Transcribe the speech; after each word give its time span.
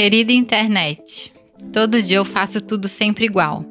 Querida 0.00 0.32
internet, 0.32 1.30
todo 1.74 2.02
dia 2.02 2.16
eu 2.16 2.24
faço 2.24 2.58
tudo 2.62 2.88
sempre 2.88 3.26
igual. 3.26 3.66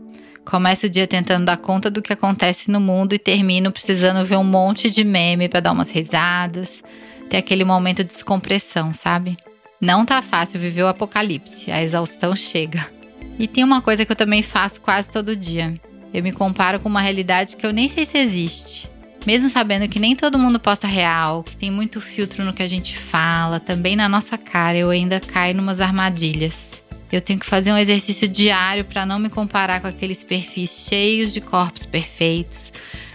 Começo 0.46 0.86
o 0.86 0.90
dia 0.90 1.08
tentando 1.08 1.46
dar 1.46 1.58
conta 1.58 1.90
do 1.90 2.04
que 2.04 2.14
acontece 2.14 2.70
no 2.70 2.80
mundo 2.80 3.16
e 3.16 3.18
termino 3.18 3.72
precisando 3.72 4.24
ver 4.24 4.38
um 4.38 4.44
monte 4.44 4.92
de 4.92 5.04
meme 5.04 5.50
para 5.50 5.60
dar 5.60 5.72
umas 5.72 5.90
risadas, 5.90 6.84
ter 7.32 7.38
aquele 7.38 7.64
momento 7.64 8.04
de 8.04 8.14
descompressão, 8.14 8.94
sabe? 8.94 9.38
Não 9.82 10.06
tá 10.06 10.22
fácil 10.22 10.60
viver 10.60 10.84
o 10.84 10.88
apocalipse, 10.88 11.72
a 11.72 11.82
exaustão 11.82 12.36
chega. 12.36 12.88
E 13.40 13.48
tem 13.48 13.64
uma 13.64 13.82
coisa 13.82 14.06
que 14.06 14.12
eu 14.12 14.16
também 14.16 14.44
faço 14.44 14.80
quase 14.82 15.10
todo 15.10 15.36
dia. 15.36 15.82
Eu 16.14 16.22
me 16.22 16.32
comparo 16.32 16.80
com 16.80 16.90
uma 16.90 17.02
realidade 17.02 17.56
que 17.56 17.66
eu 17.66 17.74
nem 17.74 17.88
sei 17.88 18.06
se 18.06 18.20
existe. 18.20 18.88
Mesmo 19.26 19.50
sabendo 19.50 19.88
que 19.88 20.00
nem 20.00 20.16
todo 20.16 20.40
mundo 20.40 20.60
posta 20.60 20.88
real, 20.88 21.44
que 21.44 21.56
tem 21.56 21.70
muito 21.70 22.00
filtro 22.00 22.44
no 22.44 22.54
que 22.54 22.64
a 22.64 22.68
gente 22.68 22.98
fala, 22.98 23.60
também 23.60 23.96
na 23.96 24.08
nossa 24.08 24.38
cara 24.38 24.78
eu 24.78 24.90
ainda 24.90 25.20
caio 25.20 25.56
numas 25.56 25.82
armadilhas. 25.82 26.70
Eu 27.12 27.22
tenho 27.22 27.40
que 27.40 27.46
fazer 27.46 27.72
um 27.72 27.78
exercício 27.78 28.28
diário 28.28 28.86
para 28.86 29.06
não 29.06 29.20
me 29.20 29.30
comparar 29.30 29.82
com 29.82 29.88
aqueles 29.88 30.24
perfis 30.24 30.88
cheios 30.88 31.34
de 31.34 31.42
corpos 31.42 31.86
perfeitos, 31.86 32.72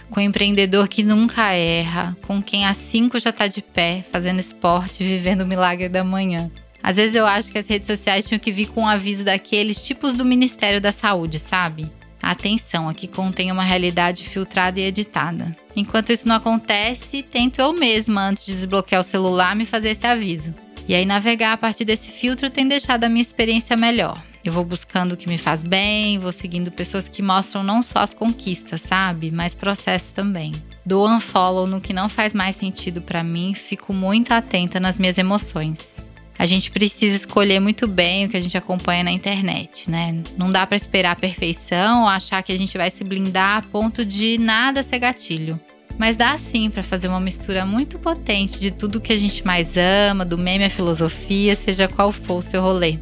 com 0.09 0.19
o 0.19 0.23
empreendedor 0.23 0.87
que 0.87 1.01
nunca 1.01 1.51
erra, 1.53 2.15
com 2.21 2.41
quem 2.41 2.65
às 2.65 2.77
5 2.77 3.19
já 3.19 3.29
está 3.29 3.47
de 3.47 3.61
pé, 3.61 4.05
fazendo 4.11 4.39
esporte, 4.39 5.03
vivendo 5.03 5.41
o 5.41 5.47
milagre 5.47 5.89
da 5.89 6.03
manhã. 6.03 6.51
Às 6.83 6.97
vezes 6.97 7.15
eu 7.15 7.25
acho 7.25 7.51
que 7.51 7.57
as 7.57 7.67
redes 7.67 7.87
sociais 7.87 8.27
tinham 8.27 8.37
que 8.37 8.51
vir 8.51 8.67
com 8.67 8.81
um 8.81 8.87
aviso 8.87 9.23
daqueles 9.23 9.81
tipos 9.81 10.13
do 10.13 10.23
Ministério 10.23 10.79
da 10.79 10.91
Saúde, 10.91 11.39
sabe? 11.39 11.89
Atenção, 12.21 12.87
aqui 12.87 13.07
contém 13.07 13.51
uma 13.51 13.63
realidade 13.63 14.23
filtrada 14.23 14.79
e 14.79 14.83
editada. 14.83 15.55
Enquanto 15.75 16.11
isso 16.11 16.27
não 16.27 16.35
acontece, 16.35 17.21
tento 17.21 17.59
eu 17.59 17.73
mesma, 17.73 18.29
antes 18.29 18.45
de 18.45 18.53
desbloquear 18.53 19.01
o 19.01 19.03
celular, 19.03 19.55
me 19.55 19.65
fazer 19.65 19.89
esse 19.89 20.07
aviso. 20.07 20.53
E 20.87 20.95
aí, 20.95 21.05
navegar 21.05 21.53
a 21.53 21.57
partir 21.57 21.83
desse 21.83 22.11
filtro 22.11 22.49
tem 22.49 22.67
deixado 22.67 23.03
a 23.03 23.09
minha 23.09 23.21
experiência 23.21 23.75
melhor. 23.75 24.23
Eu 24.43 24.53
vou 24.53 24.63
buscando 24.63 25.13
o 25.13 25.17
que 25.17 25.27
me 25.27 25.39
faz 25.39 25.63
bem, 25.63 26.19
vou 26.19 26.31
seguindo 26.31 26.71
pessoas 26.71 27.09
que 27.09 27.21
mostram 27.21 27.63
não 27.63 27.81
só 27.81 27.99
as 27.99 28.13
conquistas, 28.13 28.81
sabe? 28.81 29.31
Mas 29.31 29.55
processos 29.55 30.11
também. 30.11 30.51
Dou 30.85 31.09
unfollow 31.09 31.65
no 31.65 31.81
que 31.81 31.91
não 31.91 32.07
faz 32.07 32.31
mais 32.31 32.55
sentido 32.55 33.01
para 33.01 33.23
mim, 33.23 33.55
fico 33.55 33.91
muito 33.91 34.31
atenta 34.31 34.79
nas 34.79 34.99
minhas 34.99 35.17
emoções 35.17 36.05
a 36.37 36.45
gente 36.45 36.69
precisa 36.69 37.15
escolher 37.15 37.59
muito 37.59 37.87
bem 37.87 38.25
o 38.25 38.29
que 38.29 38.37
a 38.37 38.41
gente 38.41 38.57
acompanha 38.57 39.03
na 39.03 39.11
internet, 39.11 39.89
né? 39.89 40.21
Não 40.37 40.51
dá 40.51 40.67
para 40.67 40.75
esperar 40.75 41.11
a 41.11 41.15
perfeição 41.15 42.01
ou 42.01 42.07
achar 42.07 42.43
que 42.43 42.51
a 42.51 42.57
gente 42.57 42.77
vai 42.77 42.91
se 42.91 43.03
blindar 43.03 43.57
a 43.57 43.61
ponto 43.61 44.05
de 44.05 44.37
nada 44.37 44.83
ser 44.83 44.99
gatilho. 44.99 45.59
Mas 45.97 46.17
dá 46.17 46.37
sim 46.37 46.69
para 46.69 46.83
fazer 46.83 47.07
uma 47.07 47.19
mistura 47.19 47.65
muito 47.65 47.97
potente 47.97 48.59
de 48.59 48.71
tudo 48.71 48.99
que 48.99 49.13
a 49.13 49.17
gente 49.17 49.45
mais 49.45 49.71
ama, 50.09 50.25
do 50.25 50.37
meme 50.37 50.65
à 50.65 50.69
filosofia, 50.69 51.55
seja 51.55 51.87
qual 51.87 52.11
for 52.11 52.39
o 52.39 52.41
seu 52.41 52.61
rolê. 52.61 52.97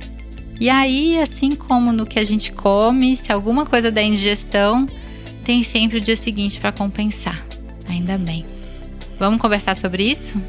E 0.59 0.69
aí, 0.69 1.19
assim 1.19 1.55
como 1.55 1.91
no 1.91 2.05
que 2.05 2.19
a 2.19 2.23
gente 2.23 2.51
come, 2.51 3.17
se 3.17 3.31
alguma 3.31 3.65
coisa 3.65 3.91
der 3.91 4.03
indigestão, 4.03 4.87
tem 5.43 5.63
sempre 5.63 5.97
o 5.97 6.01
dia 6.01 6.15
seguinte 6.15 6.59
para 6.59 6.71
compensar. 6.71 7.45
Ainda 7.89 8.17
bem. 8.17 8.45
Vamos 9.19 9.41
conversar 9.41 9.75
sobre 9.75 10.03
isso? 10.03 10.41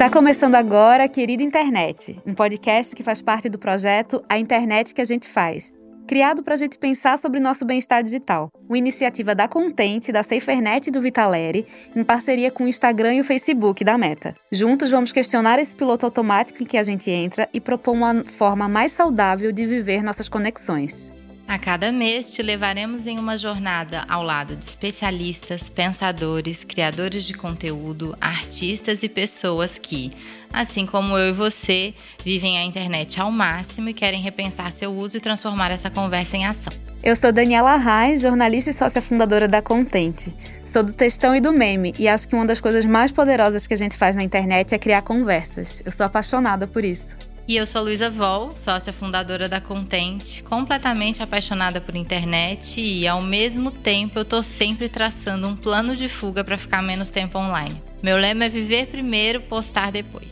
Está 0.00 0.08
começando 0.08 0.54
agora 0.54 1.06
Querida 1.06 1.42
Internet, 1.42 2.18
um 2.24 2.32
podcast 2.32 2.96
que 2.96 3.02
faz 3.02 3.20
parte 3.20 3.50
do 3.50 3.58
projeto 3.58 4.24
A 4.30 4.38
Internet 4.38 4.94
que 4.94 5.00
a 5.02 5.04
gente 5.04 5.28
faz, 5.28 5.74
criado 6.08 6.42
para 6.42 6.54
a 6.54 6.56
gente 6.56 6.78
pensar 6.78 7.18
sobre 7.18 7.38
nosso 7.38 7.66
bem-estar 7.66 8.02
digital. 8.02 8.48
Uma 8.66 8.78
iniciativa 8.78 9.34
da 9.34 9.46
Contente, 9.46 10.10
da 10.10 10.22
SaferNet 10.22 10.88
e 10.88 10.90
do 10.90 11.02
Vitaleri, 11.02 11.66
em 11.94 12.02
parceria 12.02 12.50
com 12.50 12.64
o 12.64 12.68
Instagram 12.68 13.16
e 13.16 13.20
o 13.20 13.24
Facebook 13.24 13.84
da 13.84 13.98
Meta. 13.98 14.34
Juntos 14.50 14.90
vamos 14.90 15.12
questionar 15.12 15.58
esse 15.58 15.76
piloto 15.76 16.06
automático 16.06 16.62
em 16.62 16.66
que 16.66 16.78
a 16.78 16.82
gente 16.82 17.10
entra 17.10 17.46
e 17.52 17.60
propor 17.60 17.92
uma 17.92 18.24
forma 18.24 18.66
mais 18.66 18.92
saudável 18.92 19.52
de 19.52 19.66
viver 19.66 20.02
nossas 20.02 20.30
conexões. 20.30 21.12
A 21.50 21.58
cada 21.58 21.90
mês 21.90 22.30
te 22.30 22.42
levaremos 22.42 23.08
em 23.08 23.18
uma 23.18 23.36
jornada 23.36 24.04
ao 24.08 24.22
lado 24.22 24.54
de 24.54 24.64
especialistas, 24.64 25.68
pensadores, 25.68 26.62
criadores 26.62 27.24
de 27.24 27.34
conteúdo, 27.34 28.16
artistas 28.20 29.02
e 29.02 29.08
pessoas 29.08 29.76
que, 29.76 30.12
assim 30.52 30.86
como 30.86 31.18
eu 31.18 31.30
e 31.30 31.32
você, 31.32 31.92
vivem 32.24 32.56
a 32.56 32.64
internet 32.64 33.20
ao 33.20 33.32
máximo 33.32 33.88
e 33.88 33.92
querem 33.92 34.22
repensar 34.22 34.70
seu 34.70 34.92
uso 34.92 35.16
e 35.16 35.20
transformar 35.20 35.72
essa 35.72 35.90
conversa 35.90 36.36
em 36.36 36.46
ação. 36.46 36.72
Eu 37.02 37.16
sou 37.16 37.32
Daniela 37.32 37.74
Reis, 37.74 38.22
jornalista 38.22 38.70
e 38.70 38.72
sócia 38.72 39.02
fundadora 39.02 39.48
da 39.48 39.60
Contente. 39.60 40.32
Sou 40.72 40.84
do 40.84 40.92
textão 40.92 41.34
e 41.34 41.40
do 41.40 41.52
meme 41.52 41.92
e 41.98 42.06
acho 42.06 42.28
que 42.28 42.36
uma 42.36 42.46
das 42.46 42.60
coisas 42.60 42.84
mais 42.84 43.10
poderosas 43.10 43.66
que 43.66 43.74
a 43.74 43.76
gente 43.76 43.96
faz 43.96 44.14
na 44.14 44.22
internet 44.22 44.72
é 44.72 44.78
criar 44.78 45.02
conversas. 45.02 45.82
Eu 45.84 45.90
sou 45.90 46.06
apaixonada 46.06 46.68
por 46.68 46.84
isso. 46.84 47.18
E 47.50 47.56
eu 47.56 47.66
sou 47.66 47.80
a 47.80 47.82
Luísa 47.82 48.08
Vol, 48.08 48.56
sócia 48.56 48.92
fundadora 48.92 49.48
da 49.48 49.60
Content, 49.60 50.40
completamente 50.42 51.20
apaixonada 51.20 51.80
por 51.80 51.96
internet 51.96 52.80
e, 52.80 53.08
ao 53.08 53.20
mesmo 53.20 53.72
tempo, 53.72 54.20
eu 54.20 54.24
tô 54.24 54.40
sempre 54.40 54.88
traçando 54.88 55.48
um 55.48 55.56
plano 55.56 55.96
de 55.96 56.06
fuga 56.08 56.44
para 56.44 56.56
ficar 56.56 56.80
menos 56.80 57.10
tempo 57.10 57.36
online. 57.36 57.82
Meu 58.04 58.16
lema 58.16 58.44
é 58.44 58.48
viver 58.48 58.86
primeiro, 58.86 59.40
postar 59.40 59.90
depois. 59.90 60.28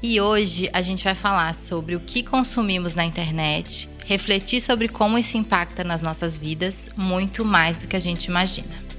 E 0.00 0.20
hoje 0.20 0.70
a 0.72 0.80
gente 0.80 1.02
vai 1.02 1.16
falar 1.16 1.56
sobre 1.56 1.96
o 1.96 2.00
que 2.00 2.22
consumimos 2.22 2.94
na 2.94 3.04
internet, 3.04 3.88
refletir 4.06 4.60
sobre 4.60 4.86
como 4.86 5.18
isso 5.18 5.36
impacta 5.36 5.82
nas 5.82 6.00
nossas 6.00 6.36
vidas, 6.36 6.88
muito 6.96 7.44
mais 7.44 7.80
do 7.80 7.88
que 7.88 7.96
a 7.96 8.00
gente 8.00 8.26
imagina. 8.26 8.89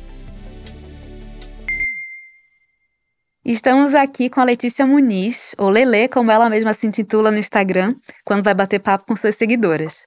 Estamos 3.51 3.93
aqui 3.93 4.29
com 4.29 4.39
a 4.39 4.45
Letícia 4.45 4.87
Muniz, 4.87 5.53
ou 5.57 5.69
Lele, 5.69 6.07
como 6.07 6.31
ela 6.31 6.49
mesma 6.49 6.73
se 6.73 6.87
intitula 6.87 7.29
no 7.29 7.37
Instagram, 7.37 7.93
quando 8.23 8.45
vai 8.45 8.53
bater 8.53 8.79
papo 8.79 9.03
com 9.05 9.13
suas 9.13 9.35
seguidoras. 9.35 10.05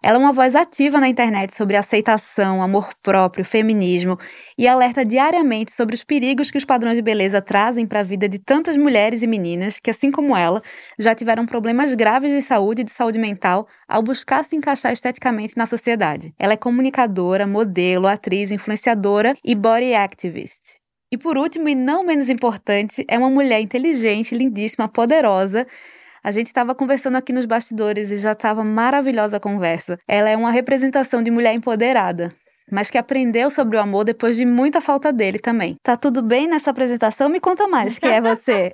Ela 0.00 0.16
é 0.16 0.20
uma 0.20 0.32
voz 0.32 0.54
ativa 0.54 1.00
na 1.00 1.08
internet 1.08 1.56
sobre 1.56 1.76
aceitação, 1.76 2.62
amor 2.62 2.94
próprio, 3.02 3.44
feminismo 3.44 4.16
e 4.56 4.68
alerta 4.68 5.04
diariamente 5.04 5.72
sobre 5.72 5.96
os 5.96 6.04
perigos 6.04 6.52
que 6.52 6.56
os 6.58 6.64
padrões 6.64 6.94
de 6.94 7.02
beleza 7.02 7.42
trazem 7.42 7.84
para 7.84 7.98
a 7.98 8.04
vida 8.04 8.28
de 8.28 8.38
tantas 8.38 8.76
mulheres 8.76 9.24
e 9.24 9.26
meninas 9.26 9.80
que, 9.80 9.90
assim 9.90 10.12
como 10.12 10.36
ela, 10.36 10.62
já 10.96 11.16
tiveram 11.16 11.44
problemas 11.44 11.92
graves 11.94 12.30
de 12.30 12.42
saúde 12.42 12.82
e 12.82 12.84
de 12.84 12.92
saúde 12.92 13.18
mental 13.18 13.66
ao 13.88 14.04
buscar 14.04 14.44
se 14.44 14.54
encaixar 14.54 14.92
esteticamente 14.92 15.56
na 15.56 15.66
sociedade. 15.66 16.32
Ela 16.38 16.52
é 16.52 16.56
comunicadora, 16.56 17.44
modelo, 17.44 18.06
atriz, 18.06 18.52
influenciadora 18.52 19.34
e 19.44 19.52
body 19.56 19.94
activist. 19.94 20.83
E 21.14 21.16
por 21.16 21.38
último, 21.38 21.68
e 21.68 21.76
não 21.76 22.02
menos 22.02 22.28
importante, 22.28 23.04
é 23.06 23.16
uma 23.16 23.30
mulher 23.30 23.60
inteligente, 23.60 24.34
lindíssima, 24.34 24.88
poderosa. 24.88 25.64
A 26.24 26.32
gente 26.32 26.48
estava 26.48 26.74
conversando 26.74 27.16
aqui 27.16 27.32
nos 27.32 27.44
bastidores 27.44 28.10
e 28.10 28.18
já 28.18 28.32
estava 28.32 28.64
maravilhosa 28.64 29.36
a 29.36 29.40
conversa. 29.40 29.96
Ela 30.08 30.30
é 30.30 30.36
uma 30.36 30.50
representação 30.50 31.22
de 31.22 31.30
mulher 31.30 31.54
empoderada, 31.54 32.34
mas 32.68 32.90
que 32.90 32.98
aprendeu 32.98 33.48
sobre 33.48 33.76
o 33.76 33.80
amor 33.80 34.02
depois 34.02 34.36
de 34.36 34.44
muita 34.44 34.80
falta 34.80 35.12
dele 35.12 35.38
também. 35.38 35.76
Tá 35.84 35.96
tudo 35.96 36.20
bem 36.20 36.48
nessa 36.48 36.72
apresentação? 36.72 37.28
Me 37.28 37.38
conta 37.38 37.68
mais, 37.68 37.96
que 37.96 38.08
é 38.08 38.20
você. 38.20 38.72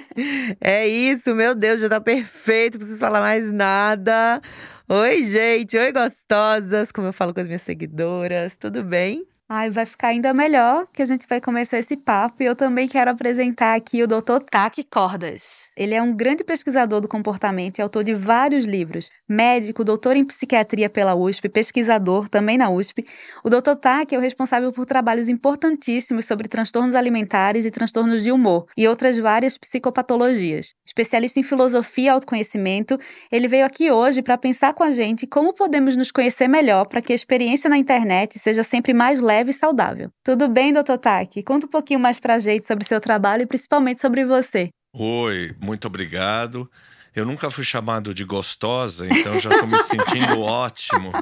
é 0.62 0.88
isso, 0.88 1.34
meu 1.34 1.54
Deus, 1.54 1.78
já 1.78 1.90
tá 1.90 2.00
perfeito, 2.00 2.76
não 2.76 2.78
preciso 2.78 3.00
falar 3.00 3.20
mais 3.20 3.52
nada. 3.52 4.40
Oi, 4.88 5.24
gente, 5.24 5.76
oi 5.76 5.92
gostosas, 5.92 6.90
como 6.90 7.08
eu 7.08 7.12
falo 7.12 7.34
com 7.34 7.40
as 7.40 7.46
minhas 7.46 7.60
seguidoras, 7.60 8.56
tudo 8.56 8.82
bem? 8.82 9.26
Ai, 9.54 9.68
vai 9.68 9.84
ficar 9.84 10.08
ainda 10.08 10.32
melhor 10.32 10.86
que 10.94 11.02
a 11.02 11.04
gente 11.04 11.26
vai 11.28 11.38
começar 11.38 11.78
esse 11.78 11.94
papo 11.94 12.42
e 12.42 12.46
eu 12.46 12.56
também 12.56 12.88
quero 12.88 13.10
apresentar 13.10 13.74
aqui 13.74 14.02
o 14.02 14.06
Dr. 14.06 14.38
Taki 14.50 14.82
Cordas. 14.82 15.70
Ele 15.76 15.94
é 15.94 16.00
um 16.00 16.16
grande 16.16 16.42
pesquisador 16.42 17.02
do 17.02 17.06
comportamento 17.06 17.76
e 17.76 17.82
autor 17.82 18.02
de 18.02 18.14
vários 18.14 18.64
livros. 18.64 19.10
Médico, 19.28 19.84
doutor 19.84 20.16
em 20.16 20.24
psiquiatria 20.24 20.88
pela 20.88 21.14
USP, 21.14 21.50
pesquisador 21.50 22.30
também 22.30 22.56
na 22.56 22.70
USP. 22.70 23.04
O 23.44 23.50
Dr. 23.50 23.74
Taki 23.78 24.14
é 24.14 24.18
o 24.18 24.22
responsável 24.22 24.72
por 24.72 24.86
trabalhos 24.86 25.28
importantíssimos 25.28 26.24
sobre 26.24 26.48
transtornos 26.48 26.94
alimentares 26.94 27.66
e 27.66 27.70
transtornos 27.70 28.22
de 28.22 28.32
humor 28.32 28.64
e 28.74 28.88
outras 28.88 29.18
várias 29.18 29.58
psicopatologias. 29.58 30.70
Especialista 30.86 31.38
em 31.38 31.42
filosofia 31.42 32.06
e 32.06 32.08
autoconhecimento, 32.08 32.98
ele 33.30 33.48
veio 33.48 33.66
aqui 33.66 33.90
hoje 33.90 34.22
para 34.22 34.38
pensar 34.38 34.72
com 34.72 34.82
a 34.82 34.92
gente 34.92 35.26
como 35.26 35.52
podemos 35.52 35.94
nos 35.94 36.10
conhecer 36.10 36.48
melhor 36.48 36.86
para 36.86 37.02
que 37.02 37.12
a 37.12 37.14
experiência 37.14 37.68
na 37.68 37.76
internet 37.76 38.38
seja 38.38 38.62
sempre 38.62 38.94
mais 38.94 39.20
leve 39.20 39.41
leve 39.42 39.50
e 39.50 39.54
saudável. 39.54 40.10
Tudo 40.24 40.48
bem, 40.48 40.72
doutor 40.72 40.98
Taki? 40.98 41.42
Conta 41.42 41.66
um 41.66 41.68
pouquinho 41.68 41.98
mais 41.98 42.18
pra 42.20 42.38
gente 42.38 42.66
sobre 42.66 42.84
seu 42.84 43.00
trabalho 43.00 43.42
e 43.42 43.46
principalmente 43.46 44.00
sobre 44.00 44.24
você. 44.24 44.70
Oi, 44.94 45.54
muito 45.60 45.86
obrigado. 45.86 46.70
Eu 47.14 47.26
nunca 47.26 47.50
fui 47.50 47.64
chamado 47.64 48.14
de 48.14 48.24
gostosa, 48.24 49.06
então 49.06 49.38
já 49.38 49.50
estou 49.50 49.66
me 49.66 49.82
sentindo 49.82 50.40
ótimo. 50.40 51.12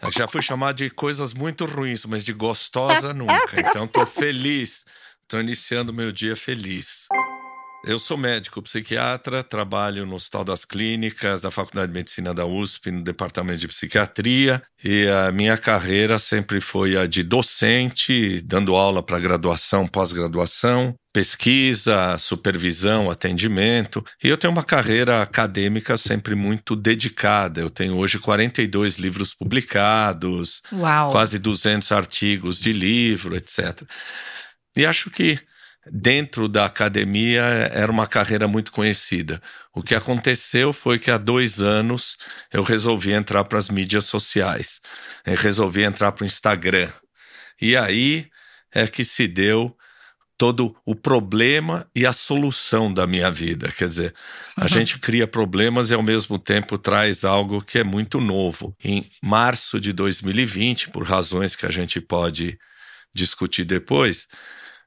Eu 0.00 0.12
já 0.12 0.28
fui 0.28 0.42
chamado 0.42 0.76
de 0.76 0.90
coisas 0.90 1.32
muito 1.32 1.64
ruins, 1.64 2.04
mas 2.04 2.24
de 2.24 2.32
gostosa 2.32 3.14
nunca. 3.14 3.58
Então 3.58 3.86
estou 3.86 4.06
feliz. 4.06 4.84
Estou 5.22 5.40
iniciando 5.40 5.92
meu 5.92 6.12
dia 6.12 6.36
feliz. 6.36 7.06
Eu 7.84 7.98
sou 7.98 8.16
médico 8.16 8.62
psiquiatra, 8.62 9.42
trabalho 9.42 10.06
no 10.06 10.14
Hospital 10.14 10.44
das 10.44 10.64
Clínicas, 10.64 11.42
da 11.42 11.50
Faculdade 11.50 11.88
de 11.88 11.98
Medicina 11.98 12.32
da 12.32 12.46
USP, 12.46 12.92
no 12.92 13.02
Departamento 13.02 13.58
de 13.58 13.66
Psiquiatria, 13.66 14.62
e 14.84 15.08
a 15.08 15.32
minha 15.32 15.58
carreira 15.58 16.16
sempre 16.16 16.60
foi 16.60 16.96
a 16.96 17.06
de 17.06 17.24
docente, 17.24 18.40
dando 18.42 18.76
aula 18.76 19.02
para 19.02 19.18
graduação, 19.18 19.88
pós-graduação, 19.88 20.94
pesquisa, 21.12 22.16
supervisão, 22.18 23.10
atendimento. 23.10 24.04
E 24.22 24.28
eu 24.28 24.36
tenho 24.36 24.52
uma 24.52 24.62
carreira 24.62 25.20
acadêmica 25.20 25.96
sempre 25.96 26.36
muito 26.36 26.76
dedicada. 26.76 27.60
Eu 27.60 27.68
tenho 27.68 27.96
hoje 27.96 28.20
42 28.20 28.96
livros 28.96 29.34
publicados, 29.34 30.62
Uau. 30.72 31.10
quase 31.10 31.36
200 31.36 31.90
artigos 31.90 32.60
de 32.60 32.72
livro, 32.72 33.34
etc. 33.34 33.82
E 34.76 34.86
acho 34.86 35.10
que 35.10 35.40
dentro 35.90 36.48
da 36.48 36.66
academia 36.66 37.42
era 37.42 37.90
uma 37.90 38.06
carreira 38.06 38.46
muito 38.46 38.70
conhecida. 38.72 39.42
O 39.74 39.82
que 39.82 39.94
aconteceu 39.94 40.72
foi 40.72 40.98
que 40.98 41.10
há 41.10 41.18
dois 41.18 41.60
anos 41.60 42.16
eu 42.52 42.62
resolvi 42.62 43.12
entrar 43.12 43.44
para 43.44 43.58
as 43.58 43.68
mídias 43.68 44.04
sociais, 44.04 44.80
eu 45.26 45.36
resolvi 45.36 45.82
entrar 45.82 46.12
para 46.12 46.24
o 46.24 46.26
Instagram. 46.26 46.88
E 47.60 47.76
aí 47.76 48.28
é 48.72 48.86
que 48.86 49.04
se 49.04 49.26
deu 49.26 49.76
todo 50.36 50.74
o 50.84 50.94
problema 50.94 51.86
e 51.94 52.04
a 52.04 52.12
solução 52.12 52.92
da 52.92 53.06
minha 53.06 53.30
vida. 53.30 53.70
Quer 53.70 53.88
dizer, 53.88 54.14
a 54.56 54.62
uhum. 54.62 54.68
gente 54.68 54.98
cria 54.98 55.26
problemas 55.26 55.90
e 55.90 55.94
ao 55.94 56.02
mesmo 56.02 56.36
tempo 56.38 56.76
traz 56.76 57.24
algo 57.24 57.62
que 57.62 57.78
é 57.78 57.84
muito 57.84 58.20
novo. 58.20 58.74
Em 58.82 59.08
março 59.22 59.78
de 59.78 59.92
2020, 59.92 60.90
por 60.90 61.04
razões 61.04 61.54
que 61.54 61.64
a 61.64 61.70
gente 61.70 62.00
pode 62.00 62.58
discutir 63.14 63.64
depois, 63.64 64.26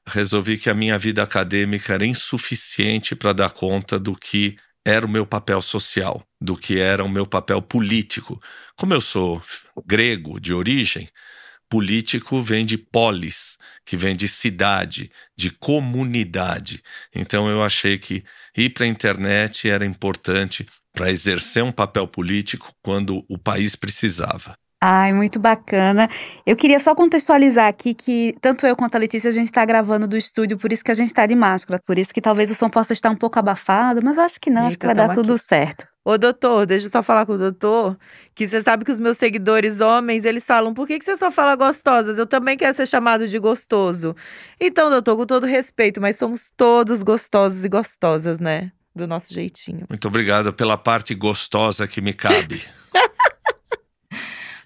resolvi 0.06 0.56
que 0.58 0.70
a 0.70 0.74
minha 0.74 0.98
vida 0.98 1.22
acadêmica 1.22 1.94
era 1.94 2.06
insuficiente 2.06 3.14
para 3.16 3.32
dar 3.32 3.50
conta 3.50 3.98
do 3.98 4.14
que 4.14 4.56
era 4.84 5.04
o 5.04 5.08
meu 5.08 5.26
papel 5.26 5.60
social, 5.60 6.24
do 6.40 6.56
que 6.56 6.78
era 6.78 7.02
o 7.02 7.08
meu 7.08 7.26
papel 7.26 7.60
político. 7.60 8.40
Como 8.76 8.94
eu 8.94 9.00
sou 9.00 9.42
grego 9.84 10.38
de 10.38 10.54
origem, 10.54 11.08
político 11.68 12.40
vem 12.40 12.64
de 12.64 12.78
polis, 12.78 13.58
que 13.84 13.96
vem 13.96 14.14
de 14.14 14.28
cidade, 14.28 15.10
de 15.36 15.50
comunidade. 15.50 16.82
Então 17.12 17.48
eu 17.48 17.64
achei 17.64 17.98
que 17.98 18.24
ir 18.56 18.70
para 18.70 18.84
a 18.84 18.88
internet 18.88 19.68
era 19.68 19.84
importante 19.84 20.64
para 20.92 21.10
exercer 21.10 21.64
um 21.64 21.72
papel 21.72 22.06
político 22.06 22.72
quando 22.80 23.24
o 23.28 23.36
país 23.36 23.74
precisava. 23.74 24.56
Ai, 24.80 25.12
muito 25.12 25.38
bacana. 25.38 26.08
Eu 26.44 26.54
queria 26.54 26.78
só 26.78 26.94
contextualizar 26.94 27.66
aqui 27.66 27.94
que 27.94 28.36
tanto 28.42 28.66
eu 28.66 28.76
quanto 28.76 28.94
a 28.94 28.98
Letícia 28.98 29.30
a 29.30 29.32
gente 29.32 29.46
está 29.46 29.64
gravando 29.64 30.06
do 30.06 30.16
estúdio, 30.16 30.58
por 30.58 30.70
isso 30.70 30.84
que 30.84 30.90
a 30.90 30.94
gente 30.94 31.08
está 31.08 31.24
de 31.24 31.34
máscara, 31.34 31.80
por 31.84 31.98
isso 31.98 32.12
que 32.12 32.20
talvez 32.20 32.50
o 32.50 32.54
som 32.54 32.68
possa 32.68 32.92
estar 32.92 33.10
um 33.10 33.16
pouco 33.16 33.38
abafado, 33.38 34.02
mas 34.04 34.18
acho 34.18 34.38
que 34.38 34.50
não, 34.50 34.62
Eita, 34.62 34.68
acho 34.68 34.78
que 34.78 34.86
vai 34.86 34.94
dar 34.94 35.14
tudo 35.14 35.38
certo. 35.38 35.86
Ô, 36.04 36.16
doutor, 36.16 36.66
deixa 36.66 36.86
eu 36.86 36.90
só 36.90 37.02
falar 37.02 37.26
com 37.26 37.32
o 37.32 37.38
doutor, 37.38 37.98
que 38.32 38.46
você 38.46 38.62
sabe 38.62 38.84
que 38.84 38.92
os 38.92 39.00
meus 39.00 39.16
seguidores 39.16 39.80
homens, 39.80 40.24
eles 40.24 40.46
falam, 40.46 40.72
por 40.72 40.86
que, 40.86 40.98
que 40.98 41.04
você 41.04 41.16
só 41.16 41.32
fala 41.32 41.56
gostosas? 41.56 42.16
Eu 42.16 42.26
também 42.26 42.56
quero 42.56 42.76
ser 42.76 42.86
chamado 42.86 43.26
de 43.26 43.38
gostoso. 43.40 44.14
Então, 44.60 44.88
doutor, 44.88 45.16
com 45.16 45.26
todo 45.26 45.46
respeito, 45.46 46.00
mas 46.00 46.16
somos 46.16 46.52
todos 46.56 47.02
gostosos 47.02 47.64
e 47.64 47.68
gostosas, 47.68 48.38
né? 48.38 48.70
Do 48.94 49.06
nosso 49.06 49.34
jeitinho. 49.34 49.84
Muito 49.88 50.06
obrigado 50.06 50.52
pela 50.52 50.78
parte 50.78 51.12
gostosa 51.12 51.88
que 51.88 52.00
me 52.00 52.12
cabe. 52.12 52.62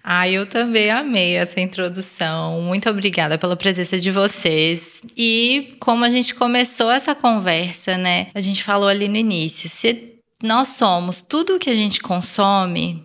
Ah, 0.02 0.28
eu 0.28 0.46
também 0.46 0.90
amei 0.90 1.34
essa 1.36 1.60
introdução. 1.60 2.62
Muito 2.62 2.88
obrigada 2.88 3.36
pela 3.36 3.56
presença 3.56 3.98
de 3.98 4.10
vocês. 4.10 5.00
E 5.16 5.76
como 5.78 6.04
a 6.04 6.10
gente 6.10 6.34
começou 6.34 6.90
essa 6.90 7.14
conversa, 7.14 7.98
né? 7.98 8.28
A 8.34 8.40
gente 8.40 8.62
falou 8.62 8.88
ali 8.88 9.08
no 9.08 9.16
início, 9.16 9.68
se 9.68 10.14
nós 10.42 10.68
somos 10.68 11.20
tudo 11.20 11.56
o 11.56 11.58
que 11.58 11.68
a 11.68 11.74
gente 11.74 12.00
consome, 12.00 13.04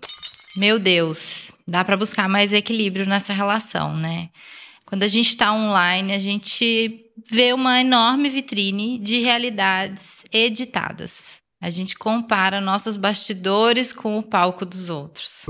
meu 0.56 0.80
Deus, 0.80 1.52
dá 1.68 1.84
para 1.84 1.98
buscar 1.98 2.30
mais 2.30 2.54
equilíbrio 2.54 3.06
nessa 3.06 3.34
relação, 3.34 3.96
né? 3.96 4.30
Quando 4.86 5.04
a 5.04 5.08
gente 5.08 5.30
está 5.30 5.52
online, 5.52 6.14
a 6.14 6.20
gente 6.20 7.02
vê 7.30 7.52
uma 7.52 7.82
enorme 7.82 8.30
vitrine 8.30 9.00
de 9.00 9.22
realidades 9.22 10.02
editadas. 10.32 11.36
A 11.62 11.70
gente 11.70 11.96
compara 11.96 12.62
nossos 12.62 12.96
bastidores 12.96 13.92
com 13.92 14.18
o 14.18 14.24
palco 14.24 14.66
dos 14.66 14.90
outros. 14.90 15.46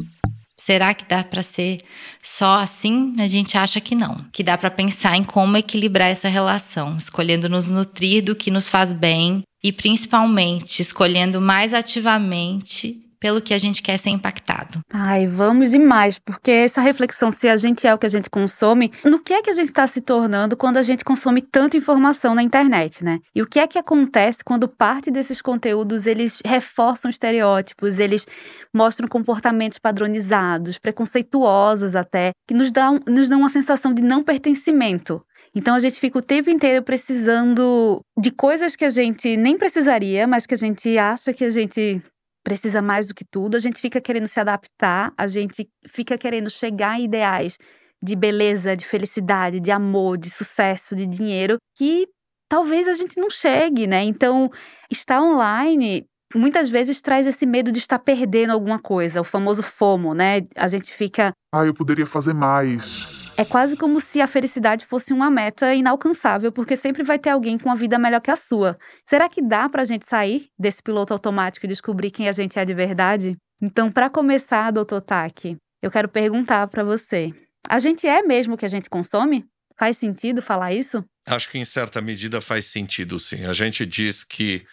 Será 0.65 0.95
que 0.95 1.05
dá 1.07 1.23
para 1.23 1.43
ser 1.43 1.81
só 2.23 2.55
assim? 2.55 3.15
A 3.19 3.27
gente 3.27 3.55
acha 3.55 3.79
que 3.79 3.93
não. 3.93 4.25
Que 4.33 4.41
dá 4.41 4.57
para 4.57 4.71
pensar 4.71 5.15
em 5.15 5.23
como 5.23 5.55
equilibrar 5.55 6.09
essa 6.09 6.27
relação, 6.27 6.97
escolhendo 6.97 7.47
nos 7.47 7.69
nutrir 7.69 8.23
do 8.23 8.35
que 8.35 8.49
nos 8.49 8.67
faz 8.67 8.91
bem 8.91 9.43
e 9.63 9.71
principalmente 9.71 10.81
escolhendo 10.81 11.39
mais 11.39 11.71
ativamente 11.71 13.04
pelo 13.25 13.41
que 13.41 13.55
a 13.55 13.57
gente 13.57 13.81
quer 13.81 13.97
ser 13.97 14.11
impactado. 14.11 14.81
Ai, 14.93 15.25
vamos 15.25 15.71
demais, 15.71 16.19
porque 16.19 16.51
essa 16.51 16.79
reflexão, 16.79 17.31
se 17.31 17.47
a 17.47 17.57
gente 17.57 17.87
é 17.87 17.91
o 17.91 17.97
que 17.97 18.05
a 18.05 18.09
gente 18.09 18.29
consome, 18.29 18.91
no 19.03 19.17
que 19.17 19.33
é 19.33 19.41
que 19.41 19.49
a 19.49 19.53
gente 19.53 19.69
está 19.69 19.87
se 19.87 19.99
tornando 19.99 20.55
quando 20.55 20.77
a 20.77 20.83
gente 20.83 21.03
consome 21.03 21.41
tanta 21.41 21.75
informação 21.75 22.35
na 22.35 22.43
internet, 22.43 23.03
né? 23.03 23.17
E 23.33 23.41
o 23.41 23.47
que 23.47 23.59
é 23.59 23.65
que 23.65 23.79
acontece 23.79 24.43
quando 24.43 24.67
parte 24.67 25.09
desses 25.09 25.41
conteúdos 25.41 26.05
eles 26.05 26.39
reforçam 26.45 27.09
estereótipos, 27.09 27.97
eles 27.97 28.27
mostram 28.71 29.07
comportamentos 29.07 29.79
padronizados, 29.79 30.77
preconceituosos 30.77 31.95
até, 31.95 32.29
que 32.47 32.53
nos 32.53 32.71
dão, 32.71 32.99
nos 33.07 33.27
dão 33.27 33.39
uma 33.39 33.49
sensação 33.49 33.91
de 33.91 34.03
não 34.03 34.21
pertencimento. 34.23 35.19
Então 35.55 35.73
a 35.73 35.79
gente 35.79 35.99
fica 35.99 36.19
o 36.19 36.21
tempo 36.21 36.51
inteiro 36.51 36.83
precisando 36.83 38.01
de 38.15 38.29
coisas 38.29 38.75
que 38.75 38.85
a 38.85 38.89
gente 38.89 39.35
nem 39.35 39.57
precisaria, 39.57 40.27
mas 40.27 40.45
que 40.45 40.53
a 40.53 40.57
gente 40.57 40.95
acha 40.95 41.33
que 41.33 41.43
a 41.43 41.49
gente 41.49 42.03
precisa 42.45 42.79
mais 42.79 43.07
do 43.07 43.15
que 43.15 43.25
tudo, 43.25 43.55
a 43.55 43.59
gente 43.59 43.81
fica 43.81 43.99
querendo 43.99 44.27
se 44.27 44.39
adaptar, 44.39 45.11
a 45.17 45.27
gente 45.27 45.67
fica 45.87 46.15
querendo 46.15 46.47
chegar 46.47 46.91
a 46.91 46.99
ideais 46.99 47.57
de 48.01 48.15
beleza, 48.15 48.75
de 48.75 48.85
felicidade, 48.85 49.59
de 49.59 49.71
amor, 49.71 50.15
de 50.15 50.29
sucesso, 50.29 50.95
de 50.95 51.07
dinheiro, 51.07 51.57
que 51.75 52.07
talvez 52.47 52.87
a 52.87 52.93
gente 52.93 53.19
não 53.19 53.31
chegue, 53.31 53.87
né? 53.87 54.03
Então, 54.03 54.51
estar 54.91 55.19
online 55.19 56.05
muitas 56.35 56.69
vezes 56.69 57.01
traz 57.01 57.25
esse 57.25 57.47
medo 57.47 57.71
de 57.71 57.79
estar 57.79 57.97
perdendo 57.97 58.51
alguma 58.51 58.77
coisa, 58.77 59.21
o 59.21 59.23
famoso 59.23 59.63
FOMO, 59.63 60.13
né? 60.13 60.41
A 60.55 60.67
gente 60.67 60.93
fica. 60.93 61.31
Ah, 61.51 61.65
eu 61.65 61.73
poderia 61.73 62.05
fazer 62.05 62.33
mais. 62.33 63.24
É 63.37 63.43
quase 63.43 63.75
como 63.75 63.99
se 63.99 64.21
a 64.21 64.27
felicidade 64.27 64.85
fosse 64.85 65.11
uma 65.11 65.29
meta 65.29 65.75
inalcançável, 65.75 66.53
porque 66.53 66.77
sempre 66.77 67.03
vai 67.03 67.19
ter 67.19 67.31
alguém 67.31 67.57
com 67.57 67.67
uma 67.67 67.75
vida 67.75 67.99
melhor 67.99 68.21
que 68.21 68.31
a 68.31 68.35
sua. 68.37 68.77
Será 69.05 69.27
que 69.27 69.41
dá 69.41 69.67
para 69.67 69.81
a 69.81 69.85
gente 69.85 70.05
sair 70.05 70.47
desse 70.57 70.81
piloto 70.81 71.11
automático 71.11 71.65
e 71.65 71.69
descobrir 71.69 72.11
quem 72.11 72.29
a 72.29 72.31
gente 72.31 72.57
é 72.57 72.63
de 72.63 72.73
verdade? 72.73 73.35
Então, 73.61 73.91
para 73.91 74.09
começar, 74.09 74.71
doutor 74.71 75.01
Taki, 75.01 75.57
eu 75.81 75.91
quero 75.91 76.07
perguntar 76.07 76.67
para 76.67 76.81
você: 76.81 77.33
a 77.67 77.77
gente 77.77 78.07
é 78.07 78.21
mesmo 78.21 78.53
o 78.53 78.57
que 78.57 78.65
a 78.65 78.69
gente 78.69 78.89
consome? 78.89 79.45
Faz 79.77 79.97
sentido 79.97 80.41
falar 80.41 80.71
isso? 80.71 81.03
Acho 81.27 81.51
que 81.51 81.57
em 81.57 81.65
certa 81.65 82.01
medida 82.01 82.39
faz 82.39 82.67
sentido, 82.67 83.19
sim. 83.19 83.43
A 83.43 83.51
gente 83.51 83.85
diz 83.85 84.23
que 84.23 84.65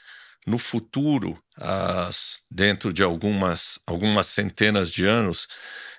no 0.46 0.56
futuro, 0.56 1.36
dentro 2.50 2.92
de 2.92 3.02
algumas, 3.02 3.78
algumas 3.86 4.26
centenas 4.26 4.90
de 4.90 5.04
anos, 5.04 5.48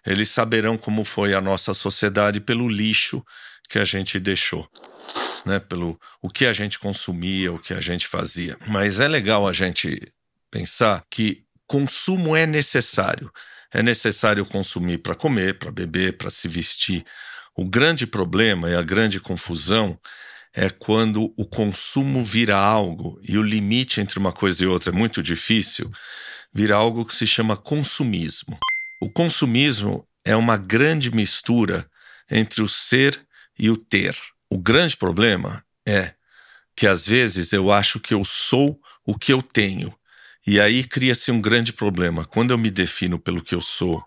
eles 0.06 0.30
saberão 0.30 0.78
como 0.78 1.04
foi 1.04 1.34
a 1.34 1.42
nossa 1.42 1.74
sociedade 1.74 2.40
pelo 2.40 2.68
lixo 2.68 3.24
que 3.70 3.80
a 3.80 3.86
gente 3.86 4.20
deixou. 4.20 4.68
Né, 5.46 5.60
pelo 5.60 6.00
o 6.22 6.30
que 6.30 6.46
a 6.46 6.54
gente 6.54 6.80
consumia, 6.80 7.52
o 7.52 7.60
que 7.60 7.74
a 7.74 7.82
gente 7.82 8.08
fazia. 8.08 8.58
Mas 8.66 9.02
é 9.02 9.10
legal 9.10 9.46
a 9.46 9.52
gente 9.52 10.00
pensar 10.50 11.04
que 11.10 11.44
consumo 11.68 12.34
é 12.34 12.46
necessário. 12.46 13.30
É 13.70 13.84
necessário 13.84 14.46
consumir 14.46 15.00
para 15.00 15.16
comer, 15.16 15.58
para 15.58 15.70
beber, 15.70 16.18
para 16.18 16.30
se 16.30 16.48
vestir. 16.48 17.04
O 17.58 17.66
grande 17.66 18.08
problema 18.08 18.70
e 18.70 18.76
a 18.76 18.82
grande 18.82 19.20
confusão 19.20 20.00
é 20.54 20.70
quando 20.70 21.34
o 21.36 21.46
consumo 21.46 22.24
vira 22.24 22.56
algo 22.56 23.20
e 23.24 23.38
o 23.38 23.44
limite 23.44 24.00
entre 24.00 24.20
uma 24.20 24.32
coisa 24.32 24.64
e 24.64 24.68
outra 24.68 24.92
é 24.92 24.96
muito 24.96 25.22
difícil, 25.24 25.92
vira 26.54 26.76
algo 26.76 27.06
que 27.06 27.16
se 27.16 27.26
chama 27.26 27.58
consumismo. 27.58 28.58
O 29.02 29.10
consumismo 29.10 30.08
é 30.24 30.36
uma 30.36 30.56
grande 30.56 31.14
mistura 31.14 31.90
entre 32.30 32.62
o 32.62 32.68
ser 32.68 33.20
e 33.58 33.70
o 33.70 33.76
ter. 33.76 34.16
O 34.50 34.58
grande 34.58 34.96
problema 34.96 35.66
é 35.86 36.14
que 36.76 36.86
às 36.86 37.06
vezes 37.06 37.52
eu 37.52 37.72
acho 37.72 38.00
que 38.00 38.14
eu 38.14 38.24
sou 38.24 38.80
o 39.06 39.18
que 39.18 39.34
eu 39.34 39.42
tenho. 39.42 39.94
E 40.46 40.60
aí 40.60 40.84
cria-se 40.84 41.32
um 41.32 41.42
grande 41.42 41.74
problema. 41.74 42.26
Quando 42.26 42.52
eu 42.52 42.58
me 42.58 42.70
defino 42.70 43.18
pelo 43.18 43.42
que 43.42 43.56
eu 43.56 43.62
sou, 43.62 44.04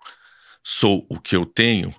sou 0.62 1.04
o 1.08 1.18
que 1.18 1.34
eu 1.34 1.44
tenho, 1.44 1.94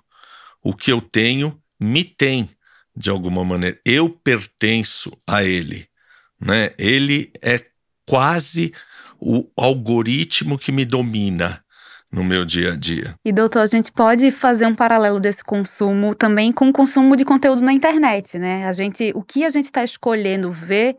o 0.62 0.74
que 0.74 0.90
eu 0.90 1.00
tenho 1.00 1.60
me 1.78 2.04
tem 2.04 2.50
de 2.98 3.10
alguma 3.10 3.44
maneira. 3.44 3.78
Eu 3.84 4.10
pertenço 4.10 5.16
a 5.26 5.44
ele, 5.44 5.86
né? 6.40 6.70
Ele 6.76 7.32
é 7.40 7.64
quase 8.04 8.72
o 9.20 9.48
algoritmo 9.56 10.58
que 10.58 10.72
me 10.72 10.84
domina 10.84 11.62
no 12.10 12.24
meu 12.24 12.44
dia 12.44 12.72
a 12.72 12.76
dia. 12.76 13.14
E 13.24 13.32
doutor, 13.32 13.60
a 13.60 13.66
gente 13.66 13.92
pode 13.92 14.30
fazer 14.30 14.66
um 14.66 14.74
paralelo 14.74 15.20
desse 15.20 15.44
consumo 15.44 16.14
também 16.14 16.50
com 16.52 16.68
o 16.68 16.72
consumo 16.72 17.14
de 17.14 17.24
conteúdo 17.24 17.62
na 17.62 17.72
internet, 17.72 18.38
né? 18.38 18.66
A 18.66 18.72
gente, 18.72 19.12
o 19.14 19.22
que 19.22 19.44
a 19.44 19.48
gente 19.48 19.66
está 19.66 19.84
escolhendo 19.84 20.50
ver 20.50 20.96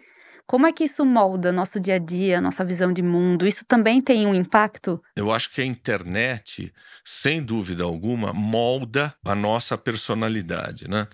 Como 0.50 0.66
é 0.66 0.74
que 0.74 0.84
isso 0.84 1.06
molda 1.06 1.52
nosso 1.52 1.80
dia 1.80 1.94
a 1.94 2.00
dia, 2.00 2.42
nossa 2.42 2.66
visão 2.66 2.92
de 2.92 3.04
mundo? 3.04 3.46
Isso 3.46 3.64
também 3.64 4.02
tem 4.02 4.26
um 4.26 4.34
impacto? 4.34 5.00
Eu 5.16 5.32
acho 5.32 5.52
que 5.52 5.62
a 5.62 5.64
internet, 5.66 6.74
sem 7.06 7.40
dúvida 7.40 7.84
alguma, 7.84 8.34
molda 8.34 9.14
a 9.24 9.36
nossa 9.36 9.78
personalidade, 9.78 10.90
né? 10.90 11.06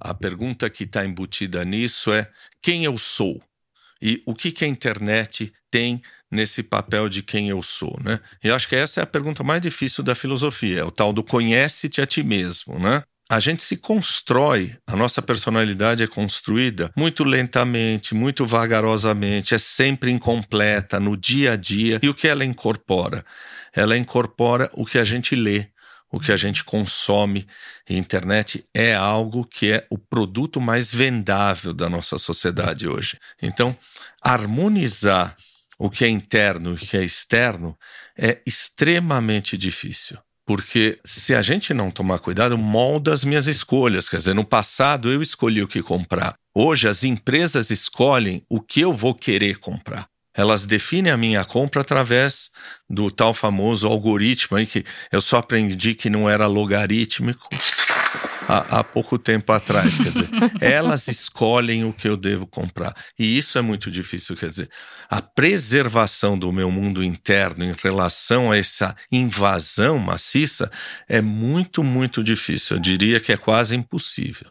A 0.00 0.14
pergunta 0.14 0.68
que 0.70 0.84
está 0.84 1.04
embutida 1.04 1.64
nisso 1.64 2.12
é 2.12 2.30
quem 2.62 2.84
eu 2.84 2.96
sou 2.96 3.42
e 4.00 4.22
o 4.24 4.34
que, 4.34 4.50
que 4.50 4.64
a 4.64 4.68
internet 4.68 5.52
tem 5.70 6.02
nesse 6.30 6.62
papel 6.62 7.08
de 7.08 7.22
quem 7.22 7.48
eu 7.48 7.62
sou, 7.62 7.98
né? 8.02 8.20
E 8.42 8.48
eu 8.48 8.54
acho 8.54 8.68
que 8.68 8.76
essa 8.76 9.00
é 9.00 9.02
a 9.02 9.06
pergunta 9.06 9.42
mais 9.42 9.60
difícil 9.60 10.02
da 10.02 10.14
filosofia, 10.14 10.80
é 10.80 10.84
o 10.84 10.90
tal 10.90 11.12
do 11.12 11.22
conhece-te 11.22 12.00
a 12.00 12.06
ti 12.06 12.22
mesmo, 12.22 12.78
né? 12.78 13.02
a 13.30 13.38
gente 13.38 13.62
se 13.62 13.76
constrói, 13.76 14.76
a 14.84 14.96
nossa 14.96 15.22
personalidade 15.22 16.02
é 16.02 16.06
construída 16.08 16.90
muito 16.96 17.22
lentamente, 17.22 18.12
muito 18.12 18.44
vagarosamente, 18.44 19.54
é 19.54 19.58
sempre 19.58 20.10
incompleta 20.10 20.98
no 20.98 21.16
dia 21.16 21.52
a 21.52 21.56
dia. 21.56 22.00
E 22.02 22.08
o 22.08 22.14
que 22.14 22.26
ela 22.26 22.44
incorpora? 22.44 23.24
Ela 23.72 23.96
incorpora 23.96 24.68
o 24.74 24.84
que 24.84 24.98
a 24.98 25.04
gente 25.04 25.36
lê, 25.36 25.68
o 26.10 26.18
que 26.18 26.32
a 26.32 26.36
gente 26.36 26.64
consome. 26.64 27.46
E 27.88 27.96
internet 27.96 28.64
é 28.74 28.94
algo 28.94 29.44
que 29.44 29.72
é 29.72 29.86
o 29.90 29.98
produto 29.98 30.60
mais 30.60 30.92
vendável 30.92 31.72
da 31.72 31.88
nossa 31.88 32.18
sociedade 32.18 32.88
hoje. 32.88 33.18
Então, 33.40 33.76
harmonizar 34.20 35.36
o 35.78 35.88
que 35.88 36.04
é 36.04 36.08
interno 36.08 36.70
e 36.70 36.74
o 36.74 36.76
que 36.76 36.96
é 36.96 37.04
externo 37.04 37.76
é 38.16 38.40
extremamente 38.44 39.56
difícil. 39.56 40.18
Porque 40.44 40.98
se 41.04 41.34
a 41.34 41.42
gente 41.42 41.72
não 41.72 41.90
tomar 41.90 42.18
cuidado, 42.18 42.58
molda 42.58 43.12
as 43.12 43.24
minhas 43.24 43.46
escolhas. 43.46 44.08
Quer 44.08 44.16
dizer, 44.16 44.34
no 44.34 44.44
passado 44.44 45.10
eu 45.10 45.22
escolhi 45.22 45.62
o 45.62 45.68
que 45.68 45.82
comprar. 45.82 46.34
Hoje 46.52 46.88
as 46.88 47.04
empresas 47.04 47.70
escolhem 47.70 48.44
o 48.48 48.60
que 48.60 48.80
eu 48.80 48.92
vou 48.92 49.14
querer 49.14 49.58
comprar. 49.58 50.08
Elas 50.40 50.64
definem 50.64 51.12
a 51.12 51.16
minha 51.16 51.44
compra 51.44 51.82
através 51.82 52.50
do 52.88 53.10
tal 53.10 53.34
famoso 53.34 53.86
algoritmo 53.86 54.56
aí 54.56 54.66
que 54.66 54.84
eu 55.12 55.20
só 55.20 55.38
aprendi 55.38 55.94
que 55.94 56.08
não 56.08 56.28
era 56.28 56.46
logarítmico 56.46 57.48
há, 58.50 58.80
há 58.80 58.84
pouco 58.84 59.18
tempo 59.18 59.52
atrás. 59.52 59.96
Quer 59.98 60.12
dizer, 60.12 60.28
elas 60.60 61.06
escolhem 61.08 61.84
o 61.84 61.92
que 61.92 62.08
eu 62.08 62.16
devo 62.16 62.46
comprar. 62.46 62.94
E 63.18 63.38
isso 63.38 63.58
é 63.58 63.62
muito 63.62 63.90
difícil. 63.90 64.36
Quer 64.36 64.50
dizer, 64.50 64.70
a 65.08 65.22
preservação 65.22 66.38
do 66.38 66.52
meu 66.52 66.70
mundo 66.70 67.04
interno 67.04 67.64
em 67.64 67.74
relação 67.80 68.50
a 68.50 68.56
essa 68.56 68.96
invasão 69.10 69.98
maciça 69.98 70.70
é 71.08 71.20
muito, 71.20 71.84
muito 71.84 72.24
difícil. 72.24 72.76
Eu 72.76 72.80
diria 72.80 73.20
que 73.20 73.32
é 73.32 73.36
quase 73.36 73.76
impossível. 73.76 74.50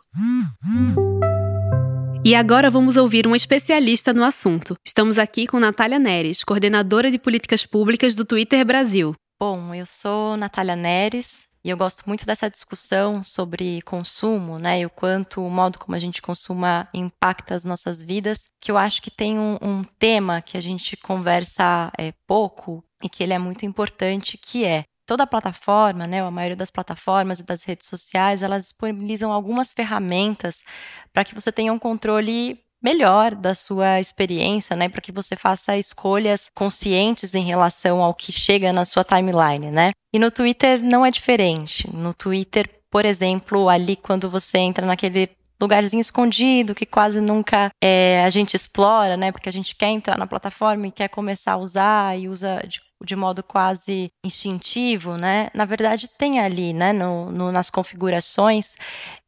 E 2.23 2.35
agora 2.35 2.69
vamos 2.69 2.97
ouvir 2.97 3.25
um 3.25 3.35
especialista 3.35 4.13
no 4.13 4.23
assunto. 4.23 4.75
Estamos 4.85 5.17
aqui 5.17 5.47
com 5.47 5.57
Natália 5.57 5.97
Neres, 5.97 6.43
coordenadora 6.43 7.09
de 7.09 7.17
políticas 7.17 7.65
públicas 7.65 8.13
do 8.13 8.25
Twitter 8.25 8.65
Brasil. 8.65 9.15
Bom, 9.39 9.73
eu 9.73 9.85
sou 9.85 10.35
Natália 10.35 10.75
Neres, 10.75 11.47
e 11.63 11.69
eu 11.69 11.77
gosto 11.77 12.03
muito 12.05 12.25
dessa 12.25 12.49
discussão 12.49 13.23
sobre 13.23 13.81
consumo, 13.83 14.57
né? 14.57 14.81
E 14.81 14.85
o 14.85 14.89
quanto 14.89 15.41
o 15.41 15.49
modo 15.49 15.79
como 15.79 15.95
a 15.95 15.99
gente 15.99 16.21
consuma 16.21 16.87
impacta 16.93 17.55
as 17.55 17.63
nossas 17.63 18.01
vidas. 18.01 18.43
Que 18.61 18.71
eu 18.71 18.77
acho 18.77 19.01
que 19.01 19.11
tem 19.11 19.39
um, 19.39 19.57
um 19.61 19.83
tema 19.97 20.41
que 20.41 20.57
a 20.57 20.61
gente 20.61 20.97
conversa 20.97 21.91
é, 21.97 22.13
pouco 22.27 22.83
e 23.01 23.07
que 23.07 23.23
ele 23.23 23.33
é 23.33 23.39
muito 23.39 23.65
importante, 23.65 24.37
que 24.37 24.65
é 24.65 24.83
toda 25.09 25.23
a 25.23 25.27
plataforma, 25.27 26.05
né, 26.05 26.21
a 26.21 26.29
maioria 26.29 26.55
das 26.55 26.69
plataformas 26.69 27.39
e 27.39 27.43
das 27.43 27.63
redes 27.63 27.87
sociais, 27.87 28.43
elas 28.43 28.65
disponibilizam 28.65 29.31
algumas 29.31 29.73
ferramentas 29.73 30.63
para 31.11 31.25
que 31.25 31.33
você 31.33 31.51
tenha 31.51 31.73
um 31.73 31.79
controle 31.79 32.59
melhor 32.79 33.33
da 33.33 33.55
sua 33.55 33.99
experiência, 33.99 34.75
né, 34.75 34.87
para 34.87 35.01
que 35.01 35.11
você 35.11 35.35
faça 35.35 35.75
escolhas 35.75 36.51
conscientes 36.53 37.33
em 37.33 37.43
relação 37.43 38.03
ao 38.03 38.13
que 38.13 38.31
chega 38.31 38.71
na 38.71 38.85
sua 38.85 39.03
timeline, 39.03 39.71
né? 39.71 39.93
E 40.13 40.19
no 40.19 40.29
Twitter 40.29 40.79
não 40.79 41.03
é 41.03 41.09
diferente. 41.09 41.91
No 41.91 42.13
Twitter, 42.13 42.69
por 42.91 43.03
exemplo, 43.03 43.67
ali 43.67 43.95
quando 43.95 44.29
você 44.29 44.59
entra 44.59 44.85
naquele 44.85 45.27
lugarzinho 45.59 46.01
escondido 46.01 46.75
que 46.75 46.85
quase 46.85 47.19
nunca 47.19 47.71
é, 47.83 48.23
a 48.23 48.29
gente 48.29 48.53
explora, 48.53 49.17
né? 49.17 49.31
Porque 49.31 49.49
a 49.49 49.51
gente 49.51 49.75
quer 49.75 49.89
entrar 49.89 50.19
na 50.19 50.27
plataforma 50.27 50.85
e 50.85 50.91
quer 50.91 51.09
começar 51.09 51.53
a 51.53 51.57
usar 51.57 52.17
e 52.17 52.29
usa 52.29 52.63
de, 52.67 52.79
de 53.03 53.15
modo 53.15 53.43
quase 53.43 54.11
instintivo, 54.23 55.17
né? 55.17 55.49
Na 55.53 55.65
verdade, 55.65 56.09
tem 56.09 56.39
ali, 56.39 56.73
né? 56.73 56.93
No, 56.93 57.31
no, 57.31 57.51
nas 57.51 57.69
configurações, 57.69 58.75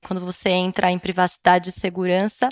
quando 0.06 0.22
você 0.22 0.50
entra 0.50 0.92
em 0.92 1.00
privacidade 1.00 1.70
e 1.70 1.74
segurança, 1.74 2.50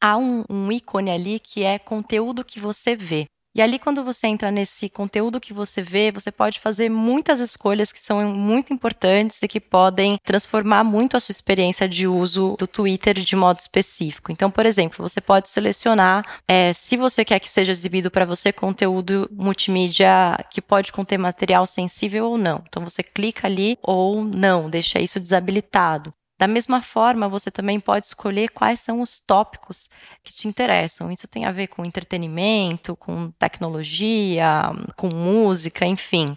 há 0.00 0.16
um, 0.16 0.44
um 0.48 0.70
ícone 0.70 1.10
ali 1.10 1.40
que 1.40 1.62
é 1.64 1.78
conteúdo 1.78 2.44
que 2.44 2.60
você 2.60 2.94
vê. 2.94 3.26
E 3.54 3.62
ali, 3.62 3.78
quando 3.78 4.04
você 4.04 4.26
entra 4.26 4.50
nesse 4.50 4.88
conteúdo 4.88 5.40
que 5.40 5.52
você 5.52 5.82
vê, 5.82 6.12
você 6.12 6.30
pode 6.30 6.60
fazer 6.60 6.88
muitas 6.88 7.40
escolhas 7.40 7.92
que 7.92 7.98
são 7.98 8.22
muito 8.32 8.72
importantes 8.72 9.42
e 9.42 9.48
que 9.48 9.58
podem 9.58 10.18
transformar 10.24 10.84
muito 10.84 11.16
a 11.16 11.20
sua 11.20 11.32
experiência 11.32 11.88
de 11.88 12.06
uso 12.06 12.56
do 12.58 12.66
Twitter 12.66 13.14
de 13.14 13.34
modo 13.34 13.58
específico. 13.58 14.30
Então, 14.30 14.50
por 14.50 14.64
exemplo, 14.64 15.06
você 15.06 15.20
pode 15.20 15.48
selecionar 15.48 16.24
é, 16.46 16.72
se 16.72 16.96
você 16.96 17.24
quer 17.24 17.40
que 17.40 17.50
seja 17.50 17.72
exibido 17.72 18.10
para 18.10 18.24
você 18.24 18.52
conteúdo 18.52 19.28
multimídia 19.32 20.08
que 20.50 20.60
pode 20.60 20.92
conter 20.92 21.18
material 21.18 21.66
sensível 21.66 22.26
ou 22.26 22.38
não. 22.38 22.62
Então, 22.68 22.84
você 22.84 23.02
clica 23.02 23.48
ali 23.48 23.76
ou 23.82 24.22
não, 24.22 24.70
deixa 24.70 25.00
isso 25.00 25.18
desabilitado. 25.18 26.12
Da 26.38 26.46
mesma 26.46 26.80
forma, 26.80 27.28
você 27.28 27.50
também 27.50 27.80
pode 27.80 28.06
escolher 28.06 28.48
quais 28.50 28.78
são 28.78 29.00
os 29.00 29.18
tópicos 29.18 29.90
que 30.22 30.32
te 30.32 30.46
interessam. 30.46 31.10
Isso 31.10 31.26
tem 31.26 31.44
a 31.44 31.50
ver 31.50 31.66
com 31.66 31.84
entretenimento, 31.84 32.94
com 32.96 33.30
tecnologia, 33.32 34.70
com 34.96 35.08
música, 35.12 35.84
enfim. 35.84 36.36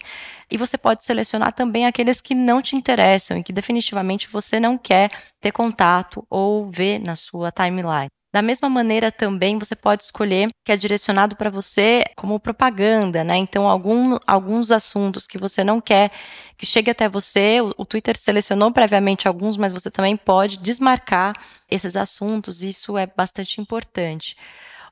E 0.49 0.57
você 0.57 0.75
pode 0.77 1.03
selecionar 1.05 1.53
também 1.53 1.85
aqueles 1.85 2.19
que 2.19 2.33
não 2.33 2.61
te 2.63 2.75
interessam 2.75 3.37
e 3.37 3.43
que 3.43 3.53
definitivamente 3.53 4.27
você 4.27 4.59
não 4.59 4.75
quer 4.77 5.11
ter 5.39 5.51
contato 5.51 6.25
ou 6.29 6.71
ver 6.71 6.99
na 6.99 7.15
sua 7.15 7.51
timeline. 7.51 8.09
Da 8.33 8.41
mesma 8.41 8.69
maneira, 8.69 9.11
também 9.11 9.59
você 9.59 9.75
pode 9.75 10.03
escolher 10.03 10.47
que 10.63 10.71
é 10.71 10.77
direcionado 10.77 11.35
para 11.35 11.49
você 11.49 12.05
como 12.15 12.39
propaganda, 12.39 13.25
né? 13.25 13.35
Então, 13.35 13.67
algum, 13.67 14.17
alguns 14.25 14.71
assuntos 14.71 15.27
que 15.27 15.37
você 15.37 15.63
não 15.65 15.81
quer 15.81 16.11
que 16.57 16.65
chegue 16.65 16.89
até 16.89 17.09
você, 17.09 17.59
o, 17.59 17.73
o 17.77 17.85
Twitter 17.85 18.17
selecionou 18.17 18.71
previamente 18.71 19.27
alguns, 19.27 19.57
mas 19.57 19.73
você 19.73 19.91
também 19.91 20.15
pode 20.15 20.57
desmarcar 20.59 21.33
esses 21.69 21.97
assuntos, 21.97 22.63
isso 22.63 22.97
é 22.97 23.05
bastante 23.05 23.59
importante 23.59 24.37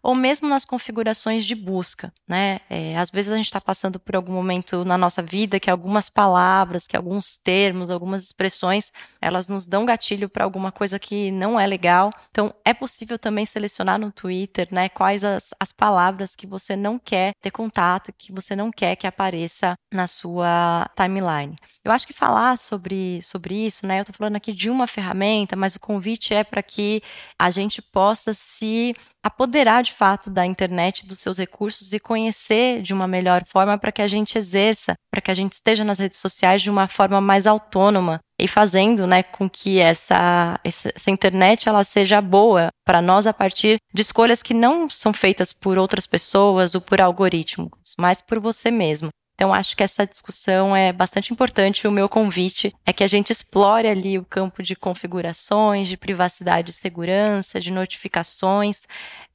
ou 0.02 0.16
mesmo 0.16 0.48
nas 0.48 0.66
configurações 0.66 1.46
de 1.46 1.56
busca, 1.56 2.14
né? 2.28 2.60
É, 2.70 2.98
às 2.98 3.10
vezes 3.10 3.32
a 3.32 3.36
gente 3.36 3.46
está 3.46 3.60
passando 3.60 4.00
por 4.00 4.16
algum 4.16 4.34
momento 4.34 4.86
na 4.86 4.98
nossa 4.98 5.22
vida 5.22 5.60
que 5.60 5.70
algumas 5.70 6.10
palavras, 6.10 6.88
que 6.88 6.96
alguns 6.96 7.36
termos, 7.36 7.90
algumas 7.90 8.24
expressões, 8.24 8.92
elas 9.22 9.48
nos 9.48 9.66
dão 9.66 9.86
gatilho 9.86 10.30
para 10.30 10.44
alguma 10.44 10.72
coisa 10.72 10.98
que 10.98 11.32
não 11.32 11.60
é 11.60 11.68
legal. 11.68 12.12
Então, 12.32 12.54
é 12.64 12.74
possível 12.74 13.20
também 13.20 13.46
selecionar 13.46 14.00
no 14.00 14.12
Twitter, 14.12 14.68
né? 14.72 14.90
Quais 14.90 15.26
as, 15.26 15.54
as 15.60 15.72
palavras 15.72 16.36
que 16.36 16.48
você 16.48 16.76
não 16.76 16.98
quer 16.98 17.34
ter 17.42 17.52
contato, 17.52 18.14
que 18.18 18.32
você 18.32 18.56
não 18.56 18.72
quer 18.72 18.96
que 18.96 19.08
apareça 19.08 19.76
na 19.92 20.08
sua 20.08 20.90
timeline. 20.96 21.56
Eu 21.84 21.92
acho 21.92 22.06
que 22.06 22.14
falar 22.14 22.58
sobre, 22.58 23.22
sobre 23.22 23.66
isso, 23.66 23.86
né? 23.88 24.00
Eu 24.00 24.02
estou 24.02 24.16
falando 24.16 24.36
aqui 24.36 24.54
de 24.54 24.70
uma 24.70 24.88
ferramenta, 24.88 25.56
mas 25.56 25.76
o 25.76 25.80
convite 25.80 26.34
é 26.34 26.44
para 26.44 26.62
que 26.62 27.02
a 27.38 27.50
gente 27.50 27.82
possa 27.82 28.34
se 28.34 28.94
apoderar 29.22 29.84
de 29.84 29.89
fato 29.92 30.30
da 30.30 30.46
internet, 30.46 31.06
dos 31.06 31.20
seus 31.20 31.38
recursos 31.38 31.94
e 31.94 32.00
conhecer 32.00 32.82
de 32.82 32.94
uma 32.94 33.08
melhor 33.08 33.44
forma 33.46 33.78
para 33.78 33.92
que 33.92 34.02
a 34.02 34.08
gente 34.08 34.38
exerça, 34.38 34.94
para 35.12 35.22
que 35.22 35.32
a 35.32 35.34
gente 35.34 35.54
esteja 35.54 35.84
nas 35.84 36.00
redes 36.00 36.20
sociais 36.20 36.62
de 36.62 36.70
uma 36.70 36.88
forma 36.88 37.20
mais 37.20 37.48
autônoma 37.48 38.20
e 38.40 38.48
fazendo, 38.48 39.06
né, 39.06 39.22
com 39.22 39.50
que 39.50 39.80
essa, 39.80 40.60
essa 40.64 41.12
internet 41.12 41.68
ela 41.68 41.84
seja 41.84 42.22
boa 42.22 42.70
para 42.86 43.02
nós 43.02 43.28
a 43.28 43.34
partir 43.34 43.78
de 43.94 44.02
escolhas 44.02 44.42
que 44.42 44.54
não 44.54 44.90
são 44.90 45.12
feitas 45.12 45.52
por 45.52 45.78
outras 45.78 46.08
pessoas 46.08 46.74
ou 46.74 46.82
por 46.82 47.02
algoritmos, 47.02 47.96
mas 47.98 48.22
por 48.22 48.40
você 48.40 48.72
mesmo. 48.72 49.10
Então, 49.40 49.54
acho 49.54 49.78
que 49.78 49.84
essa 49.84 50.06
discussão 50.06 50.76
é 50.76 50.92
bastante 50.92 51.32
importante. 51.32 51.88
O 51.88 51.92
meu 51.94 52.10
convite 52.10 52.76
é 52.86 52.92
que 52.92 53.06
a 53.06 53.08
gente 53.08 53.32
explore 53.32 53.88
ali 53.88 54.20
o 54.20 54.26
campo 54.26 54.62
de 54.62 54.76
configurações, 54.76 55.88
de 55.88 55.96
privacidade 55.96 56.72
e 56.72 56.74
segurança, 56.74 57.58
de 57.58 57.72
notificações 57.72 58.86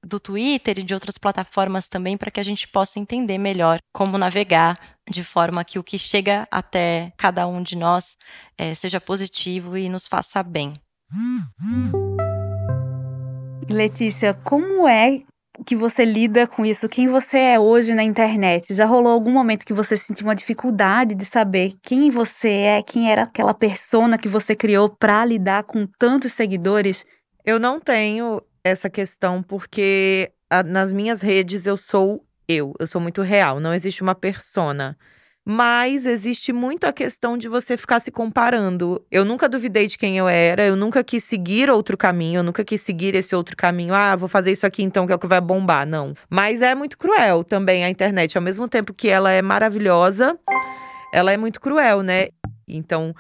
do 0.05 0.21
Twitter 0.21 0.79
e 0.79 0.83
de 0.83 0.93
outras 0.93 1.17
plataformas 1.17 1.89
também, 1.89 2.19
para 2.19 2.31
que 2.31 2.39
a 2.39 2.43
gente 2.43 2.69
possa 2.69 3.01
entender 3.01 3.39
melhor 3.39 3.79
como 3.95 4.19
navegar 4.19 4.79
de 5.09 5.25
forma 5.25 5.65
que 5.65 5.79
o 5.79 5.83
que 5.83 5.99
chega 5.99 6.47
até 6.51 7.11
cada 7.17 7.47
um 7.47 7.63
de 7.63 7.75
nós 7.75 8.19
é, 8.59 8.75
seja 8.75 9.01
positivo 9.01 9.75
e 9.75 9.89
nos 9.89 10.07
faça 10.07 10.43
bem. 10.43 10.75
Letícia, 13.71 14.35
como 14.35 14.87
é 14.87 15.21
que 15.65 15.77
você 15.77 16.05
lida 16.05 16.47
com 16.47 16.65
isso, 16.65 16.89
quem 16.89 17.07
você 17.07 17.39
é 17.39 17.61
hoje 17.61 17.95
na 17.95 18.03
internet. 18.03 18.75
Já 18.75 18.85
rolou 18.87 19.13
algum 19.13 19.31
momento 19.31 19.65
que 19.65 19.73
você 19.73 19.97
sentiu 19.97 20.27
uma 20.27 20.35
dificuldade 20.35 21.15
de 21.15 21.25
saber 21.25 21.75
quem 21.83 22.11
você 22.11 22.51
é, 22.51 22.83
quem 22.83 23.11
era 23.11 23.23
aquela 23.23 23.55
persona 23.55 24.19
que 24.19 24.29
você 24.29 24.55
criou 24.57 24.89
para 24.89 25.25
lidar 25.25 25.65
com 25.65 25.87
tantos 25.99 26.33
seguidores? 26.33 27.05
Eu 27.45 27.59
não 27.59 27.79
tenho 27.81 28.43
essa 28.65 28.89
questão 28.91 29.43
porque 29.43 30.33
a- 30.51 30.63
nas 30.63 30.91
minhas 30.91 31.21
redes 31.23 31.67
eu 31.67 31.77
sou 31.77 32.25
eu, 32.49 32.75
eu 32.79 32.87
sou 32.87 33.01
muito 33.01 33.23
real, 33.23 33.59
não 33.59 33.73
existe 33.73 34.03
uma 34.03 34.15
persona. 34.15 34.97
Mas 35.47 36.07
existe 36.07 36.55
muito 36.55 36.85
a 36.85 36.93
questão 36.93 37.37
de 37.37 37.49
você 37.49 37.77
ficar 37.77 38.01
se 38.01 38.11
comparando. 38.11 39.05
Eu 39.11 39.27
nunca 39.27 39.47
duvidei 39.47 39.87
de 39.87 39.99
quem 39.99 40.17
eu 40.17 40.27
era, 40.27 40.65
eu 40.65 40.75
nunca 40.75 41.05
quis 41.05 41.23
seguir 41.23 41.69
outro 41.69 41.99
caminho, 41.99 42.39
eu 42.39 42.43
nunca 42.43 42.65
quis 42.65 42.81
seguir 42.81 43.15
esse 43.15 43.37
outro 43.37 43.55
caminho. 43.55 43.93
Ah, 43.93 44.17
vou 44.17 44.29
fazer 44.29 44.53
isso 44.53 44.67
aqui 44.67 44.83
então, 44.83 45.07
que 45.07 45.13
é 45.13 45.17
o 45.17 45.19
que 45.19 45.27
vai 45.27 45.43
bombar. 45.43 45.87
Não. 45.87 46.15
Mas 46.31 46.63
é 46.63 46.75
muito 46.75 46.97
cruel 46.97 47.45
também 47.45 47.85
a 47.85 47.91
internet. 47.91 48.37
Ao 48.39 48.43
mesmo 48.43 48.67
tempo 48.67 48.95
que 48.95 49.09
ela 49.09 49.31
é 49.31 49.43
maravilhosa, 49.43 50.39
ela 51.13 51.31
é 51.31 51.37
muito 51.37 51.61
cruel, 51.61 52.03
né? 52.03 52.29
Então, 52.67 53.15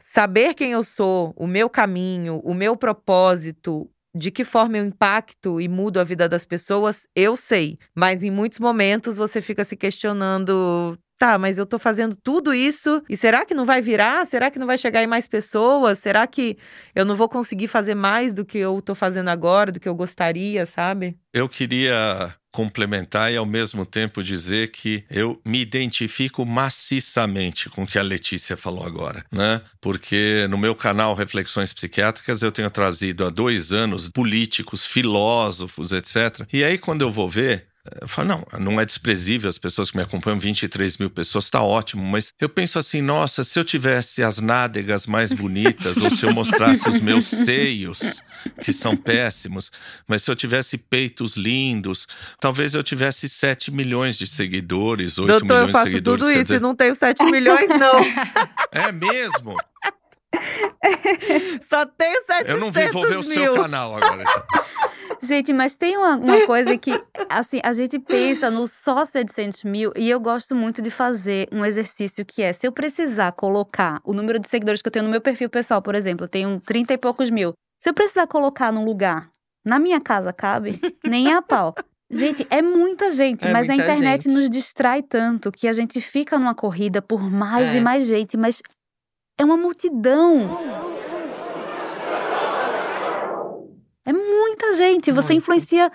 saber 0.00 0.54
quem 0.54 0.72
eu 0.72 0.82
sou, 0.82 1.32
o 1.36 1.46
meu 1.46 1.70
caminho, 1.70 2.40
o 2.42 2.52
meu 2.52 2.76
propósito, 2.76 3.88
de 4.12 4.32
que 4.32 4.42
forma 4.42 4.78
eu 4.78 4.84
impacto 4.84 5.60
e 5.60 5.68
mudo 5.68 6.00
a 6.00 6.04
vida 6.04 6.28
das 6.28 6.44
pessoas, 6.44 7.06
eu 7.14 7.36
sei. 7.36 7.78
Mas 7.94 8.24
em 8.24 8.30
muitos 8.30 8.58
momentos 8.58 9.16
você 9.16 9.40
fica 9.40 9.62
se 9.62 9.76
questionando. 9.76 10.98
Tá, 11.20 11.36
mas 11.36 11.58
eu 11.58 11.66
tô 11.66 11.78
fazendo 11.78 12.16
tudo 12.16 12.54
isso 12.54 13.02
e 13.06 13.14
será 13.14 13.44
que 13.44 13.52
não 13.52 13.66
vai 13.66 13.82
virar? 13.82 14.26
Será 14.26 14.50
que 14.50 14.58
não 14.58 14.66
vai 14.66 14.78
chegar 14.78 15.02
em 15.02 15.06
mais 15.06 15.28
pessoas? 15.28 15.98
Será 15.98 16.26
que 16.26 16.56
eu 16.94 17.04
não 17.04 17.14
vou 17.14 17.28
conseguir 17.28 17.68
fazer 17.68 17.94
mais 17.94 18.32
do 18.32 18.42
que 18.42 18.56
eu 18.56 18.80
tô 18.80 18.94
fazendo 18.94 19.28
agora, 19.28 19.70
do 19.70 19.78
que 19.78 19.86
eu 19.86 19.94
gostaria, 19.94 20.64
sabe? 20.64 21.18
Eu 21.34 21.46
queria 21.46 22.34
complementar 22.50 23.30
e 23.30 23.36
ao 23.36 23.44
mesmo 23.44 23.84
tempo 23.84 24.22
dizer 24.22 24.70
que 24.70 25.04
eu 25.10 25.38
me 25.44 25.60
identifico 25.60 26.44
maciçamente 26.46 27.68
com 27.68 27.82
o 27.82 27.86
que 27.86 27.98
a 27.98 28.02
Letícia 28.02 28.56
falou 28.56 28.84
agora, 28.84 29.22
né? 29.30 29.60
Porque 29.78 30.46
no 30.48 30.56
meu 30.56 30.74
canal 30.74 31.14
Reflexões 31.14 31.72
Psiquiátricas 31.72 32.42
eu 32.42 32.50
tenho 32.50 32.70
trazido 32.70 33.26
há 33.26 33.30
dois 33.30 33.72
anos 33.72 34.08
políticos, 34.08 34.86
filósofos, 34.86 35.92
etc. 35.92 36.46
E 36.50 36.64
aí 36.64 36.78
quando 36.78 37.02
eu 37.02 37.12
vou 37.12 37.28
ver 37.28 37.69
eu 38.00 38.06
falo, 38.06 38.28
não, 38.28 38.46
não 38.58 38.80
é 38.80 38.84
desprezível 38.84 39.48
as 39.48 39.56
pessoas 39.56 39.90
que 39.90 39.96
me 39.96 40.02
acompanham, 40.02 40.38
23 40.38 40.98
mil 40.98 41.08
pessoas, 41.08 41.48
tá 41.48 41.62
ótimo, 41.62 42.04
mas 42.04 42.32
eu 42.38 42.48
penso 42.48 42.78
assim, 42.78 43.00
nossa, 43.00 43.42
se 43.42 43.58
eu 43.58 43.64
tivesse 43.64 44.22
as 44.22 44.38
nádegas 44.38 45.06
mais 45.06 45.32
bonitas, 45.32 45.96
ou 45.96 46.10
se 46.10 46.24
eu 46.26 46.32
mostrasse 46.34 46.86
os 46.86 47.00
meus 47.00 47.24
seios, 47.26 48.22
que 48.60 48.72
são 48.72 48.94
péssimos, 48.94 49.70
mas 50.06 50.22
se 50.22 50.30
eu 50.30 50.36
tivesse 50.36 50.76
peitos 50.76 51.36
lindos, 51.36 52.06
talvez 52.38 52.74
eu 52.74 52.82
tivesse 52.82 53.28
7 53.28 53.70
milhões 53.70 54.18
de 54.18 54.26
seguidores, 54.26 55.18
8 55.18 55.28
Doutor, 55.28 55.44
milhões 55.44 55.60
eu 55.60 55.66
de 55.66 55.72
faço 55.72 55.86
seguidores. 55.86 56.20
tudo 56.20 56.28
quer 56.28 56.36
isso 56.36 56.44
dizer, 56.44 56.56
e 56.56 56.60
não 56.60 56.74
tenho 56.74 56.94
7 56.94 57.24
milhões, 57.30 57.68
não. 57.68 57.98
É 58.72 58.92
mesmo? 58.92 59.56
Só 61.68 61.86
tenho 61.86 62.22
700 62.24 62.48
Eu 62.52 62.60
não 62.60 62.70
vou 62.70 63.02
ver 63.06 63.16
o 63.16 63.20
mil. 63.20 63.22
seu 63.22 63.54
canal 63.54 63.96
agora. 63.96 64.22
então. 64.22 64.42
Gente, 65.22 65.52
mas 65.52 65.76
tem 65.76 65.98
uma, 65.98 66.16
uma 66.16 66.46
coisa 66.46 66.78
que, 66.78 66.92
assim, 67.28 67.60
a 67.62 67.74
gente 67.74 67.98
pensa 67.98 68.50
no 68.50 68.66
só 68.66 69.04
700 69.04 69.64
mil 69.64 69.92
e 69.94 70.08
eu 70.08 70.18
gosto 70.18 70.54
muito 70.54 70.80
de 70.80 70.88
fazer 70.90 71.46
um 71.52 71.62
exercício 71.62 72.24
que 72.24 72.40
é, 72.42 72.54
se 72.54 72.66
eu 72.66 72.72
precisar 72.72 73.32
colocar 73.32 74.00
o 74.02 74.14
número 74.14 74.38
de 74.38 74.48
seguidores 74.48 74.80
que 74.80 74.88
eu 74.88 74.92
tenho 74.92 75.04
no 75.04 75.10
meu 75.10 75.20
perfil 75.20 75.50
pessoal, 75.50 75.82
por 75.82 75.94
exemplo, 75.94 76.24
eu 76.24 76.28
tenho 76.28 76.58
30 76.60 76.94
e 76.94 76.98
poucos 76.98 77.28
mil. 77.28 77.52
Se 77.82 77.90
eu 77.90 77.94
precisar 77.94 78.26
colocar 78.28 78.72
num 78.72 78.84
lugar, 78.84 79.28
na 79.62 79.78
minha 79.78 80.00
casa 80.00 80.32
cabe, 80.32 80.80
nem 81.06 81.30
a 81.34 81.42
pau. 81.42 81.74
Gente, 82.10 82.46
é 82.48 82.62
muita 82.62 83.10
gente, 83.10 83.46
É 83.46 83.52
mas 83.52 83.68
a 83.68 83.74
muita 83.74 83.90
internet 83.92 84.24
gente. 84.24 84.32
nos 84.34 84.48
distrai 84.48 85.02
tanto 85.02 85.52
que 85.52 85.68
a 85.68 85.72
gente 85.72 86.00
fica 86.00 86.38
numa 86.38 86.54
corrida 86.54 87.02
por 87.02 87.20
mais 87.20 87.68
É. 87.68 87.76
e 87.76 87.80
mais 87.80 88.06
gente, 88.06 88.36
mas 88.38 88.62
é 89.40 89.44
uma 89.44 89.56
multidão. 89.56 90.60
É 94.04 94.12
muita 94.12 94.74
gente. 94.74 95.10
Você 95.10 95.32
influencia 95.32 95.90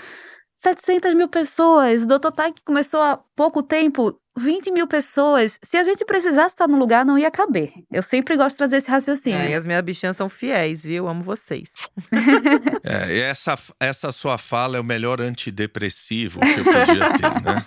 700 0.58 1.14
mil 1.14 1.28
pessoas. 1.28 2.04
O 2.04 2.08
Dr. 2.08 2.32
Tai 2.36 2.52
que 2.52 2.64
começou 2.64 3.00
há 3.00 3.20
pouco 3.36 3.62
tempo, 3.62 4.20
20 4.36 4.72
mil 4.72 4.88
pessoas. 4.88 5.60
Se 5.64 5.78
a 5.78 5.84
gente 5.84 6.04
precisasse 6.06 6.56
estar 6.56 6.68
no 6.68 6.76
lugar, 6.76 7.06
não 7.06 7.20
ia 7.20 7.30
caber. 7.30 7.72
Eu 7.92 8.02
sempre 8.02 8.36
gosto 8.36 8.56
de 8.56 8.58
trazer 8.58 8.78
esse 8.78 8.90
raciocínio. 8.90 9.38
É, 9.38 9.52
e 9.52 9.54
as 9.54 9.64
minhas 9.64 9.82
bichinhas 9.84 10.18
são 10.18 10.28
fiéis, 10.28 10.84
viu? 10.84 11.08
Amo 11.08 11.24
vocês. 11.24 11.70
É, 12.84 13.16
e 13.16 13.20
essa, 13.20 13.58
essa 13.80 14.12
sua 14.12 14.38
fala 14.38 14.78
é 14.78 14.80
o 14.80 14.84
melhor 14.84 15.20
antidepressivo 15.20 16.40
que 16.40 16.60
eu 16.60 16.64
podia 16.64 17.18
ter, 17.18 17.44
né? 17.44 17.66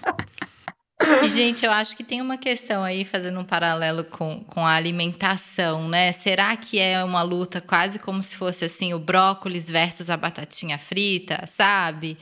E, 1.23 1.29
gente, 1.29 1.65
eu 1.65 1.71
acho 1.73 1.97
que 1.97 2.05
tem 2.05 2.21
uma 2.21 2.37
questão 2.37 2.83
aí, 2.85 3.05
fazendo 3.05 3.41
um 3.41 3.45
paralelo 3.45 4.05
com, 4.05 4.45
com 4.45 4.65
a 4.65 4.75
alimentação, 4.75 5.89
né? 5.89 6.13
Será 6.13 6.57
que 6.57 6.79
é 6.79 7.03
uma 7.03 7.23
luta 7.23 7.61
quase 7.61 7.99
como 7.99 8.23
se 8.23 8.37
fosse 8.37 8.65
assim 8.65 8.95
o 8.95 8.99
brócolis 8.99 9.69
versus 9.69 10.11
a 10.11 10.17
batatinha 10.17 10.79
frita, 10.79 11.47
sabe? 11.49 12.17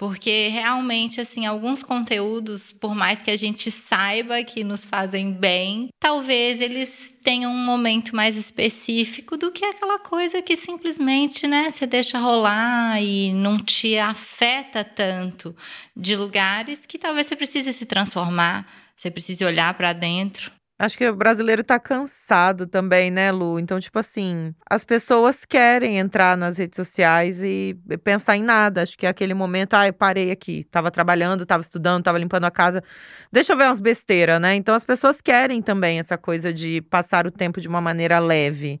Porque 0.00 0.48
realmente, 0.48 1.20
assim, 1.20 1.44
alguns 1.44 1.82
conteúdos, 1.82 2.72
por 2.72 2.94
mais 2.94 3.20
que 3.20 3.30
a 3.30 3.36
gente 3.36 3.70
saiba 3.70 4.42
que 4.42 4.64
nos 4.64 4.86
fazem 4.86 5.30
bem, 5.30 5.90
talvez 6.00 6.58
eles 6.58 7.14
tenham 7.22 7.52
um 7.52 7.66
momento 7.66 8.16
mais 8.16 8.34
específico 8.34 9.36
do 9.36 9.52
que 9.52 9.62
aquela 9.62 9.98
coisa 9.98 10.40
que 10.40 10.56
simplesmente, 10.56 11.46
né, 11.46 11.70
você 11.70 11.86
deixa 11.86 12.18
rolar 12.18 12.98
e 13.02 13.30
não 13.34 13.58
te 13.58 13.98
afeta 13.98 14.82
tanto 14.82 15.54
de 15.94 16.16
lugares 16.16 16.86
que 16.86 16.96
talvez 16.96 17.26
você 17.26 17.36
precise 17.36 17.70
se 17.70 17.84
transformar, 17.84 18.66
você 18.96 19.10
precise 19.10 19.44
olhar 19.44 19.74
para 19.74 19.92
dentro. 19.92 20.50
Acho 20.82 20.96
que 20.96 21.06
o 21.06 21.14
brasileiro 21.14 21.62
tá 21.62 21.78
cansado 21.78 22.66
também, 22.66 23.10
né, 23.10 23.30
Lu? 23.30 23.58
Então, 23.58 23.78
tipo 23.78 23.98
assim, 23.98 24.54
as 24.68 24.82
pessoas 24.82 25.44
querem 25.44 25.98
entrar 25.98 26.38
nas 26.38 26.56
redes 26.56 26.74
sociais 26.76 27.42
e 27.42 27.76
pensar 28.02 28.38
em 28.38 28.42
nada. 28.42 28.80
Acho 28.80 28.96
que 28.96 29.04
é 29.04 29.10
aquele 29.10 29.34
momento, 29.34 29.74
ah, 29.74 29.86
eu 29.86 29.92
parei 29.92 30.30
aqui, 30.30 30.64
tava 30.70 30.90
trabalhando, 30.90 31.44
tava 31.44 31.60
estudando, 31.60 32.02
tava 32.02 32.16
limpando 32.16 32.44
a 32.46 32.50
casa. 32.50 32.82
Deixa 33.30 33.52
eu 33.52 33.58
ver 33.58 33.64
umas 33.64 33.78
besteiras, 33.78 34.40
né? 34.40 34.54
Então, 34.54 34.74
as 34.74 34.82
pessoas 34.82 35.20
querem 35.20 35.60
também 35.60 35.98
essa 35.98 36.16
coisa 36.16 36.50
de 36.50 36.80
passar 36.80 37.26
o 37.26 37.30
tempo 37.30 37.60
de 37.60 37.68
uma 37.68 37.82
maneira 37.82 38.18
leve. 38.18 38.80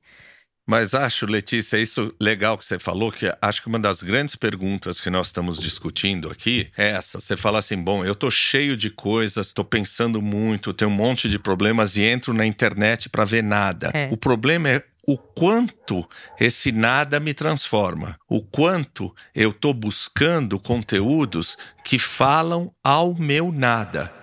Mas 0.70 0.94
acho, 0.94 1.26
Letícia, 1.26 1.78
isso 1.78 2.14
legal 2.20 2.56
que 2.56 2.64
você 2.64 2.78
falou, 2.78 3.10
que 3.10 3.26
acho 3.42 3.60
que 3.60 3.66
uma 3.66 3.76
das 3.76 4.04
grandes 4.04 4.36
perguntas 4.36 5.00
que 5.00 5.10
nós 5.10 5.26
estamos 5.26 5.58
discutindo 5.58 6.30
aqui 6.30 6.70
é 6.78 6.90
essa. 6.90 7.18
Você 7.18 7.36
fala 7.36 7.58
assim, 7.58 7.76
bom, 7.76 8.04
eu 8.04 8.14
tô 8.14 8.30
cheio 8.30 8.76
de 8.76 8.88
coisas, 8.88 9.50
tô 9.50 9.64
pensando 9.64 10.22
muito, 10.22 10.72
tenho 10.72 10.88
um 10.88 10.94
monte 10.94 11.28
de 11.28 11.40
problemas 11.40 11.96
e 11.96 12.04
entro 12.04 12.32
na 12.32 12.46
internet 12.46 13.08
para 13.08 13.24
ver 13.24 13.42
nada. 13.42 13.90
É. 13.92 14.08
O 14.12 14.16
problema 14.16 14.68
é 14.68 14.84
o 15.04 15.18
quanto 15.18 16.08
esse 16.38 16.70
nada 16.70 17.18
me 17.18 17.34
transforma, 17.34 18.16
o 18.28 18.40
quanto 18.40 19.12
eu 19.34 19.52
tô 19.52 19.74
buscando 19.74 20.56
conteúdos 20.56 21.58
que 21.84 21.98
falam 21.98 22.72
ao 22.84 23.12
meu 23.12 23.50
nada. 23.50 24.20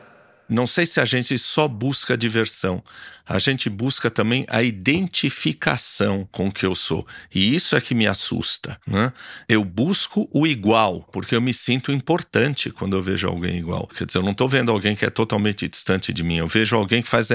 Não 0.48 0.66
sei 0.66 0.86
se 0.86 1.02
a 1.02 1.04
gente 1.04 1.38
só 1.38 1.68
busca 1.68 2.18
diversão, 2.18 2.82
a 3.28 3.40
gente 3.40 3.70
busca 3.70 4.10
também 4.10 4.46
a 4.50 4.64
identificação 4.64 6.28
com 6.32 6.48
o 6.48 6.52
que 6.52 6.66
eu 6.66 6.74
sou. 6.74 7.06
E 7.34 7.54
isso 7.54 7.76
é 7.76 7.82
que 7.82 7.94
me 7.94 8.08
assusta. 8.08 8.80
Né? 8.88 9.12
Eu 9.50 9.64
busco 9.64 10.30
o 10.32 10.48
igual, 10.48 11.08
porque 11.12 11.36
eu 11.36 11.42
me 11.42 11.54
sinto 11.54 11.92
importante 11.92 12.70
quando 12.72 12.96
eu 12.96 13.02
vejo 13.02 13.28
alguém 13.28 13.58
igual. 13.58 13.88
Quer 13.88 14.06
dizer, 14.06 14.20
eu 14.20 14.24
não 14.24 14.32
estou 14.32 14.48
vendo 14.48 14.72
alguém 14.72 14.96
que 14.96 15.06
é 15.06 15.10
totalmente 15.10 15.68
distante 15.68 16.14
de 16.14 16.24
mim. 16.24 16.38
Eu 16.38 16.48
vejo 16.48 16.76
alguém 16.76 17.02
que 17.02 17.10
faz, 17.10 17.28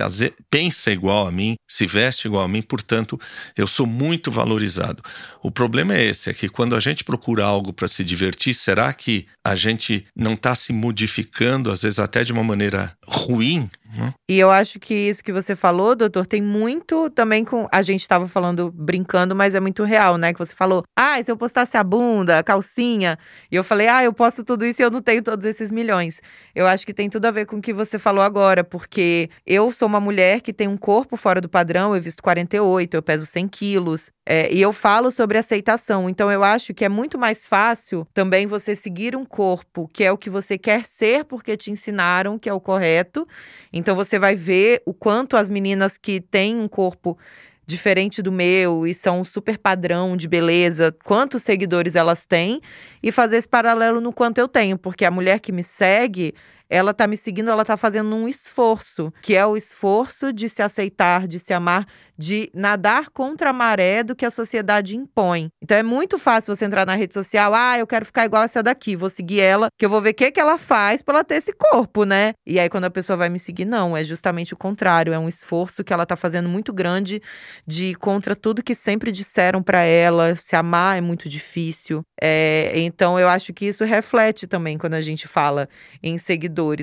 pensa 0.51 0.91
igual 0.91 1.27
a 1.27 1.33
mim, 1.33 1.57
se 1.69 1.87
veste 1.87 2.27
igual 2.27 2.45
a 2.45 2.49
mim, 2.49 2.63
portanto, 2.63 3.21
eu 3.57 3.67
sou 3.67 3.87
muito 3.87 4.31
valorizado. 4.31 5.03
O 5.43 5.51
problema 5.51 5.95
é 5.95 6.05
esse: 6.05 6.31
é 6.31 6.35
que 6.35 6.49
quando 6.49 6.75
a 6.75 6.81
gente 6.81 7.05
procura 7.05 7.45
algo 7.45 7.73
para 7.73 7.89
se 7.89 8.05
divertir, 8.05 8.55
será 8.55 8.93
que 8.93 9.27
a 9.45 9.55
gente 9.55 10.07
não 10.17 10.35
está 10.35 10.55
se 10.55 10.73
modificando, 10.73 11.71
às 11.71 11.83
vezes 11.83 11.99
até 11.99 12.25
de 12.25 12.33
uma 12.33 12.45
maneira 12.45 12.97
ruim? 13.07 13.71
Né? 13.97 14.15
E 14.29 14.39
eu 14.39 14.51
acho 14.51 14.81
que 14.81 14.95
isso 14.95 15.23
que 15.23 15.33
você 15.33 15.55
falou, 15.55 15.82
doutor, 15.97 16.27
tem 16.27 16.41
muito 16.41 17.11
também 17.11 17.45
com. 17.45 17.69
A 17.71 17.83
gente 17.83 18.03
estava 18.03 18.29
falando 18.29 18.71
brincando, 18.73 19.35
mas 19.35 19.55
é 19.55 19.61
muito 19.61 19.85
real, 19.85 20.17
né? 20.17 20.33
Que 20.33 20.39
você 20.39 20.55
falou, 20.55 20.83
ah, 20.97 21.23
se 21.23 21.31
eu 21.31 21.37
postasse 21.37 21.77
a 21.77 21.85
bunda, 21.85 22.39
a 22.39 22.43
calcinha. 22.43 23.19
E 23.51 23.57
eu 23.57 23.65
falei, 23.65 23.89
ah, 23.89 24.05
eu 24.05 24.13
posto 24.13 24.45
tudo 24.45 24.65
isso 24.65 24.81
e 24.81 24.85
eu 24.85 24.91
não 24.91 25.03
tenho 25.03 25.23
todos 25.23 25.45
esses 25.45 25.71
milhões. 25.71 26.21
Eu 26.55 26.67
acho 26.67 26.87
que 26.87 26.95
tem 26.95 27.09
tudo 27.11 27.27
a 27.27 27.31
ver 27.31 27.47
com 27.47 27.57
o 27.57 27.63
que 27.63 27.73
você 27.73 27.99
falou 27.99 28.23
agora, 28.23 28.63
porque 28.63 29.29
eu 29.47 29.73
sou 29.73 29.89
uma 29.89 30.01
mulher 30.01 30.41
que 30.41 30.53
tem 30.53 30.69
um 30.69 30.77
corpo 30.77 31.17
fora 31.17 31.41
do 31.41 31.49
padrão, 31.49 31.95
eu 31.95 32.01
visto 32.01 32.23
48, 32.23 32.95
eu 32.95 33.03
peso 33.03 33.27
100 33.27 33.49
quilos. 33.49 34.11
É, 34.25 34.53
e 34.53 34.63
eu 34.63 34.73
falo 34.73 35.11
sobre 35.11 35.37
aceitação. 35.37 36.09
Então 36.09 36.31
eu 36.31 36.45
acho 36.45 36.73
que 36.73 36.85
é 36.85 36.89
muito 36.89 37.19
mais 37.19 37.45
fácil 37.47 38.07
também 38.15 38.47
você 38.47 38.77
seguir 38.77 39.17
um 39.17 39.25
corpo 39.25 39.89
que 39.93 40.05
é 40.05 40.13
o 40.13 40.19
que 40.19 40.31
você 40.31 40.57
quer 40.57 40.85
ser, 40.85 41.25
porque 41.25 41.57
te 41.57 41.71
ensinaram 41.71 42.39
que 42.39 42.49
é 42.49 42.55
o 42.55 42.61
correto. 42.61 43.27
Então 43.73 43.97
você 43.97 44.19
vai 44.19 44.37
ver 44.37 44.83
o 44.87 44.95
quanto 44.95 45.37
as 45.37 45.49
meninas 45.49 45.72
que 45.99 46.21
têm 46.21 46.57
um 46.57 46.69
corpo 46.69 47.19
diferente 47.67 48.21
do 48.21 48.33
meu 48.33 48.87
e 48.87 48.93
são 48.93 49.25
super 49.25 49.57
padrão 49.57 50.17
de 50.17 50.29
beleza, 50.29 50.95
quantos 51.05 51.43
seguidores 51.43 51.97
elas 51.97 52.27
têm? 52.27 52.61
E 53.03 53.13
fazer 53.13 53.37
esse 53.37 53.49
paralelo 53.49 54.01
no 54.01 54.13
quanto 54.13 54.39
eu 54.39 54.49
tenho, 54.49 54.77
porque 54.77 55.05
a 55.05 55.11
mulher 55.11 55.41
que 55.41 55.53
me 55.53 55.63
segue, 55.63 56.35
ela 56.73 56.95
tá 56.95 57.07
me 57.07 57.19
seguindo, 57.19 57.51
ela 57.51 57.67
tá 57.67 57.77
fazendo 57.77 58.17
um 58.17 58.27
esforço, 58.27 59.13
que 59.21 59.37
é 59.37 59.45
o 59.45 59.59
esforço 59.59 60.33
de 60.33 60.49
se 60.49 60.63
aceitar, 60.63 61.29
de 61.29 61.39
se 61.39 61.53
amar, 61.53 61.87
de 62.17 62.51
nadar 62.55 63.11
contra 63.11 63.51
a 63.51 63.53
maré 63.53 64.03
do 64.03 64.17
que 64.17 64.25
a 64.25 64.31
sociedade 64.31 64.97
impõe. 64.97 65.49
Então 65.63 65.77
é 65.77 65.83
muito 65.83 66.19
fácil 66.19 66.55
você 66.55 66.65
entrar 66.65 66.87
na 66.87 66.95
rede 66.95 67.13
social, 67.13 67.53
ah, 67.55 67.79
eu 67.79 67.87
quero 67.87 68.07
ficar 68.07 68.25
igual 68.25 68.43
essa 68.43 68.63
daqui, 68.63 68.97
vou 68.97 69.11
seguir 69.11 69.41
ela, 69.41 69.69
que 69.79 69.85
eu 69.85 69.91
vou 69.91 70.01
ver 70.01 70.11
o 70.11 70.15
que, 70.15 70.31
que 70.31 70.41
ela 70.41 70.57
faz 70.57 71.03
para 71.03 71.17
ela 71.17 71.25
ter 71.25 71.35
esse 71.35 71.53
corpo, 71.53 72.05
né? 72.05 72.33
E 72.47 72.59
aí 72.59 72.71
quando 72.71 72.85
a 72.85 72.91
pessoa 72.91 73.19
vai 73.19 73.29
me 73.29 73.39
seguir, 73.39 73.67
não, 73.67 73.95
é 73.95 74.03
justamente 74.03 74.55
o 74.55 74.57
contrário, 74.57 75.13
é 75.13 75.19
um 75.19 75.29
esforço 75.29 75.85
que 75.85 75.93
ela 75.93 76.07
tá 76.07 76.17
fazendo 76.17 76.49
muito 76.49 76.73
grande 76.73 77.21
de 77.67 77.87
ir 77.87 77.97
contra 77.97 78.35
tudo 78.35 78.63
que 78.63 78.75
sempre 78.75 79.13
disseram 79.13 79.63
para 79.63 79.83
ela, 79.83 80.35
se 80.37 80.57
amar 80.57 80.97
é 80.97 81.01
muito 81.03 81.29
difícil. 81.29 82.03
É, 82.21 82.73
então 82.77 83.19
eu 83.19 83.29
acho 83.29 83.53
que 83.53 83.67
isso 83.67 83.85
reflete 83.85 84.47
também 84.47 84.79
quando 84.79 84.95
a 84.95 85.01
gente 85.03 85.29
fala 85.29 85.69
em 86.03 86.17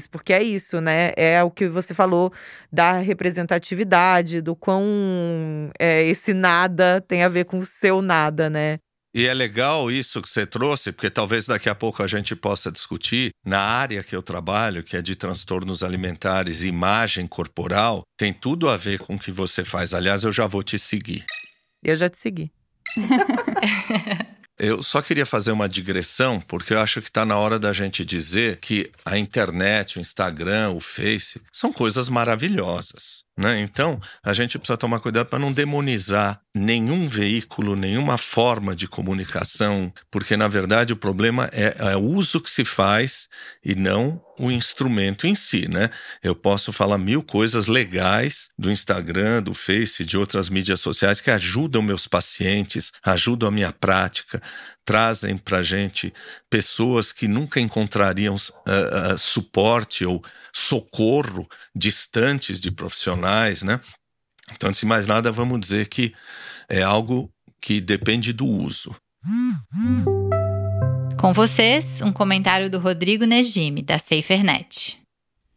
porque 0.09 0.33
é 0.33 0.43
isso, 0.43 0.81
né? 0.81 1.11
É 1.15 1.41
o 1.43 1.51
que 1.51 1.67
você 1.67 1.93
falou 1.93 2.31
da 2.71 2.93
representatividade, 2.93 4.41
do 4.41 4.55
quão 4.55 5.71
é, 5.79 6.03
esse 6.05 6.33
nada 6.33 7.03
tem 7.07 7.23
a 7.23 7.29
ver 7.29 7.45
com 7.45 7.59
o 7.59 7.65
seu 7.65 8.01
nada, 8.01 8.49
né? 8.49 8.79
E 9.13 9.25
é 9.25 9.33
legal 9.33 9.89
isso 9.89 10.21
que 10.21 10.29
você 10.29 10.45
trouxe, 10.45 10.91
porque 10.91 11.09
talvez 11.09 11.47
daqui 11.47 11.67
a 11.67 11.73
pouco 11.73 12.03
a 12.03 12.07
gente 12.07 12.35
possa 12.35 12.71
discutir. 12.71 13.31
Na 13.43 13.59
área 13.59 14.03
que 14.03 14.15
eu 14.15 14.21
trabalho, 14.21 14.83
que 14.83 14.95
é 14.95 15.01
de 15.01 15.15
transtornos 15.15 15.81
alimentares 15.81 16.61
e 16.61 16.67
imagem 16.67 17.25
corporal, 17.25 18.03
tem 18.15 18.31
tudo 18.31 18.69
a 18.69 18.77
ver 18.77 18.99
com 18.99 19.15
o 19.15 19.19
que 19.19 19.31
você 19.31 19.65
faz. 19.65 19.95
Aliás, 19.95 20.23
eu 20.23 20.31
já 20.31 20.45
vou 20.45 20.61
te 20.61 20.77
seguir. 20.77 21.25
Eu 21.83 21.95
já 21.95 22.07
te 22.07 22.17
segui. 22.17 22.51
Eu 24.59 24.83
só 24.83 25.01
queria 25.01 25.25
fazer 25.25 25.53
uma 25.53 25.69
digressão, 25.69 26.41
porque 26.41 26.73
eu 26.73 26.79
acho 26.81 27.01
que 27.01 27.07
está 27.07 27.25
na 27.25 27.37
hora 27.37 27.57
da 27.57 27.71
gente 27.71 28.03
dizer 28.03 28.57
que 28.57 28.91
a 29.05 29.17
internet, 29.17 29.97
o 29.97 30.01
Instagram, 30.01 30.71
o 30.71 30.81
Face, 30.81 31.41
são 31.51 31.71
coisas 31.71 32.09
maravilhosas. 32.09 33.23
Né? 33.39 33.61
Então, 33.61 34.01
a 34.21 34.33
gente 34.33 34.59
precisa 34.59 34.75
tomar 34.75 34.99
cuidado 34.99 35.27
para 35.27 35.39
não 35.39 35.53
demonizar 35.53 36.41
nenhum 36.53 37.07
veículo, 37.07 37.73
nenhuma 37.73 38.17
forma 38.17 38.75
de 38.75 38.85
comunicação, 38.85 39.93
porque, 40.11 40.35
na 40.35 40.49
verdade, 40.49 40.91
o 40.91 40.97
problema 40.97 41.49
é, 41.53 41.73
é 41.79 41.95
o 41.95 42.01
uso 42.01 42.41
que 42.41 42.51
se 42.51 42.65
faz 42.65 43.29
e 43.63 43.75
não 43.75 44.21
o 44.37 44.51
instrumento 44.51 45.25
em 45.25 45.35
si. 45.35 45.69
Né? 45.69 45.89
Eu 46.21 46.35
posso 46.35 46.73
falar 46.73 46.97
mil 46.97 47.23
coisas 47.23 47.67
legais 47.67 48.49
do 48.59 48.69
Instagram, 48.69 49.41
do 49.41 49.53
Face, 49.53 50.03
de 50.03 50.17
outras 50.17 50.49
mídias 50.49 50.81
sociais 50.81 51.21
que 51.21 51.31
ajudam 51.31 51.81
meus 51.81 52.07
pacientes, 52.07 52.91
ajudam 53.05 53.47
a 53.47 53.51
minha 53.53 53.71
prática, 53.71 54.41
trazem 54.83 55.37
para 55.37 55.59
a 55.59 55.63
gente 55.63 56.13
pessoas 56.49 57.13
que 57.13 57.25
nunca 57.25 57.61
encontrariam 57.61 58.35
uh, 58.35 59.13
uh, 59.13 59.17
suporte 59.17 60.03
ou 60.03 60.21
socorro 60.53 61.47
distantes 61.75 62.59
de 62.59 62.71
profissionais, 62.71 63.63
né? 63.63 63.79
Então, 64.53 64.73
se 64.73 64.85
mais 64.85 65.07
nada, 65.07 65.31
vamos 65.31 65.59
dizer 65.59 65.87
que 65.87 66.13
é 66.67 66.81
algo 66.81 67.31
que 67.61 67.79
depende 67.79 68.33
do 68.33 68.45
uso. 68.45 68.95
Com 71.19 71.33
vocês, 71.33 72.01
um 72.01 72.11
comentário 72.11 72.69
do 72.69 72.79
Rodrigo 72.79 73.25
Negime, 73.25 73.81
da 73.81 73.99
SaferNet. 73.99 74.97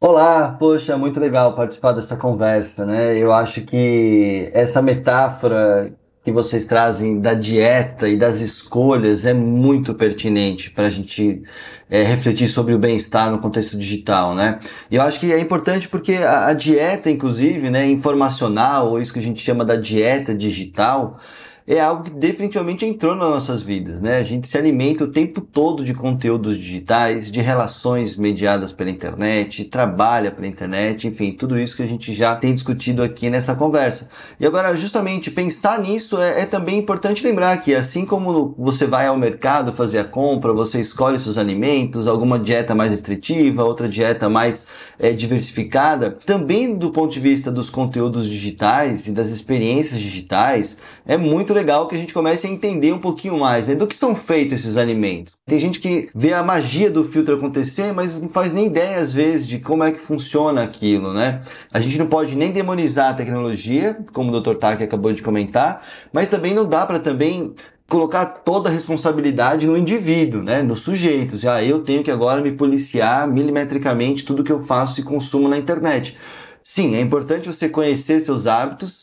Olá, 0.01 0.51
poxa, 0.59 0.99
muito 0.99 1.21
legal 1.21 1.55
participar 1.55 1.93
dessa 1.93 2.17
conversa, 2.17 2.85
né? 2.85 3.17
Eu 3.17 3.33
acho 3.33 3.63
que 3.63 4.51
essa 4.53 4.83
metáfora 4.83 5.97
que 6.25 6.31
vocês 6.31 6.65
trazem 6.65 7.21
da 7.21 7.35
dieta 7.35 8.09
e 8.09 8.17
das 8.17 8.41
escolhas 8.41 9.27
é 9.27 9.35
muito 9.35 9.93
pertinente 9.93 10.71
para 10.71 10.87
a 10.87 10.91
gente 10.91 11.43
é, 11.91 12.03
refletir 12.05 12.49
sobre 12.49 12.73
o 12.75 12.79
bem-estar 12.79 13.31
no 13.33 13.41
contexto 13.41 13.77
digital, 13.77 14.35
né? 14.35 14.61
E 14.89 14.97
eu 14.97 15.03
acho 15.03 15.19
que 15.19 15.33
é 15.33 15.41
importante 15.41 15.89
porque 15.89 16.15
a, 16.15 16.47
a 16.47 16.55
dieta, 16.55 17.11
inclusive, 17.11 17.71
né, 17.71 17.87
informacional, 17.87 18.91
ou 18.91 19.01
isso 19.01 19.13
que 19.13 19.19
a 19.19 19.23
gente 19.23 19.43
chama 19.43 19.65
da 19.65 19.75
dieta 19.75 20.33
digital, 20.33 21.19
é 21.67 21.81
algo 21.81 22.05
que 22.05 22.11
definitivamente 22.11 22.85
entrou 22.85 23.15
nas 23.15 23.29
nossas 23.29 23.63
vidas, 23.63 24.01
né? 24.01 24.19
A 24.19 24.23
gente 24.23 24.49
se 24.49 24.59
alimenta 24.59 25.05
o 25.05 25.09
tempo 25.09 25.41
todo 25.41 25.85
de 25.85 25.95
conteúdos 25.95 26.59
digitais, 26.59 27.31
de 27.31 27.41
relações 27.41 28.17
mediadas 28.17 28.73
pela 28.73 28.91
internet, 28.91 29.65
trabalha 29.65 30.31
pela 30.31 30.47
internet, 30.47 31.07
enfim, 31.07 31.33
tudo 31.33 31.59
isso 31.59 31.77
que 31.77 31.83
a 31.83 31.87
gente 31.87 32.13
já 32.15 32.35
tem 32.35 32.55
discutido 32.55 33.03
aqui 33.03 33.31
nessa 33.31 33.55
conversa. 33.55 34.09
E 34.41 34.47
agora, 34.47 34.77
justamente, 34.77 35.31
pensar 35.31 35.81
nisso 35.81 36.21
é, 36.21 36.43
é 36.43 36.47
também 36.47 36.79
importante 36.79 37.25
lembrar 37.25 37.57
que, 37.59 37.75
assim 37.75 38.05
como 38.05 38.55
você 38.59 38.87
vai 38.87 39.07
ao 39.07 39.17
mercado 39.17 39.73
fazer 39.73 39.99
a 39.99 40.05
compra, 40.05 40.53
você 40.53 40.81
escolhe 40.81 41.19
seus 41.19 41.39
alimentos, 41.39 42.09
alguma 42.09 42.39
dieta 42.39 42.75
mais 42.75 42.91
restritiva, 42.91 43.65
outra 43.65 43.89
dieta 43.89 44.29
mais 44.29 44.67
é, 44.99 45.13
diversificada, 45.13 46.11
também 46.27 46.75
do 46.75 46.91
ponto 46.91 47.13
de 47.13 47.21
vista 47.21 47.51
dos 47.51 47.71
conteúdos 47.71 48.29
digitais 48.29 49.07
e 49.07 49.13
das 49.13 49.31
experiências 49.31 50.01
digitais, 50.01 50.79
é 51.07 51.17
muito 51.17 51.52
legal 51.53 51.89
que 51.89 51.95
a 51.95 51.99
gente 51.99 52.15
comece 52.15 52.47
a 52.47 52.51
entender 52.51 52.93
um 52.93 52.99
pouquinho 52.99 53.39
mais 53.39 53.69
né, 53.69 53.75
do 53.75 53.87
que 53.87 53.97
são 53.97 54.15
feitos 54.15 54.61
esses 54.61 54.77
alimentos. 54.77 55.35
Tem 55.47 55.59
gente 55.59 55.81
que 55.81 56.09
vê 56.15 56.33
a 56.33 56.43
magia 56.43 56.91
do 56.91 57.05
filtro 57.05 57.37
acontecer, 57.37 57.93
mas 57.93 58.21
não 58.21 58.29
faz 58.29 58.53
nem 58.53 58.67
ideia 58.67 58.99
às 58.99 59.13
vezes 59.13 59.47
de 59.47 59.59
como 59.59 59.85
é 59.85 59.93
que 59.93 60.05
funciona 60.05 60.63
aquilo, 60.63 61.13
né? 61.13 61.43
A 61.73 61.81
gente 61.81 61.99
não 61.99 62.07
pode 62.07 62.37
nem 62.37 62.53
demonizar 62.53 63.11
a 63.11 63.15
tecnologia, 63.15 63.99
como 64.13 64.33
o 64.33 64.41
Dr. 64.41 64.55
Taki 64.55 64.85
acabou 64.85 65.13
de 65.13 65.23
comentar, 65.23 65.83
mas 66.13 66.29
também 66.29 66.55
não 66.55 66.67
dá 66.67 66.87
para 66.87 66.99
também 67.01 67.55
colocar 67.89 68.25
toda 68.25 68.71
a 68.71 68.73
responsabilidade 68.73 69.67
no 69.67 69.77
indivíduo, 69.77 70.43
né, 70.43 70.63
no 70.63 70.75
sujeito. 70.75 71.37
Ah, 71.47 71.63
eu 71.63 71.83
tenho 71.83 72.03
que 72.03 72.11
agora 72.11 72.41
me 72.41 72.53
policiar 72.53 73.29
milimetricamente 73.29 74.25
tudo 74.25 74.43
que 74.43 74.53
eu 74.53 74.65
faço 74.65 75.01
e 75.01 75.05
consumo 75.05 75.47
na 75.47 75.59
internet. 75.59 76.17
Sim, 76.63 76.95
é 76.95 77.01
importante 77.01 77.49
você 77.49 77.69
conhecer 77.69 78.21
seus 78.21 78.47
hábitos, 78.47 79.02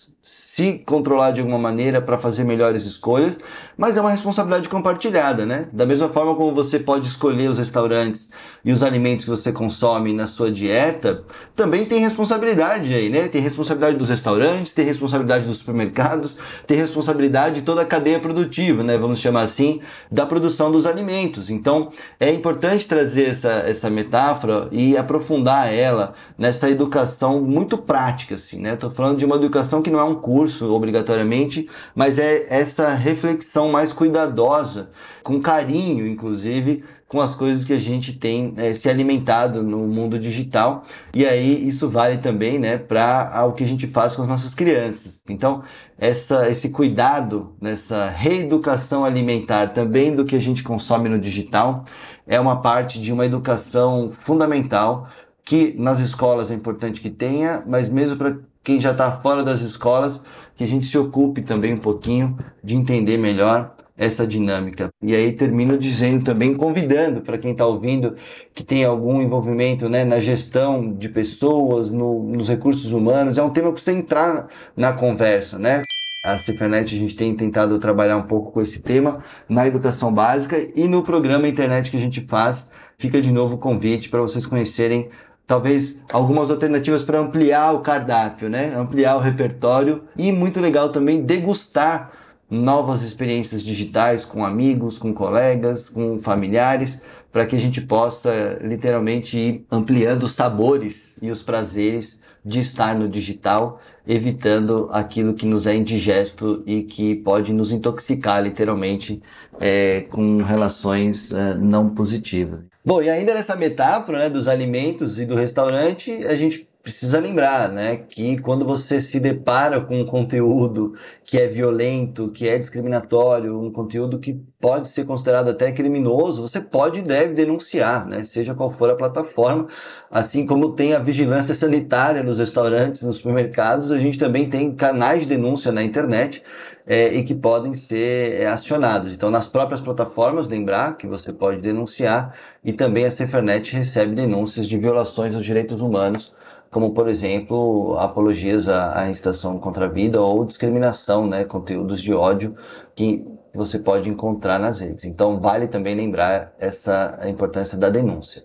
se 0.59 0.73
controlar 0.85 1.31
de 1.31 1.39
alguma 1.39 1.57
maneira 1.57 2.01
para 2.01 2.17
fazer 2.17 2.43
melhores 2.43 2.83
escolhas, 2.83 3.39
mas 3.77 3.95
é 3.95 4.01
uma 4.01 4.11
responsabilidade 4.11 4.67
compartilhada, 4.67 5.45
né? 5.45 5.69
Da 5.71 5.85
mesma 5.85 6.09
forma 6.09 6.35
como 6.35 6.53
você 6.53 6.77
pode 6.77 7.07
escolher 7.07 7.49
os 7.49 7.57
restaurantes 7.57 8.29
e 8.63 8.71
os 8.71 8.83
alimentos 8.83 9.25
que 9.25 9.31
você 9.31 9.51
consome 9.51 10.13
na 10.13 10.27
sua 10.27 10.51
dieta, 10.51 11.23
também 11.55 11.85
tem 11.85 11.99
responsabilidade 11.99 12.93
aí, 12.93 13.09
né? 13.09 13.27
Tem 13.27 13.41
responsabilidade 13.41 13.97
dos 13.97 14.09
restaurantes, 14.09 14.73
tem 14.73 14.85
responsabilidade 14.85 15.45
dos 15.45 15.57
supermercados, 15.57 16.37
tem 16.67 16.77
responsabilidade 16.77 17.55
de 17.55 17.61
toda 17.61 17.81
a 17.81 17.85
cadeia 17.85 18.19
produtiva, 18.19 18.83
né? 18.83 18.97
Vamos 18.97 19.19
chamar 19.19 19.41
assim, 19.41 19.81
da 20.11 20.25
produção 20.25 20.71
dos 20.71 20.85
alimentos. 20.85 21.49
Então, 21.49 21.91
é 22.19 22.31
importante 22.31 22.87
trazer 22.87 23.29
essa, 23.29 23.51
essa 23.65 23.89
metáfora 23.89 24.67
e 24.71 24.97
aprofundar 24.97 25.73
ela 25.73 26.13
nessa 26.37 26.69
educação 26.69 27.41
muito 27.41 27.77
prática, 27.77 28.35
assim, 28.35 28.59
né? 28.59 28.75
Tô 28.75 28.89
falando 28.89 29.17
de 29.17 29.25
uma 29.25 29.35
educação 29.35 29.81
que 29.81 29.89
não 29.89 29.99
é 29.99 30.03
um 30.03 30.15
curso 30.15 30.71
obrigatoriamente, 30.73 31.69
mas 31.95 32.19
é 32.19 32.47
essa 32.49 32.89
reflexão 32.93 33.69
mais 33.69 33.93
cuidadosa, 33.93 34.89
com 35.23 35.39
carinho, 35.39 36.07
inclusive, 36.07 36.83
com 37.09 37.19
as 37.19 37.33
coisas 37.33 37.65
que 37.65 37.73
a 37.73 37.79
gente 37.79 38.13
tem 38.13 38.53
é, 38.55 38.71
se 38.71 38.87
alimentado 38.87 39.63
no 39.63 39.79
mundo 39.79 40.19
digital. 40.19 40.85
E 41.13 41.25
aí 41.25 41.67
isso 41.67 41.89
vale 41.89 42.19
também 42.19 42.59
né, 42.59 42.77
para 42.77 43.45
o 43.47 43.53
que 43.53 43.63
a 43.63 43.67
gente 43.67 43.87
faz 43.87 44.15
com 44.15 44.21
as 44.21 44.27
nossas 44.27 44.53
crianças. 44.53 45.23
Então, 45.27 45.63
essa, 45.97 46.47
esse 46.47 46.69
cuidado, 46.69 47.55
nessa 47.59 48.07
reeducação 48.09 49.03
alimentar 49.03 49.73
também 49.73 50.15
do 50.15 50.23
que 50.23 50.35
a 50.35 50.39
gente 50.39 50.61
consome 50.61 51.09
no 51.09 51.19
digital, 51.19 51.83
é 52.27 52.39
uma 52.39 52.61
parte 52.61 53.01
de 53.01 53.11
uma 53.11 53.25
educação 53.25 54.13
fundamental 54.23 55.09
que 55.43 55.73
nas 55.79 55.99
escolas 55.99 56.51
é 56.51 56.53
importante 56.53 57.01
que 57.01 57.09
tenha, 57.09 57.63
mas 57.65 57.89
mesmo 57.89 58.17
para 58.17 58.37
quem 58.63 58.79
já 58.79 58.91
está 58.91 59.11
fora 59.13 59.43
das 59.43 59.61
escolas, 59.61 60.21
que 60.55 60.63
a 60.63 60.67
gente 60.67 60.85
se 60.85 60.95
ocupe 60.95 61.41
também 61.41 61.73
um 61.73 61.77
pouquinho 61.77 62.37
de 62.63 62.75
entender 62.75 63.17
melhor 63.17 63.78
essa 63.99 64.25
dinâmica. 64.25 64.89
E 65.03 65.13
aí 65.13 65.33
termino 65.33 65.77
dizendo 65.77 66.23
também, 66.23 66.55
convidando 66.55 67.19
para 67.19 67.38
quem 67.38 67.51
está 67.51 67.65
ouvindo, 67.65 68.15
que 68.53 68.63
tem 68.63 68.85
algum 68.85 69.21
envolvimento 69.21 69.89
né, 69.89 70.05
na 70.05 70.21
gestão 70.21 70.93
de 70.93 71.09
pessoas, 71.09 71.91
no, 71.91 72.23
nos 72.23 72.47
recursos 72.47 72.93
humanos, 72.93 73.38
é 73.38 73.43
um 73.43 73.49
tema 73.49 73.73
para 73.73 73.81
você 73.81 73.91
entrar 73.91 74.47
na 74.75 74.93
conversa, 74.93 75.59
né? 75.59 75.81
A 76.23 76.38
CPNet 76.38 76.95
a 76.95 76.97
gente 76.97 77.15
tem 77.15 77.35
tentado 77.35 77.77
trabalhar 77.77 78.15
um 78.15 78.23
pouco 78.23 78.51
com 78.53 78.62
esse 78.62 78.79
tema 78.79 79.23
na 79.49 79.67
educação 79.67 80.13
básica 80.13 80.57
e 80.75 80.88
no 80.88 81.03
programa 81.03 81.47
internet 81.47 81.91
que 81.91 81.97
a 81.97 82.01
gente 82.01 82.25
faz. 82.25 82.71
Fica 82.97 83.21
de 83.21 83.31
novo 83.31 83.55
o 83.55 83.57
convite 83.57 84.09
para 84.09 84.21
vocês 84.21 84.45
conhecerem 84.45 85.09
talvez 85.45 85.97
algumas 86.12 86.51
alternativas 86.51 87.03
para 87.03 87.19
ampliar 87.19 87.73
o 87.73 87.79
cardápio, 87.79 88.49
né? 88.49 88.73
Ampliar 88.75 89.15
o 89.17 89.19
repertório 89.19 90.03
e 90.17 90.31
muito 90.31 90.59
legal 90.59 90.89
também 90.89 91.21
degustar 91.21 92.12
novas 92.49 93.03
experiências 93.03 93.63
digitais 93.63 94.25
com 94.25 94.43
amigos, 94.43 94.97
com 94.97 95.13
colegas, 95.13 95.89
com 95.89 96.17
familiares, 96.19 97.01
para 97.31 97.45
que 97.45 97.55
a 97.55 97.59
gente 97.59 97.81
possa 97.81 98.59
literalmente 98.62 99.38
ir 99.38 99.65
ampliando 99.69 100.23
os 100.23 100.33
sabores 100.33 101.21
e 101.21 101.29
os 101.29 101.43
prazeres 101.43 102.19
de 102.43 102.59
estar 102.59 102.95
no 102.95 103.07
digital, 103.07 103.79
evitando 104.07 104.89
aquilo 104.91 105.33
que 105.33 105.45
nos 105.45 105.67
é 105.67 105.75
indigesto 105.75 106.63
e 106.65 106.83
que 106.83 107.15
pode 107.15 107.53
nos 107.53 107.71
intoxicar 107.71 108.41
literalmente 108.41 109.21
é, 109.59 110.01
com 110.09 110.41
relações 110.41 111.31
é, 111.33 111.53
não 111.55 111.89
positivas. 111.89 112.62
Bom, 112.83 113.01
e 113.01 113.09
ainda 113.09 113.33
nessa 113.33 113.55
metáfora 113.55 114.19
né, 114.19 114.29
dos 114.29 114.47
alimentos 114.47 115.19
e 115.19 115.25
do 115.25 115.35
restaurante, 115.35 116.12
a 116.25 116.35
gente 116.35 116.68
precisa 116.81 117.19
lembrar, 117.19 117.69
né, 117.69 117.97
que 117.97 118.37
quando 118.39 118.65
você 118.65 119.01
se 119.01 119.19
depara 119.19 119.81
com 119.81 119.99
um 119.99 120.05
conteúdo 120.05 120.95
que 121.25 121.37
é 121.37 121.47
violento, 121.47 122.31
que 122.31 122.47
é 122.47 122.57
discriminatório, 122.57 123.61
um 123.61 123.71
conteúdo 123.71 124.17
que 124.17 124.33
pode 124.59 124.89
ser 124.89 125.05
considerado 125.05 125.49
até 125.49 125.71
criminoso, 125.71 126.41
você 126.41 126.61
pode 126.61 126.99
e 126.99 127.01
deve 127.03 127.33
denunciar, 127.33 128.07
né, 128.07 128.23
seja 128.23 128.55
qual 128.55 128.71
for 128.71 128.89
a 128.89 128.95
plataforma. 128.95 129.67
Assim 130.09 130.45
como 130.45 130.73
tem 130.73 130.93
a 130.93 130.99
vigilância 130.99 131.53
sanitária 131.53 132.23
nos 132.23 132.39
restaurantes, 132.39 133.01
nos 133.03 133.17
supermercados, 133.17 133.91
a 133.91 133.97
gente 133.97 134.17
também 134.17 134.49
tem 134.49 134.73
canais 134.73 135.23
de 135.23 135.29
denúncia 135.29 135.71
na 135.71 135.83
internet 135.83 136.41
é, 136.87 137.13
e 137.13 137.23
que 137.23 137.35
podem 137.35 137.75
ser 137.75 138.41
é, 138.41 138.47
acionados. 138.47 139.13
Então, 139.13 139.29
nas 139.29 139.47
próprias 139.47 139.81
plataformas, 139.81 140.47
lembrar 140.47 140.97
que 140.97 141.05
você 141.05 141.31
pode 141.33 141.61
denunciar 141.61 142.33
e 142.63 142.73
também 142.73 143.05
a 143.05 143.11
Cefernet 143.11 143.75
recebe 143.75 144.15
denúncias 144.15 144.65
de 144.67 144.77
violações 144.77 145.35
aos 145.35 145.45
direitos 145.45 145.81
humanos 145.81 146.33
como 146.71 146.93
por 146.93 147.08
exemplo 147.08 147.97
apologias 147.99 148.69
à, 148.69 149.01
à 149.01 149.10
incitação 149.10 149.60
contra 149.60 149.86
a 149.86 149.89
vida 149.89 150.21
ou 150.21 150.45
discriminação, 150.45 151.27
né, 151.27 151.43
conteúdos 151.43 152.01
de 152.01 152.13
ódio 152.13 152.55
que 152.95 153.25
você 153.53 153.79
pode 153.79 154.10
encontrar 154.10 154.60
nas 154.60 154.79
redes. 154.79 155.05
Então 155.05 155.39
vale 155.39 155.67
também 155.67 155.95
lembrar 155.95 156.53
essa 156.60 157.19
importância 157.27 157.77
da 157.77 157.89
denúncia. 157.89 158.43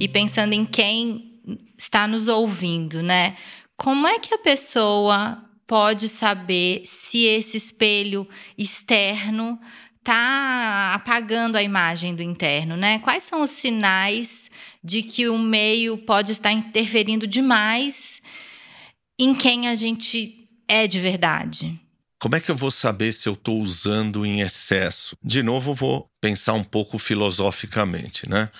E 0.00 0.08
pensando 0.08 0.52
em 0.52 0.64
quem 0.64 1.40
está 1.76 2.06
nos 2.06 2.28
ouvindo, 2.28 3.02
né? 3.02 3.36
Como 3.76 4.06
é 4.06 4.18
que 4.18 4.34
a 4.34 4.38
pessoa 4.38 5.42
pode 5.66 6.08
saber 6.08 6.82
se 6.86 7.24
esse 7.24 7.56
espelho 7.56 8.26
externo 8.56 9.58
está 9.98 10.94
apagando 10.94 11.56
a 11.56 11.62
imagem 11.62 12.14
do 12.14 12.22
interno, 12.22 12.76
né? 12.76 12.98
Quais 13.00 13.22
são 13.22 13.42
os 13.42 13.50
sinais 13.50 14.47
de 14.82 15.02
que 15.02 15.28
o 15.28 15.38
meio 15.38 15.98
pode 15.98 16.32
estar 16.32 16.52
interferindo 16.52 17.26
demais 17.26 18.20
em 19.18 19.34
quem 19.34 19.68
a 19.68 19.74
gente 19.74 20.48
é 20.68 20.86
de 20.86 21.00
verdade? 21.00 21.80
Como 22.20 22.34
é 22.34 22.40
que 22.40 22.50
eu 22.50 22.56
vou 22.56 22.70
saber 22.70 23.12
se 23.12 23.28
eu 23.28 23.34
estou 23.34 23.60
usando 23.60 24.26
em 24.26 24.40
excesso? 24.40 25.16
De 25.22 25.42
novo, 25.42 25.74
vou 25.74 26.10
pensar 26.20 26.54
um 26.54 26.64
pouco 26.64 26.98
filosoficamente, 26.98 28.28
né? 28.28 28.50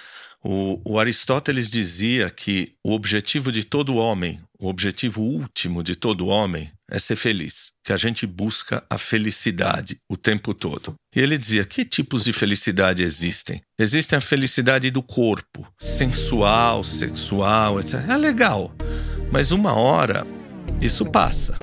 O, 0.42 0.80
o, 0.84 1.00
Aristóteles 1.00 1.68
dizia 1.68 2.30
que 2.30 2.72
o 2.84 2.92
objetivo 2.92 3.50
de 3.50 3.64
todo 3.64 3.96
homem, 3.96 4.40
o 4.56 4.68
objetivo 4.68 5.20
último 5.20 5.82
de 5.82 5.96
todo 5.96 6.28
homem 6.28 6.70
é 6.90 6.98
ser 6.98 7.16
feliz, 7.16 7.72
que 7.84 7.92
a 7.92 7.96
gente 7.96 8.26
busca 8.26 8.82
a 8.88 8.96
felicidade 8.96 9.98
o 10.10 10.16
tempo 10.16 10.54
todo. 10.54 10.94
E 11.14 11.20
ele 11.20 11.36
dizia: 11.36 11.64
que 11.64 11.84
tipos 11.84 12.24
de 12.24 12.32
felicidade 12.32 13.02
existem? 13.02 13.60
Existe 13.78 14.16
a 14.16 14.20
felicidade 14.20 14.90
do 14.90 15.02
corpo, 15.02 15.66
sensual, 15.78 16.82
sexual, 16.82 17.78
etc. 17.80 17.94
É 18.08 18.16
legal, 18.16 18.74
mas 19.30 19.52
uma 19.52 19.74
hora 19.74 20.26
isso 20.80 21.04
passa. 21.04 21.58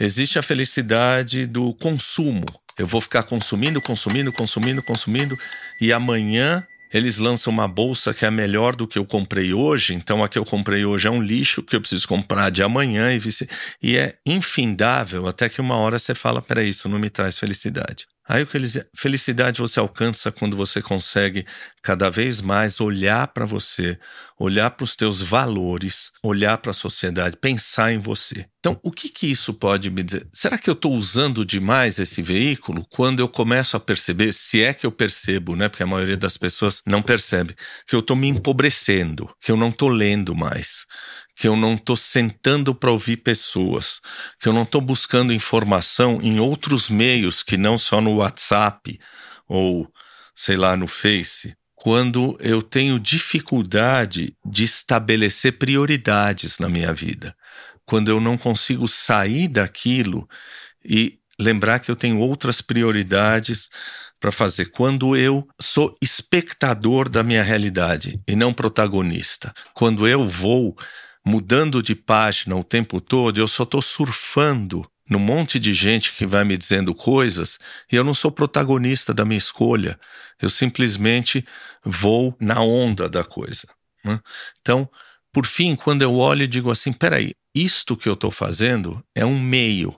Existe 0.00 0.38
a 0.38 0.42
felicidade 0.42 1.46
do 1.46 1.74
consumo. 1.74 2.44
Eu 2.78 2.86
vou 2.86 3.00
ficar 3.00 3.24
consumindo, 3.24 3.82
consumindo, 3.82 4.32
consumindo, 4.32 4.82
consumindo, 4.84 5.36
e 5.80 5.92
amanhã 5.92 6.64
eles 6.92 7.18
lançam 7.18 7.52
uma 7.52 7.68
bolsa 7.68 8.14
que 8.14 8.24
é 8.24 8.30
melhor 8.30 8.74
do 8.74 8.86
que 8.86 8.98
eu 8.98 9.04
comprei 9.04 9.52
hoje, 9.52 9.94
então 9.94 10.22
a 10.22 10.28
que 10.28 10.38
eu 10.38 10.44
comprei 10.44 10.84
hoje 10.84 11.08
é 11.08 11.10
um 11.10 11.22
lixo 11.22 11.62
que 11.62 11.76
eu 11.76 11.80
preciso 11.80 12.06
comprar 12.08 12.50
de 12.50 12.62
amanhã 12.62 13.12
e 13.12 13.18
vice. 13.18 13.48
E 13.82 13.96
é 13.96 14.16
infindável 14.24 15.26
até 15.26 15.48
que 15.48 15.60
uma 15.60 15.76
hora 15.76 15.98
você 15.98 16.14
fala: 16.14 16.42
peraí, 16.42 16.70
isso 16.70 16.88
não 16.88 16.98
me 16.98 17.10
traz 17.10 17.38
felicidade. 17.38 18.06
Aí 18.28 18.42
o 18.42 18.46
que 18.46 18.58
eles 18.58 18.78
felicidade 18.94 19.58
você 19.58 19.80
alcança 19.80 20.30
quando 20.30 20.54
você 20.54 20.82
consegue 20.82 21.46
cada 21.82 22.10
vez 22.10 22.42
mais 22.42 22.78
olhar 22.78 23.26
para 23.28 23.46
você, 23.46 23.98
olhar 24.38 24.70
para 24.70 24.84
os 24.84 24.94
teus 24.94 25.22
valores, 25.22 26.12
olhar 26.22 26.58
para 26.58 26.72
a 26.72 26.74
sociedade, 26.74 27.38
pensar 27.38 27.90
em 27.90 27.98
você. 27.98 28.46
Então, 28.60 28.78
o 28.82 28.92
que 28.92 29.08
que 29.08 29.30
isso 29.30 29.54
pode 29.54 29.88
me 29.88 30.02
dizer? 30.02 30.28
Será 30.32 30.58
que 30.58 30.68
eu 30.68 30.74
estou 30.74 30.92
usando 30.92 31.44
demais 31.44 31.98
esse 31.98 32.20
veículo 32.20 32.84
quando 32.90 33.20
eu 33.20 33.28
começo 33.28 33.76
a 33.76 33.80
perceber, 33.80 34.32
se 34.34 34.62
é 34.62 34.74
que 34.74 34.84
eu 34.84 34.92
percebo, 34.92 35.56
né? 35.56 35.68
Porque 35.68 35.82
a 35.82 35.86
maioria 35.86 36.16
das 36.16 36.36
pessoas 36.36 36.82
não 36.84 37.00
percebe 37.00 37.56
que 37.86 37.94
eu 37.94 38.00
estou 38.00 38.16
me 38.16 38.28
empobrecendo, 38.28 39.30
que 39.40 39.50
eu 39.50 39.56
não 39.56 39.70
estou 39.70 39.88
lendo 39.88 40.34
mais, 40.34 40.84
que 41.38 41.46
eu 41.46 41.54
não 41.54 41.74
estou 41.74 41.96
sentando 41.96 42.74
para 42.74 42.90
ouvir 42.90 43.18
pessoas, 43.18 44.00
que 44.40 44.48
eu 44.48 44.52
não 44.52 44.64
estou 44.64 44.80
buscando 44.80 45.32
informação 45.32 46.18
em 46.20 46.40
outros 46.40 46.90
meios 46.90 47.44
que 47.44 47.56
não 47.56 47.78
só 47.78 48.00
no 48.00 48.16
WhatsApp 48.16 48.98
ou, 49.46 49.88
sei 50.34 50.56
lá, 50.56 50.76
no 50.76 50.88
Face, 50.88 51.54
quando 51.76 52.36
eu 52.40 52.60
tenho 52.60 52.98
dificuldade 52.98 54.36
de 54.44 54.64
estabelecer 54.64 55.58
prioridades 55.58 56.58
na 56.58 56.68
minha 56.68 56.92
vida, 56.92 57.36
quando 57.86 58.08
eu 58.08 58.20
não 58.20 58.36
consigo 58.36 58.88
sair 58.88 59.46
daquilo 59.46 60.28
e 60.84 61.20
lembrar 61.38 61.78
que 61.78 61.88
eu 61.88 61.94
tenho 61.94 62.18
outras 62.18 62.60
prioridades 62.60 63.70
para 64.18 64.32
fazer. 64.32 64.72
Quando 64.72 65.16
eu 65.16 65.46
sou 65.60 65.94
espectador 66.02 67.08
da 67.08 67.22
minha 67.22 67.44
realidade 67.44 68.20
e 68.26 68.34
não 68.34 68.52
protagonista. 68.52 69.54
Quando 69.72 70.08
eu 70.08 70.24
vou 70.24 70.76
mudando 71.28 71.82
de 71.82 71.94
página 71.94 72.56
o 72.56 72.64
tempo 72.64 73.02
todo, 73.02 73.38
eu 73.38 73.46
só 73.46 73.64
estou 73.64 73.82
surfando 73.82 74.90
num 75.08 75.18
monte 75.18 75.58
de 75.58 75.74
gente 75.74 76.14
que 76.14 76.24
vai 76.24 76.42
me 76.42 76.56
dizendo 76.56 76.94
coisas 76.94 77.58
e 77.92 77.96
eu 77.96 78.02
não 78.02 78.14
sou 78.14 78.32
protagonista 78.32 79.12
da 79.12 79.26
minha 79.26 79.36
escolha. 79.36 80.00
Eu 80.40 80.48
simplesmente 80.48 81.44
vou 81.84 82.34
na 82.40 82.62
onda 82.62 83.10
da 83.10 83.22
coisa. 83.22 83.68
Né? 84.02 84.18
Então, 84.60 84.88
por 85.30 85.44
fim, 85.44 85.76
quando 85.76 86.00
eu 86.00 86.14
olho 86.14 86.44
e 86.44 86.48
digo 86.48 86.70
assim: 86.70 86.92
peraí, 86.92 87.34
isto 87.54 87.94
que 87.94 88.08
eu 88.08 88.14
estou 88.14 88.30
fazendo 88.30 89.04
é 89.14 89.24
um 89.26 89.38
meio, 89.38 89.94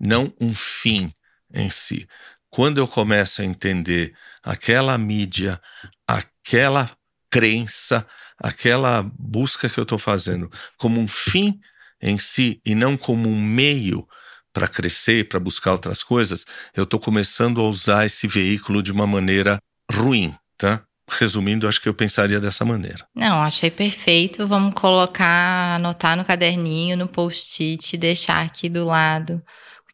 não 0.00 0.32
um 0.40 0.54
fim 0.54 1.12
em 1.52 1.68
si. 1.68 2.08
Quando 2.48 2.78
eu 2.78 2.88
começo 2.88 3.42
a 3.42 3.44
entender 3.44 4.14
aquela 4.42 4.96
mídia, 4.96 5.60
aquela 6.08 6.90
crença, 7.28 8.06
aquela 8.38 9.02
busca 9.18 9.68
que 9.68 9.78
eu 9.78 9.82
estou 9.82 9.98
fazendo 9.98 10.50
como 10.76 11.00
um 11.00 11.06
fim 11.06 11.60
em 12.00 12.18
si 12.18 12.60
e 12.64 12.74
não 12.74 12.96
como 12.96 13.28
um 13.28 13.40
meio 13.40 14.06
para 14.52 14.68
crescer, 14.68 15.28
para 15.28 15.40
buscar 15.40 15.72
outras 15.72 16.02
coisas, 16.02 16.44
eu 16.76 16.84
estou 16.84 17.00
começando 17.00 17.60
a 17.60 17.64
usar 17.64 18.06
esse 18.06 18.28
veículo 18.28 18.82
de 18.82 18.92
uma 18.92 19.06
maneira 19.06 19.58
ruim, 19.92 20.32
tá? 20.56 20.82
Resumindo, 21.10 21.68
acho 21.68 21.80
que 21.80 21.88
eu 21.88 21.94
pensaria 21.94 22.40
dessa 22.40 22.64
maneira. 22.64 23.06
Não, 23.14 23.42
achei 23.42 23.70
perfeito. 23.70 24.46
Vamos 24.46 24.72
colocar, 24.74 25.74
anotar 25.74 26.16
no 26.16 26.24
caderninho, 26.24 26.96
no 26.96 27.08
post-it, 27.08 27.96
deixar 27.96 28.42
aqui 28.42 28.68
do 28.68 28.86
lado 28.86 29.42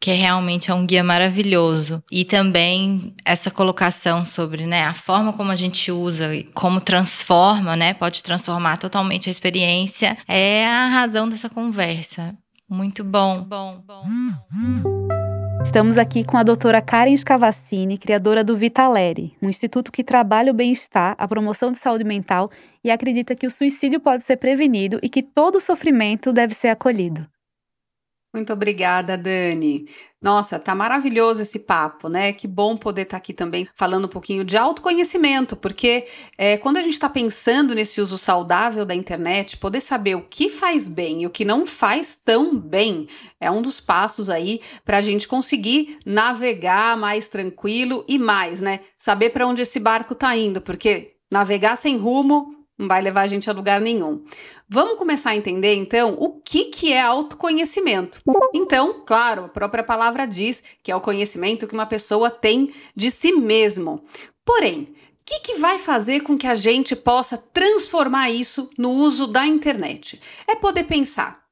que 0.01 0.11
realmente 0.11 0.71
é 0.71 0.73
um 0.73 0.83
guia 0.83 1.03
maravilhoso. 1.03 2.03
E 2.11 2.25
também 2.25 3.13
essa 3.23 3.51
colocação 3.51 4.25
sobre 4.25 4.65
né, 4.65 4.83
a 4.83 4.95
forma 4.95 5.31
como 5.31 5.51
a 5.51 5.55
gente 5.55 5.91
usa 5.91 6.33
e 6.35 6.43
como 6.43 6.81
transforma, 6.81 7.77
né, 7.77 7.93
pode 7.93 8.23
transformar 8.23 8.77
totalmente 8.77 9.29
a 9.29 9.31
experiência, 9.31 10.17
é 10.27 10.65
a 10.65 10.87
razão 10.87 11.29
dessa 11.29 11.47
conversa. 11.47 12.35
Muito 12.67 13.03
bom. 13.03 13.43
bom, 13.43 13.83
bom, 13.85 14.03
bom. 14.03 15.07
Estamos 15.63 15.99
aqui 15.99 16.23
com 16.23 16.35
a 16.35 16.43
doutora 16.43 16.81
Karen 16.81 17.15
Scavacini, 17.15 17.97
criadora 17.97 18.43
do 18.43 18.57
Vitaleri, 18.57 19.37
um 19.39 19.49
instituto 19.49 19.91
que 19.91 20.03
trabalha 20.03 20.51
o 20.51 20.55
bem-estar, 20.55 21.15
a 21.15 21.27
promoção 21.27 21.71
de 21.71 21.77
saúde 21.77 22.03
mental 22.03 22.49
e 22.83 22.89
acredita 22.89 23.35
que 23.35 23.45
o 23.45 23.51
suicídio 23.51 23.99
pode 23.99 24.23
ser 24.23 24.37
prevenido 24.37 24.99
e 25.03 25.09
que 25.09 25.21
todo 25.21 25.59
sofrimento 25.59 26.33
deve 26.33 26.55
ser 26.55 26.69
acolhido. 26.69 27.27
Muito 28.33 28.53
obrigada, 28.53 29.17
Dani. 29.17 29.89
Nossa, 30.21 30.57
tá 30.57 30.73
maravilhoso 30.73 31.41
esse 31.41 31.59
papo, 31.59 32.07
né? 32.07 32.31
Que 32.31 32.47
bom 32.47 32.77
poder 32.77 33.01
estar 33.01 33.11
tá 33.11 33.17
aqui 33.17 33.33
também 33.33 33.67
falando 33.75 34.05
um 34.05 34.09
pouquinho 34.09 34.45
de 34.45 34.55
autoconhecimento, 34.55 35.53
porque 35.57 36.07
é, 36.37 36.55
quando 36.57 36.77
a 36.77 36.81
gente 36.81 36.93
está 36.93 37.09
pensando 37.09 37.75
nesse 37.75 37.99
uso 37.99 38.17
saudável 38.17 38.85
da 38.85 38.95
internet, 38.95 39.57
poder 39.57 39.81
saber 39.81 40.15
o 40.15 40.21
que 40.21 40.47
faz 40.47 40.87
bem 40.87 41.23
e 41.23 41.27
o 41.27 41.29
que 41.29 41.43
não 41.43 41.67
faz 41.67 42.15
tão 42.15 42.57
bem 42.57 43.09
é 43.37 43.51
um 43.51 43.61
dos 43.61 43.81
passos 43.81 44.29
aí 44.29 44.61
para 44.85 44.99
a 44.99 45.01
gente 45.01 45.27
conseguir 45.27 45.99
navegar 46.05 46.95
mais 46.95 47.27
tranquilo 47.27 48.05
e 48.07 48.17
mais, 48.17 48.61
né? 48.61 48.79
Saber 48.97 49.31
para 49.31 49.45
onde 49.45 49.61
esse 49.61 49.79
barco 49.79 50.13
está 50.13 50.37
indo, 50.37 50.61
porque 50.61 51.15
navegar 51.29 51.75
sem 51.75 51.97
rumo 51.97 52.60
não 52.81 52.87
vai 52.87 53.01
levar 53.01 53.21
a 53.21 53.27
gente 53.27 53.49
a 53.49 53.53
lugar 53.53 53.79
nenhum. 53.79 54.23
Vamos 54.67 54.97
começar 54.97 55.29
a 55.29 55.35
entender 55.35 55.75
então 55.75 56.15
o 56.19 56.41
que, 56.41 56.65
que 56.65 56.91
é 56.91 57.01
autoconhecimento. 57.01 58.21
Então, 58.53 59.03
claro, 59.05 59.45
a 59.45 59.49
própria 59.49 59.83
palavra 59.83 60.25
diz 60.25 60.63
que 60.81 60.91
é 60.91 60.95
o 60.95 61.01
conhecimento 61.01 61.67
que 61.67 61.73
uma 61.73 61.85
pessoa 61.85 62.31
tem 62.31 62.73
de 62.95 63.11
si 63.11 63.31
mesmo. 63.31 64.03
Porém, 64.43 64.81
o 64.81 65.23
que, 65.23 65.39
que 65.39 65.55
vai 65.55 65.77
fazer 65.77 66.21
com 66.21 66.37
que 66.37 66.47
a 66.47 66.55
gente 66.55 66.95
possa 66.95 67.37
transformar 67.37 68.31
isso 68.31 68.69
no 68.77 68.89
uso 68.91 69.27
da 69.27 69.45
internet? 69.45 70.19
É 70.47 70.55
poder 70.55 70.85
pensar: 70.85 71.43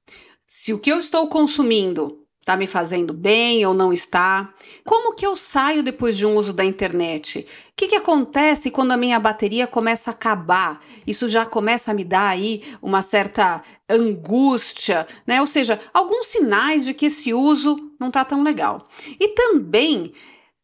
se 0.47 0.73
o 0.73 0.79
que 0.79 0.91
eu 0.91 0.99
estou 0.99 1.29
consumindo 1.29 2.25
Está 2.39 2.55
me 2.55 2.65
fazendo 2.65 3.13
bem 3.13 3.65
ou 3.65 3.73
não 3.73 3.93
está? 3.93 4.53
Como 4.83 5.13
que 5.13 5.25
eu 5.25 5.35
saio 5.35 5.83
depois 5.83 6.17
de 6.17 6.25
um 6.25 6.35
uso 6.35 6.53
da 6.53 6.63
internet? 6.63 7.39
O 7.41 7.45
que, 7.75 7.89
que 7.89 7.95
acontece 7.95 8.71
quando 8.71 8.91
a 8.91 8.97
minha 8.97 9.19
bateria 9.19 9.67
começa 9.67 10.09
a 10.09 10.13
acabar? 10.13 10.81
Isso 11.05 11.27
já 11.27 11.45
começa 11.45 11.91
a 11.91 11.93
me 11.93 12.03
dar 12.03 12.29
aí 12.29 12.63
uma 12.81 13.01
certa 13.01 13.61
angústia, 13.87 15.05
né? 15.27 15.41
Ou 15.41 15.47
seja, 15.47 15.79
alguns 15.93 16.27
sinais 16.27 16.85
de 16.85 16.93
que 16.93 17.07
esse 17.07 17.33
uso 17.33 17.77
não 17.99 18.07
está 18.07 18.23
tão 18.25 18.41
legal. 18.41 18.87
E 19.19 19.27
também 19.29 20.13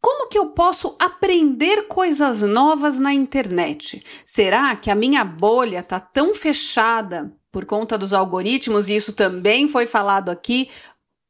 como 0.06 0.30
que 0.30 0.38
eu 0.38 0.52
posso 0.52 0.96
aprender 1.00 1.88
coisas 1.88 2.44
novas 2.44 3.00
na 3.00 3.12
internet? 3.12 4.06
Será 4.24 4.76
que 4.76 4.92
a 4.92 4.96
minha 4.96 5.26
bolha 5.26 5.80
está 5.80 6.00
tão 6.00 6.36
fechada 6.36 7.36
por 7.52 7.66
conta 7.66 7.98
dos 7.98 8.14
algoritmos, 8.14 8.88
e 8.88 8.96
isso 8.96 9.14
também 9.14 9.68
foi 9.68 9.88
falado 9.88 10.30
aqui, 10.30 10.70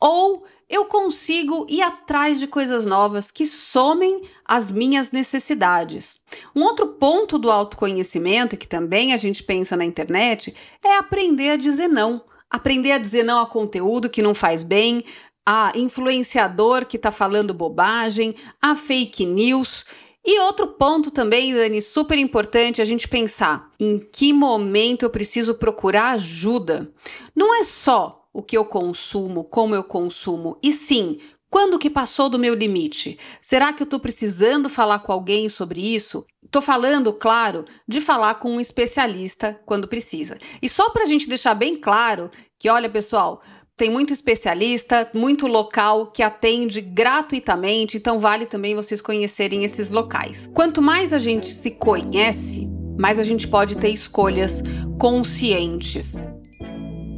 ou 0.05 0.45
eu 0.69 0.85
consigo 0.85 1.65
ir 1.67 1.81
atrás 1.81 2.39
de 2.39 2.45
coisas 2.45 2.85
novas 2.85 3.31
que 3.31 3.43
somem 3.43 4.21
as 4.45 4.69
minhas 4.69 5.11
necessidades. 5.11 6.15
Um 6.55 6.61
outro 6.61 6.89
ponto 6.89 7.39
do 7.39 7.49
autoconhecimento, 7.49 8.55
que 8.55 8.67
também 8.67 9.13
a 9.13 9.17
gente 9.17 9.41
pensa 9.41 9.75
na 9.75 9.83
internet, 9.83 10.53
é 10.83 10.95
aprender 10.95 11.49
a 11.49 11.57
dizer 11.57 11.87
não. 11.87 12.23
Aprender 12.51 12.91
a 12.91 12.99
dizer 12.99 13.23
não 13.23 13.39
a 13.39 13.47
conteúdo 13.47 14.07
que 14.07 14.21
não 14.21 14.35
faz 14.35 14.61
bem, 14.61 15.03
a 15.43 15.71
influenciador 15.73 16.85
que 16.85 16.97
está 16.97 17.11
falando 17.11 17.51
bobagem, 17.51 18.35
a 18.61 18.75
fake 18.75 19.25
news. 19.25 19.85
E 20.23 20.39
outro 20.39 20.67
ponto 20.67 21.09
também, 21.09 21.51
Dani, 21.51 21.81
super 21.81 22.19
importante 22.19 22.79
a 22.79 22.85
gente 22.85 23.07
pensar 23.07 23.71
em 23.79 23.97
que 23.97 24.31
momento 24.31 25.01
eu 25.01 25.09
preciso 25.09 25.55
procurar 25.55 26.11
ajuda. 26.11 26.93
Não 27.35 27.55
é 27.55 27.63
só 27.63 28.24
o 28.35 28.43
que 28.43 28.57
eu 28.57 28.65
consumo, 28.65 29.45
como 29.45 29.73
eu 29.73 29.83
consumo, 29.83 30.59
e 30.61 30.73
sim, 30.73 31.19
quando 31.49 31.79
que 31.79 31.89
passou 31.89 32.27
do 32.27 32.37
meu 32.37 32.53
limite? 32.53 33.17
Será 33.41 33.71
que 33.71 33.81
eu 33.81 33.85
estou 33.85 33.97
precisando 33.97 34.67
falar 34.67 34.99
com 34.99 35.13
alguém 35.13 35.47
sobre 35.47 35.79
isso? 35.81 36.25
Estou 36.43 36.61
falando, 36.61 37.13
claro, 37.13 37.63
de 37.87 38.01
falar 38.01 38.35
com 38.35 38.51
um 38.51 38.59
especialista 38.59 39.57
quando 39.65 39.87
precisa. 39.87 40.37
E 40.61 40.67
só 40.67 40.89
para 40.89 41.03
a 41.03 41.05
gente 41.05 41.29
deixar 41.29 41.53
bem 41.53 41.77
claro 41.77 42.29
que, 42.59 42.67
olha, 42.67 42.89
pessoal, 42.89 43.41
tem 43.77 43.89
muito 43.89 44.11
especialista, 44.11 45.09
muito 45.13 45.47
local 45.47 46.11
que 46.11 46.21
atende 46.21 46.81
gratuitamente, 46.81 47.95
então 47.95 48.19
vale 48.19 48.45
também 48.45 48.75
vocês 48.75 49.01
conhecerem 49.01 49.63
esses 49.63 49.89
locais. 49.89 50.49
Quanto 50.53 50.81
mais 50.81 51.13
a 51.13 51.19
gente 51.19 51.49
se 51.49 51.71
conhece, 51.71 52.67
mais 52.99 53.17
a 53.17 53.23
gente 53.23 53.47
pode 53.47 53.77
ter 53.77 53.91
escolhas 53.91 54.61
conscientes. 54.99 56.17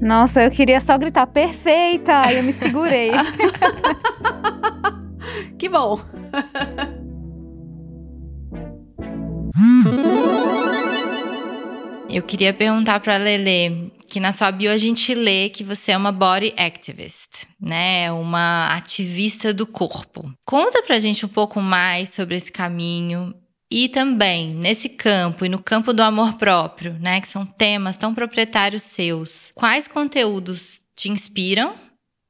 Nossa, 0.02 0.44
eu 0.44 0.52
queria 0.52 0.80
só 0.80 0.98
gritar 0.98 1.28
perfeita, 1.28 2.32
e 2.32 2.38
eu 2.38 2.44
me 2.44 2.54
segurei. 2.54 3.12
que 5.58 5.68
bom. 5.68 6.00
Eu 12.10 12.24
queria 12.24 12.54
perguntar 12.54 13.00
para 13.00 13.18
Lele 13.18 13.92
que 14.08 14.20
na 14.20 14.32
sua 14.32 14.52
bio 14.52 14.72
a 14.72 14.78
gente 14.78 15.14
lê 15.14 15.50
que 15.50 15.64
você 15.64 15.92
é 15.92 15.98
uma 15.98 16.12
body 16.12 16.54
activist, 16.58 17.46
né? 17.60 18.12
Uma 18.12 18.70
ativista 18.76 19.54
do 19.54 19.68
corpo. 19.68 20.32
Conta 20.46 20.82
pra 20.82 21.00
gente 21.00 21.26
um 21.26 21.30
pouco 21.30 21.60
mais 21.60 22.10
sobre 22.10 22.38
esse 22.38 22.52
caminho 22.52 23.34
e 23.69 23.89
também 23.89 24.53
nesse 24.56 24.89
campo 24.89 25.45
e 25.45 25.49
no 25.49 25.62
campo 25.62 25.93
do 25.93 26.01
amor 26.01 26.38
próprio, 26.38 26.93
né, 26.99 27.21
que 27.21 27.27
são 27.27 27.45
temas 27.45 27.97
tão 27.97 28.13
proprietários 28.13 28.84
seus, 28.84 29.51
quais 29.53 29.88
conteúdos 29.88 30.82
te 30.95 31.12
inspiram 31.12 31.75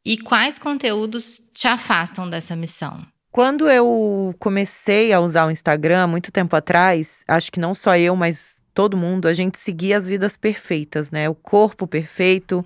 e 0.06 0.18
quais 0.18 0.58
conteúdos 0.58 1.42
te 1.54 1.68
afastam 1.68 2.30
dessa 2.30 2.56
missão? 2.56 3.06
Quando 3.32 3.70
eu 3.70 4.34
comecei 4.40 5.14
a 5.14 5.20
usar 5.20 5.46
o 5.46 5.52
Instagram, 5.52 6.08
muito 6.08 6.32
tempo 6.32 6.56
atrás, 6.56 7.24
acho 7.28 7.52
que 7.52 7.60
não 7.60 7.76
só 7.76 7.96
eu, 7.96 8.16
mas 8.16 8.64
todo 8.74 8.98
mundo, 8.98 9.28
a 9.28 9.34
gente 9.34 9.60
seguia 9.60 9.98
as 9.98 10.08
vidas 10.08 10.38
perfeitas, 10.38 11.12
né? 11.12 11.30
O 11.30 11.36
corpo 11.36 11.86
perfeito, 11.86 12.66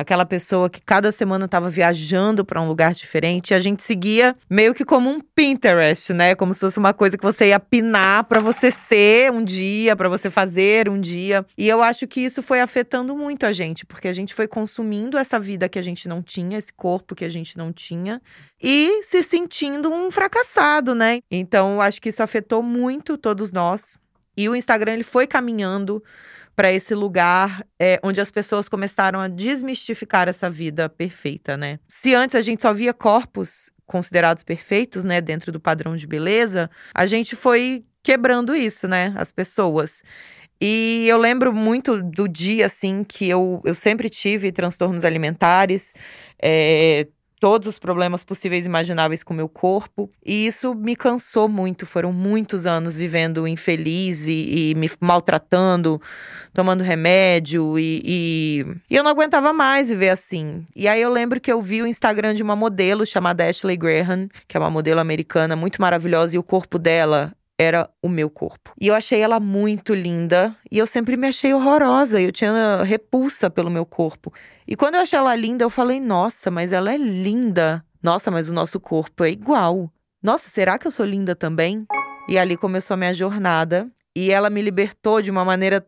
aquela 0.00 0.24
pessoa 0.24 0.68
que 0.68 0.80
cada 0.80 1.12
semana 1.12 1.44
estava 1.44 1.68
viajando 1.68 2.44
para 2.44 2.60
um 2.60 2.66
lugar 2.66 2.94
diferente. 2.94 3.50
E 3.50 3.54
a 3.54 3.60
gente 3.60 3.82
seguia 3.82 4.36
meio 4.48 4.74
que 4.74 4.84
como 4.84 5.10
um 5.10 5.20
Pinterest, 5.20 6.12
né? 6.12 6.34
Como 6.34 6.54
se 6.54 6.60
fosse 6.60 6.78
uma 6.78 6.92
coisa 6.92 7.16
que 7.16 7.24
você 7.24 7.48
ia 7.48 7.60
pinar 7.60 8.24
para 8.24 8.40
você 8.40 8.70
ser 8.70 9.30
um 9.30 9.44
dia, 9.44 9.94
para 9.94 10.08
você 10.08 10.30
fazer 10.30 10.88
um 10.88 11.00
dia. 11.00 11.44
E 11.56 11.68
eu 11.68 11.82
acho 11.82 12.06
que 12.06 12.20
isso 12.20 12.42
foi 12.42 12.60
afetando 12.60 13.16
muito 13.16 13.46
a 13.46 13.52
gente, 13.52 13.84
porque 13.86 14.08
a 14.08 14.12
gente 14.12 14.34
foi 14.34 14.48
consumindo 14.48 15.18
essa 15.18 15.38
vida 15.38 15.68
que 15.68 15.78
a 15.78 15.82
gente 15.82 16.08
não 16.08 16.22
tinha, 16.22 16.58
esse 16.58 16.72
corpo 16.72 17.14
que 17.14 17.24
a 17.24 17.28
gente 17.28 17.56
não 17.56 17.72
tinha 17.72 18.20
e 18.62 19.02
se 19.02 19.22
sentindo 19.22 19.90
um 19.90 20.10
fracassado, 20.10 20.94
né? 20.94 21.20
Então, 21.30 21.80
acho 21.80 22.00
que 22.00 22.10
isso 22.10 22.22
afetou 22.22 22.62
muito 22.62 23.16
todos 23.16 23.52
nós. 23.52 23.98
E 24.36 24.48
o 24.48 24.56
Instagram 24.56 24.94
ele 24.94 25.02
foi 25.02 25.26
caminhando 25.26 26.02
para 26.60 26.70
esse 26.70 26.94
lugar 26.94 27.66
é, 27.80 27.98
onde 28.02 28.20
as 28.20 28.30
pessoas 28.30 28.68
começaram 28.68 29.18
a 29.18 29.28
desmistificar 29.28 30.28
essa 30.28 30.50
vida 30.50 30.90
perfeita, 30.90 31.56
né? 31.56 31.80
Se 31.88 32.14
antes 32.14 32.36
a 32.36 32.42
gente 32.42 32.60
só 32.60 32.70
via 32.74 32.92
corpos 32.92 33.70
considerados 33.86 34.42
perfeitos, 34.42 35.02
né, 35.02 35.22
dentro 35.22 35.50
do 35.50 35.58
padrão 35.58 35.96
de 35.96 36.06
beleza, 36.06 36.70
a 36.94 37.06
gente 37.06 37.34
foi 37.34 37.82
quebrando 38.02 38.54
isso, 38.54 38.86
né, 38.86 39.14
as 39.16 39.32
pessoas. 39.32 40.02
E 40.60 41.06
eu 41.08 41.16
lembro 41.16 41.50
muito 41.50 42.02
do 42.02 42.28
dia, 42.28 42.66
assim, 42.66 43.04
que 43.04 43.26
eu, 43.26 43.62
eu 43.64 43.74
sempre 43.74 44.10
tive 44.10 44.52
transtornos 44.52 45.02
alimentares, 45.02 45.94
é, 46.38 47.08
todos 47.40 47.66
os 47.66 47.78
problemas 47.78 48.22
possíveis 48.22 48.66
e 48.66 48.68
imagináveis 48.68 49.22
com 49.22 49.32
o 49.32 49.36
meu 49.36 49.48
corpo. 49.48 50.10
E 50.24 50.46
isso 50.46 50.74
me 50.74 50.94
cansou 50.94 51.48
muito. 51.48 51.86
Foram 51.86 52.12
muitos 52.12 52.66
anos 52.66 52.96
vivendo 52.96 53.48
infeliz 53.48 54.28
e, 54.28 54.70
e 54.70 54.74
me 54.74 54.88
maltratando, 55.00 56.00
tomando 56.52 56.84
remédio. 56.84 57.78
E, 57.78 58.02
e, 58.04 58.66
e, 58.90 58.94
eu 58.94 59.02
não 59.02 59.10
aguentava 59.10 59.52
mais 59.52 59.88
viver 59.88 60.10
assim. 60.10 60.64
E 60.76 60.86
aí 60.86 61.00
eu 61.00 61.10
lembro 61.10 61.40
que 61.40 61.50
eu 61.50 61.62
vi 61.62 61.80
o 61.80 61.86
Instagram 61.86 62.34
de 62.34 62.42
uma 62.42 62.54
modelo 62.54 63.06
chamada 63.06 63.48
Ashley 63.48 63.76
Graham, 63.76 64.28
que 64.46 64.56
é 64.56 64.60
uma 64.60 64.70
modelo 64.70 65.00
americana 65.00 65.56
muito 65.56 65.80
maravilhosa, 65.80 66.36
e 66.36 66.38
o 66.38 66.42
corpo 66.42 66.78
dela 66.78 67.32
era 67.60 67.90
o 68.02 68.08
meu 68.08 68.30
corpo. 68.30 68.72
E 68.80 68.86
eu 68.86 68.94
achei 68.94 69.20
ela 69.20 69.38
muito 69.38 69.92
linda 69.92 70.56
e 70.72 70.78
eu 70.78 70.86
sempre 70.86 71.14
me 71.14 71.26
achei 71.26 71.52
horrorosa, 71.52 72.18
eu 72.18 72.32
tinha 72.32 72.82
repulsa 72.84 73.50
pelo 73.50 73.68
meu 73.68 73.84
corpo. 73.84 74.32
E 74.66 74.74
quando 74.74 74.94
eu 74.94 75.02
achei 75.02 75.18
ela 75.18 75.36
linda, 75.36 75.62
eu 75.62 75.68
falei: 75.68 76.00
"Nossa, 76.00 76.50
mas 76.50 76.72
ela 76.72 76.90
é 76.90 76.96
linda. 76.96 77.84
Nossa, 78.02 78.30
mas 78.30 78.48
o 78.48 78.54
nosso 78.54 78.80
corpo 78.80 79.24
é 79.24 79.30
igual. 79.30 79.92
Nossa, 80.22 80.48
será 80.48 80.78
que 80.78 80.86
eu 80.86 80.90
sou 80.90 81.04
linda 81.04 81.36
também?" 81.36 81.86
E 82.30 82.38
ali 82.38 82.56
começou 82.56 82.94
a 82.94 82.96
minha 82.96 83.12
jornada 83.12 83.90
e 84.16 84.30
ela 84.30 84.48
me 84.48 84.62
libertou 84.62 85.20
de 85.20 85.30
uma 85.30 85.44
maneira 85.44 85.86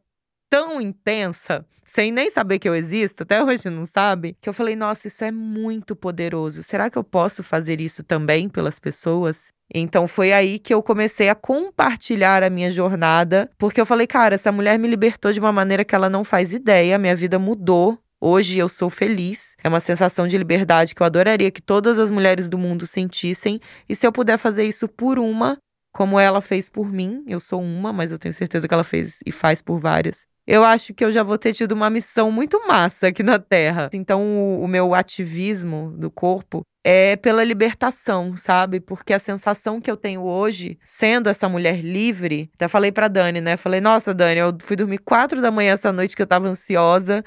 tão 0.50 0.78
intensa, 0.78 1.64
sem 1.86 2.12
nem 2.12 2.28
saber 2.28 2.58
que 2.58 2.68
eu 2.68 2.74
existo, 2.74 3.22
até 3.22 3.42
hoje 3.42 3.70
não 3.70 3.86
sabe, 3.86 4.36
que 4.42 4.48
eu 4.48 4.52
falei: 4.52 4.76
"Nossa, 4.76 5.08
isso 5.08 5.24
é 5.24 5.30
muito 5.30 5.96
poderoso. 5.96 6.62
Será 6.62 6.90
que 6.90 6.98
eu 6.98 7.04
posso 7.04 7.42
fazer 7.42 7.80
isso 7.80 8.04
também 8.04 8.46
pelas 8.46 8.78
pessoas?" 8.78 9.50
Então 9.74 10.06
foi 10.06 10.32
aí 10.32 10.58
que 10.58 10.74
eu 10.74 10.82
comecei 10.82 11.28
a 11.28 11.34
compartilhar 11.34 12.42
a 12.42 12.50
minha 12.50 12.70
jornada, 12.70 13.50
porque 13.56 13.80
eu 13.80 13.86
falei, 13.86 14.06
cara, 14.06 14.34
essa 14.34 14.52
mulher 14.52 14.78
me 14.78 14.88
libertou 14.88 15.32
de 15.32 15.40
uma 15.40 15.52
maneira 15.52 15.84
que 15.84 15.94
ela 15.94 16.10
não 16.10 16.24
faz 16.24 16.52
ideia, 16.52 16.98
minha 16.98 17.16
vida 17.16 17.38
mudou. 17.38 17.98
Hoje 18.20 18.58
eu 18.58 18.68
sou 18.68 18.88
feliz. 18.88 19.56
É 19.64 19.68
uma 19.68 19.80
sensação 19.80 20.28
de 20.28 20.38
liberdade 20.38 20.94
que 20.94 21.02
eu 21.02 21.06
adoraria 21.06 21.50
que 21.50 21.60
todas 21.60 21.98
as 21.98 22.08
mulheres 22.08 22.48
do 22.48 22.56
mundo 22.56 22.86
sentissem. 22.86 23.58
E 23.88 23.96
se 23.96 24.06
eu 24.06 24.12
puder 24.12 24.38
fazer 24.38 24.64
isso 24.64 24.86
por 24.86 25.18
uma, 25.18 25.58
como 25.92 26.20
ela 26.20 26.40
fez 26.40 26.68
por 26.68 26.88
mim, 26.92 27.24
eu 27.26 27.40
sou 27.40 27.60
uma, 27.60 27.92
mas 27.92 28.12
eu 28.12 28.18
tenho 28.18 28.32
certeza 28.32 28.68
que 28.68 28.74
ela 28.74 28.84
fez 28.84 29.18
e 29.26 29.32
faz 29.32 29.60
por 29.60 29.80
várias. 29.80 30.24
Eu 30.46 30.64
acho 30.64 30.94
que 30.94 31.04
eu 31.04 31.10
já 31.10 31.22
vou 31.22 31.36
ter 31.36 31.52
tido 31.52 31.72
uma 31.72 31.90
missão 31.90 32.30
muito 32.30 32.64
massa 32.66 33.08
aqui 33.08 33.22
na 33.22 33.38
Terra. 33.38 33.90
Então, 33.92 34.22
o, 34.22 34.62
o 34.62 34.68
meu 34.68 34.94
ativismo 34.94 35.92
do 35.96 36.10
corpo 36.10 36.62
é 36.84 37.16
pela 37.16 37.44
libertação, 37.44 38.36
sabe? 38.36 38.80
Porque 38.80 39.12
a 39.12 39.18
sensação 39.18 39.80
que 39.80 39.90
eu 39.90 39.96
tenho 39.96 40.22
hoje, 40.22 40.78
sendo 40.82 41.28
essa 41.28 41.48
mulher 41.48 41.80
livre, 41.80 42.50
até 42.54 42.66
falei 42.66 42.90
pra 42.90 43.08
Dani, 43.08 43.40
né? 43.40 43.56
Falei, 43.56 43.80
nossa, 43.80 44.12
Dani, 44.12 44.38
eu 44.38 44.52
fui 44.60 44.76
dormir 44.76 44.98
quatro 44.98 45.40
da 45.40 45.50
manhã 45.50 45.74
essa 45.74 45.92
noite 45.92 46.16
que 46.16 46.22
eu 46.22 46.26
tava 46.26 46.48
ansiosa 46.48 47.24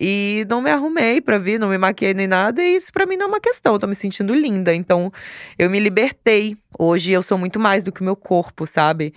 e 0.00 0.46
não 0.48 0.60
me 0.60 0.70
arrumei 0.70 1.20
pra 1.20 1.38
vir, 1.38 1.58
não 1.58 1.68
me 1.68 1.78
maquiei 1.78 2.14
nem 2.14 2.26
nada, 2.26 2.62
e 2.62 2.76
isso 2.76 2.92
pra 2.92 3.06
mim 3.06 3.16
não 3.16 3.26
é 3.26 3.28
uma 3.28 3.40
questão, 3.40 3.74
eu 3.74 3.78
tô 3.78 3.86
me 3.86 3.94
sentindo 3.94 4.34
linda. 4.34 4.74
Então, 4.74 5.12
eu 5.58 5.70
me 5.70 5.78
libertei. 5.78 6.56
Hoje 6.78 7.12
eu 7.12 7.22
sou 7.22 7.38
muito 7.38 7.60
mais 7.60 7.84
do 7.84 7.92
que 7.92 8.02
meu 8.02 8.16
corpo, 8.16 8.66
sabe? 8.66 9.14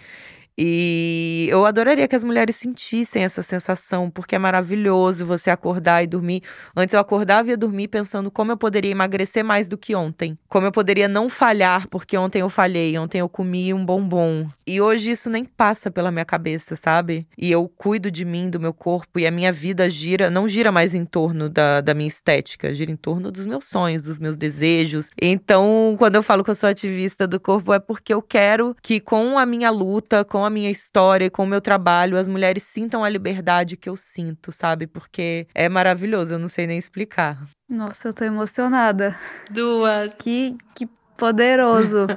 E 0.57 1.47
eu 1.51 1.65
adoraria 1.65 2.07
que 2.07 2.15
as 2.15 2.23
mulheres 2.23 2.55
sentissem 2.55 3.23
essa 3.23 3.43
sensação, 3.43 4.09
porque 4.09 4.35
é 4.35 4.39
maravilhoso 4.39 5.25
você 5.25 5.51
acordar 5.51 6.03
e 6.03 6.07
dormir. 6.07 6.41
Antes 6.75 6.93
eu 6.93 6.99
acordava 6.99 7.49
e 7.49 7.51
ia 7.51 7.57
dormir 7.57 7.87
pensando 7.89 8.31
como 8.31 8.51
eu 8.51 8.57
poderia 8.57 8.89
emagrecer 8.89 9.43
mais 9.43 9.69
do 9.69 9.77
que 9.77 9.93
ontem. 9.93 10.35
Como 10.49 10.65
eu 10.65 10.71
poderia 10.71 11.07
não 11.07 11.29
falhar, 11.29 11.87
porque 11.89 12.17
ontem 12.17 12.41
eu 12.41 12.49
falhei, 12.49 12.97
ontem 12.97 13.19
eu 13.19 13.29
comi 13.29 13.71
um 13.71 13.85
bombom. 13.85 14.47
E 14.65 14.81
hoje 14.81 15.11
isso 15.11 15.29
nem 15.29 15.45
passa 15.45 15.91
pela 15.91 16.11
minha 16.11 16.25
cabeça, 16.25 16.75
sabe? 16.75 17.27
E 17.37 17.51
eu 17.51 17.69
cuido 17.69 18.09
de 18.09 18.25
mim, 18.25 18.49
do 18.49 18.59
meu 18.59 18.73
corpo, 18.73 19.19
e 19.19 19.27
a 19.27 19.31
minha 19.31 19.51
vida 19.51 19.87
gira, 19.87 20.31
não 20.31 20.47
gira 20.47 20.71
mais 20.71 20.95
em 20.95 21.05
torno 21.05 21.49
da, 21.49 21.81
da 21.81 21.93
minha 21.93 22.07
estética, 22.07 22.73
gira 22.73 22.91
em 22.91 22.95
torno 22.95 23.31
dos 23.31 23.45
meus 23.45 23.65
sonhos, 23.65 24.03
dos 24.03 24.19
meus 24.19 24.35
desejos. 24.35 25.11
Então, 25.21 25.95
quando 25.99 26.15
eu 26.15 26.23
falo 26.23 26.43
que 26.43 26.49
eu 26.49 26.55
sou 26.55 26.67
ativista 26.67 27.27
do 27.27 27.39
corpo, 27.39 27.71
é 27.73 27.79
porque 27.79 28.11
eu 28.11 28.21
quero 28.21 28.75
que 28.81 28.99
com 28.99 29.37
a 29.37 29.45
minha 29.45 29.69
luta, 29.69 30.25
com 30.25 30.46
a 30.47 30.49
minha 30.49 30.71
história, 30.71 31.29
com 31.29 31.43
o 31.43 31.47
meu 31.47 31.61
trabalho, 31.61 32.17
as 32.17 32.27
mulheres 32.27 32.63
sintam 32.63 33.03
a 33.03 33.09
liberdade 33.09 33.77
que 33.77 33.87
eu 33.87 33.95
sinto, 33.95 34.51
sabe? 34.51 34.87
Porque 34.87 35.47
é 35.53 35.69
maravilhoso, 35.69 36.33
eu 36.33 36.39
não 36.39 36.47
sei 36.47 36.65
nem 36.65 36.77
explicar. 36.77 37.37
Nossa, 37.69 38.07
eu 38.07 38.13
tô 38.13 38.23
emocionada. 38.23 39.15
Duas. 39.51 40.15
Que, 40.15 40.57
que 40.73 40.87
poderoso. 41.17 42.07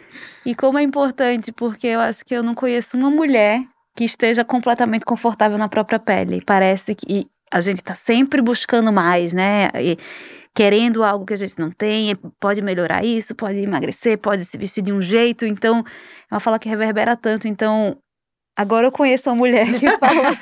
e 0.46 0.54
como 0.54 0.78
é 0.78 0.82
importante, 0.82 1.52
porque 1.52 1.88
eu 1.88 2.00
acho 2.00 2.24
que 2.24 2.34
eu 2.34 2.42
não 2.42 2.54
conheço 2.54 2.96
uma 2.96 3.10
mulher 3.10 3.62
que 3.96 4.04
esteja 4.04 4.44
completamente 4.44 5.04
confortável 5.04 5.58
na 5.58 5.68
própria 5.68 5.98
pele. 5.98 6.42
Parece 6.44 6.94
que 6.94 7.28
a 7.50 7.60
gente 7.60 7.82
tá 7.82 7.94
sempre 7.94 8.40
buscando 8.40 8.92
mais, 8.92 9.32
né? 9.32 9.68
E, 9.74 9.98
querendo 10.54 11.04
algo 11.04 11.24
que 11.24 11.34
a 11.34 11.36
gente 11.36 11.58
não 11.58 11.70
tem, 11.70 12.16
pode 12.38 12.62
melhorar 12.62 13.04
isso, 13.04 13.34
pode 13.34 13.58
emagrecer, 13.58 14.18
pode 14.18 14.44
se 14.44 14.58
vestir 14.58 14.82
de 14.82 14.92
um 14.92 15.00
jeito. 15.00 15.46
Então, 15.46 15.84
é 16.30 16.34
uma 16.34 16.40
fala 16.40 16.58
que 16.58 16.68
reverbera 16.68 17.16
tanto. 17.16 17.48
Então, 17.48 17.96
Agora 18.60 18.86
eu 18.86 18.92
conheço 18.92 19.30
uma 19.30 19.36
mulher 19.36 19.64
que 19.78 19.88
fala 19.96 20.36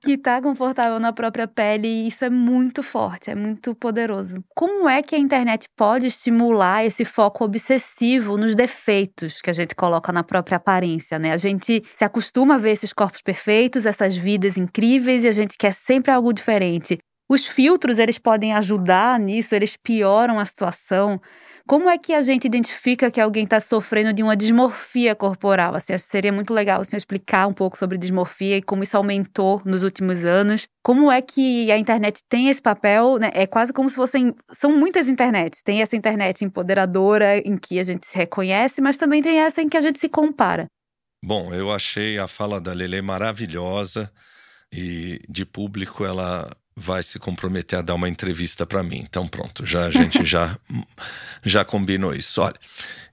que 0.00 0.18
tá 0.18 0.42
confortável 0.42 0.98
na 0.98 1.12
própria 1.12 1.46
pele 1.46 1.86
e 1.86 2.08
isso 2.08 2.24
é 2.24 2.30
muito 2.30 2.82
forte, 2.82 3.30
é 3.30 3.36
muito 3.36 3.72
poderoso. 3.72 4.42
Como 4.52 4.88
é 4.88 5.00
que 5.00 5.14
a 5.14 5.18
internet 5.18 5.68
pode 5.76 6.06
estimular 6.06 6.84
esse 6.84 7.04
foco 7.04 7.44
obsessivo 7.44 8.36
nos 8.36 8.56
defeitos 8.56 9.40
que 9.40 9.48
a 9.48 9.52
gente 9.52 9.76
coloca 9.76 10.10
na 10.10 10.24
própria 10.24 10.56
aparência, 10.56 11.20
né? 11.20 11.30
A 11.32 11.36
gente 11.36 11.84
se 11.94 12.04
acostuma 12.04 12.56
a 12.56 12.58
ver 12.58 12.72
esses 12.72 12.92
corpos 12.92 13.20
perfeitos, 13.22 13.86
essas 13.86 14.16
vidas 14.16 14.56
incríveis 14.56 15.22
e 15.22 15.28
a 15.28 15.32
gente 15.32 15.56
quer 15.56 15.72
sempre 15.72 16.10
algo 16.10 16.32
diferente. 16.32 16.98
Os 17.28 17.46
filtros, 17.46 17.98
eles 17.98 18.18
podem 18.18 18.52
ajudar 18.52 19.18
nisso, 19.18 19.54
eles 19.54 19.76
pioram 19.76 20.38
a 20.38 20.44
situação. 20.44 21.20
Como 21.66 21.88
é 21.88 21.96
que 21.96 22.12
a 22.12 22.20
gente 22.20 22.44
identifica 22.44 23.10
que 23.10 23.20
alguém 23.20 23.44
está 23.44 23.60
sofrendo 23.60 24.12
de 24.12 24.22
uma 24.22 24.36
dismorfia 24.36 25.14
corporal? 25.14 25.74
Assim, 25.74 25.96
seria 25.96 26.32
muito 26.32 26.52
legal 26.52 26.80
assim, 26.80 26.96
explicar 26.96 27.46
um 27.46 27.52
pouco 27.52 27.78
sobre 27.78 27.96
dismorfia 27.96 28.56
e 28.56 28.62
como 28.62 28.82
isso 28.82 28.96
aumentou 28.96 29.62
nos 29.64 29.82
últimos 29.82 30.24
anos. 30.24 30.66
Como 30.82 31.10
é 31.10 31.22
que 31.22 31.70
a 31.70 31.78
internet 31.78 32.20
tem 32.28 32.48
esse 32.48 32.60
papel? 32.60 33.16
Né? 33.18 33.30
É 33.32 33.46
quase 33.46 33.72
como 33.72 33.88
se 33.88 33.94
fossem. 33.94 34.34
São 34.52 34.76
muitas 34.76 35.08
internets. 35.08 35.62
Tem 35.62 35.80
essa 35.80 35.96
internet 35.96 36.44
empoderadora 36.44 37.38
em 37.38 37.56
que 37.56 37.78
a 37.78 37.84
gente 37.84 38.06
se 38.06 38.16
reconhece, 38.16 38.80
mas 38.80 38.98
também 38.98 39.22
tem 39.22 39.38
essa 39.38 39.62
em 39.62 39.68
que 39.68 39.76
a 39.76 39.80
gente 39.80 40.00
se 40.00 40.08
compara. 40.08 40.66
Bom, 41.24 41.54
eu 41.54 41.72
achei 41.72 42.18
a 42.18 42.26
fala 42.26 42.60
da 42.60 42.72
Lele 42.72 43.00
maravilhosa 43.00 44.12
e 44.72 45.20
de 45.28 45.46
público 45.46 46.04
ela 46.04 46.50
vai 46.76 47.02
se 47.02 47.18
comprometer 47.18 47.78
a 47.78 47.82
dar 47.82 47.94
uma 47.94 48.08
entrevista 48.08 48.66
para 48.66 48.82
mim. 48.82 49.04
Então 49.08 49.28
pronto, 49.28 49.64
já 49.64 49.86
a 49.86 49.90
gente 49.90 50.24
já 50.26 50.58
já 51.44 51.64
combinou 51.64 52.14
isso. 52.14 52.40
Olha, 52.40 52.56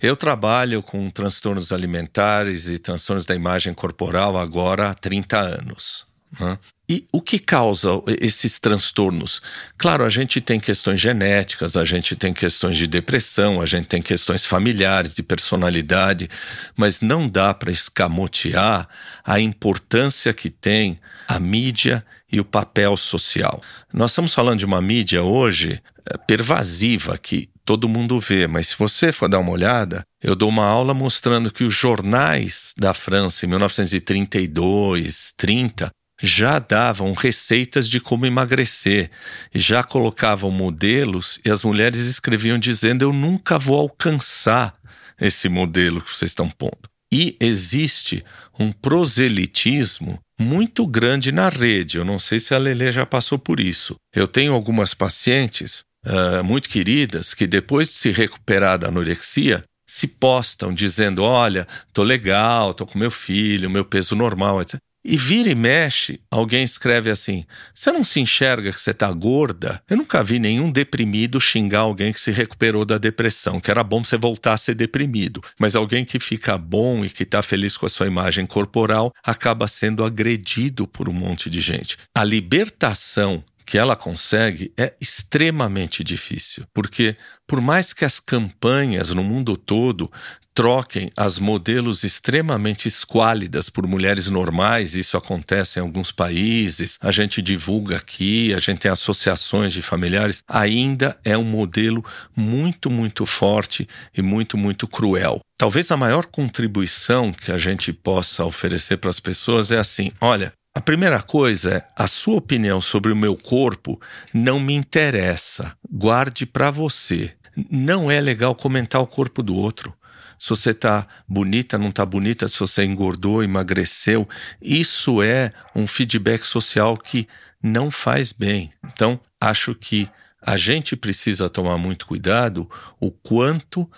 eu 0.01 0.15
trabalho 0.15 0.81
com 0.81 1.09
transtornos 1.09 1.71
alimentares 1.71 2.67
e 2.67 2.79
transtornos 2.79 3.25
da 3.25 3.35
imagem 3.35 3.73
corporal 3.73 4.37
agora 4.37 4.89
há 4.89 4.93
30 4.93 5.39
anos. 5.39 6.08
Né? 6.37 6.57
E 6.87 7.05
o 7.13 7.21
que 7.21 7.37
causa 7.37 8.01
esses 8.19 8.57
transtornos? 8.57 9.41
Claro, 9.77 10.03
a 10.03 10.09
gente 10.09 10.41
tem 10.41 10.59
questões 10.59 10.99
genéticas, 10.99 11.77
a 11.77 11.85
gente 11.85 12.15
tem 12.15 12.33
questões 12.33 12.77
de 12.77 12.87
depressão, 12.87 13.61
a 13.61 13.65
gente 13.65 13.87
tem 13.87 14.01
questões 14.01 14.43
familiares, 14.45 15.13
de 15.13 15.21
personalidade, 15.21 16.29
mas 16.75 16.99
não 16.99 17.27
dá 17.27 17.53
para 17.53 17.71
escamotear 17.71 18.89
a 19.23 19.39
importância 19.39 20.33
que 20.33 20.49
tem 20.49 20.99
a 21.27 21.39
mídia 21.39 22.03
e 22.31 22.39
o 22.39 22.45
papel 22.45 22.97
social. 22.97 23.61
Nós 23.93 24.11
estamos 24.11 24.33
falando 24.33 24.59
de 24.59 24.65
uma 24.65 24.81
mídia 24.81 25.21
hoje 25.21 25.81
é, 26.05 26.17
pervasiva 26.17 27.19
que 27.19 27.49
todo 27.63 27.87
mundo 27.87 28.19
vê, 28.19 28.47
mas 28.47 28.69
se 28.69 28.75
você 28.75 29.11
for 29.11 29.29
dar 29.29 29.37
uma 29.37 29.51
olhada, 29.51 30.01
eu 30.23 30.35
dou 30.35 30.49
uma 30.49 30.65
aula 30.65 30.91
mostrando 30.95 31.51
que 31.51 31.63
os 31.63 31.73
jornais 31.73 32.73
da 32.75 32.95
França 32.95 33.45
em 33.45 33.49
1932, 33.49 35.33
30 35.37 35.91
já 36.21 36.59
davam 36.59 37.13
receitas 37.13 37.89
de 37.89 37.99
como 37.99 38.25
emagrecer, 38.25 39.09
já 39.53 39.83
colocavam 39.83 40.51
modelos 40.51 41.39
e 41.45 41.49
as 41.49 41.63
mulheres 41.63 42.05
escreviam 42.07 42.59
dizendo: 42.59 43.03
Eu 43.03 43.13
nunca 43.13 43.57
vou 43.57 43.79
alcançar 43.79 44.75
esse 45.19 45.49
modelo 45.49 46.01
que 46.01 46.15
vocês 46.15 46.31
estão 46.31 46.49
pondo. 46.49 46.89
E 47.11 47.35
existe 47.39 48.23
um 48.57 48.71
proselitismo 48.71 50.19
muito 50.39 50.85
grande 50.85 51.31
na 51.31 51.49
rede. 51.49 51.97
Eu 51.97 52.05
não 52.05 52.19
sei 52.19 52.39
se 52.39 52.53
a 52.53 52.57
Lele 52.57 52.91
já 52.91 53.05
passou 53.05 53.39
por 53.39 53.59
isso. 53.59 53.95
Eu 54.13 54.27
tenho 54.27 54.53
algumas 54.53 54.93
pacientes 54.93 55.83
uh, 56.05 56.43
muito 56.43 56.69
queridas 56.69 57.33
que, 57.33 57.47
depois 57.47 57.87
de 57.87 57.95
se 57.95 58.11
recuperar 58.11 58.77
da 58.77 58.87
anorexia, 58.87 59.63
se 59.87 60.07
postam 60.07 60.73
dizendo: 60.73 61.23
Olha, 61.23 61.67
tô 61.91 62.03
legal, 62.03 62.73
tô 62.73 62.85
com 62.85 62.99
meu 62.99 63.09
filho, 63.09 63.69
meu 63.69 63.83
peso 63.83 64.15
normal, 64.15 64.61
etc. 64.61 64.79
E 65.03 65.15
vira 65.15 65.49
e 65.49 65.55
mexe, 65.55 66.19
alguém 66.29 66.61
escreve 66.61 67.09
assim: 67.09 67.45
Você 67.73 67.89
não 67.89 68.03
se 68.03 68.19
enxerga 68.19 68.73
que 68.73 68.81
você 68.81 68.91
está 68.91 69.09
gorda? 69.11 69.81
Eu 69.89 69.95
nunca 69.95 70.21
vi 70.21 70.39
nenhum 70.39 70.69
deprimido 70.69 71.39
xingar 71.39 71.79
alguém 71.79 72.11
que 72.11 72.19
se 72.19 72.31
recuperou 72.31 72.83
da 72.83 72.97
depressão, 72.97 73.61
que 73.61 73.71
era 73.71 73.81
bom 73.81 74.03
você 74.03 74.17
voltar 74.17 74.53
a 74.53 74.57
ser 74.57 74.75
deprimido. 74.75 75.41
Mas 75.57 75.75
alguém 75.75 76.03
que 76.03 76.19
fica 76.19 76.57
bom 76.57 77.05
e 77.05 77.09
que 77.09 77.23
está 77.23 77.41
feliz 77.41 77.77
com 77.77 77.85
a 77.85 77.89
sua 77.89 78.07
imagem 78.07 78.45
corporal 78.45 79.13
acaba 79.23 79.67
sendo 79.67 80.03
agredido 80.03 80.85
por 80.85 81.07
um 81.07 81.13
monte 81.13 81.49
de 81.49 81.61
gente. 81.61 81.97
A 82.13 82.23
libertação 82.23 83.43
que 83.69 83.77
ela 83.77 83.95
consegue 83.95 84.73
é 84.75 84.95
extremamente 84.99 86.03
difícil, 86.03 86.65
porque 86.73 87.15
por 87.45 87.61
mais 87.61 87.93
que 87.93 88.03
as 88.03 88.19
campanhas 88.19 89.11
no 89.11 89.23
mundo 89.23 89.55
todo 89.55 90.11
troquem 90.55 91.11
as 91.15 91.37
modelos 91.37 92.03
extremamente 92.03 92.87
esquálidas 92.87 93.69
por 93.69 93.85
mulheres 93.85 94.27
normais, 94.27 94.95
isso 94.95 95.15
acontece 95.15 95.77
em 95.77 95.83
alguns 95.83 96.11
países, 96.11 96.97
a 96.99 97.11
gente 97.11 97.43
divulga 97.43 97.97
aqui, 97.97 98.55
a 98.55 98.59
gente 98.59 98.79
tem 98.79 98.91
associações 98.91 99.71
de 99.71 99.83
familiares, 99.83 100.41
ainda 100.47 101.15
é 101.23 101.37
um 101.37 101.43
modelo 101.43 102.03
muito, 102.35 102.89
muito 102.89 103.23
forte 103.23 103.87
e 104.17 104.23
muito, 104.23 104.57
muito 104.57 104.87
cruel. 104.87 105.41
Talvez 105.59 105.91
a 105.91 105.97
maior 105.97 106.25
contribuição 106.25 107.31
que 107.31 107.51
a 107.51 107.57
gente 107.59 107.93
possa 107.93 108.43
oferecer 108.45 108.97
para 108.97 109.11
as 109.11 109.19
pessoas 109.19 109.71
é 109.71 109.77
assim: 109.77 110.11
olha, 110.19 110.53
a 110.73 110.81
primeira 110.81 111.21
coisa 111.21 111.75
é: 111.75 111.87
a 111.95 112.07
sua 112.07 112.35
opinião 112.35 112.79
sobre 112.79 113.11
o 113.11 113.15
meu 113.15 113.35
corpo 113.35 113.99
não 114.33 114.59
me 114.59 114.73
interessa. 114.73 115.75
Guarde 115.89 116.45
para 116.45 116.71
você. 116.71 117.33
Não 117.69 118.09
é 118.09 118.21
legal 118.21 118.55
comentar 118.55 119.01
o 119.01 119.07
corpo 119.07 119.43
do 119.43 119.55
outro. 119.55 119.93
Se 120.39 120.49
você 120.49 120.69
está 120.71 121.05
bonita, 121.27 121.77
não 121.77 121.89
está 121.89 122.05
bonita, 122.05 122.47
se 122.47 122.57
você 122.57 122.85
engordou, 122.85 123.43
emagreceu, 123.43 124.27
isso 124.61 125.21
é 125.21 125.51
um 125.75 125.85
feedback 125.85 126.45
social 126.45 126.95
que 126.95 127.27
não 127.61 127.91
faz 127.91 128.31
bem. 128.31 128.71
Então, 128.85 129.19
acho 129.41 129.75
que 129.75 130.09
a 130.41 130.55
gente 130.55 130.95
precisa 130.95 131.49
tomar 131.49 131.77
muito 131.77 132.05
cuidado 132.07 132.69
o 133.01 133.11
quanto 133.11 133.89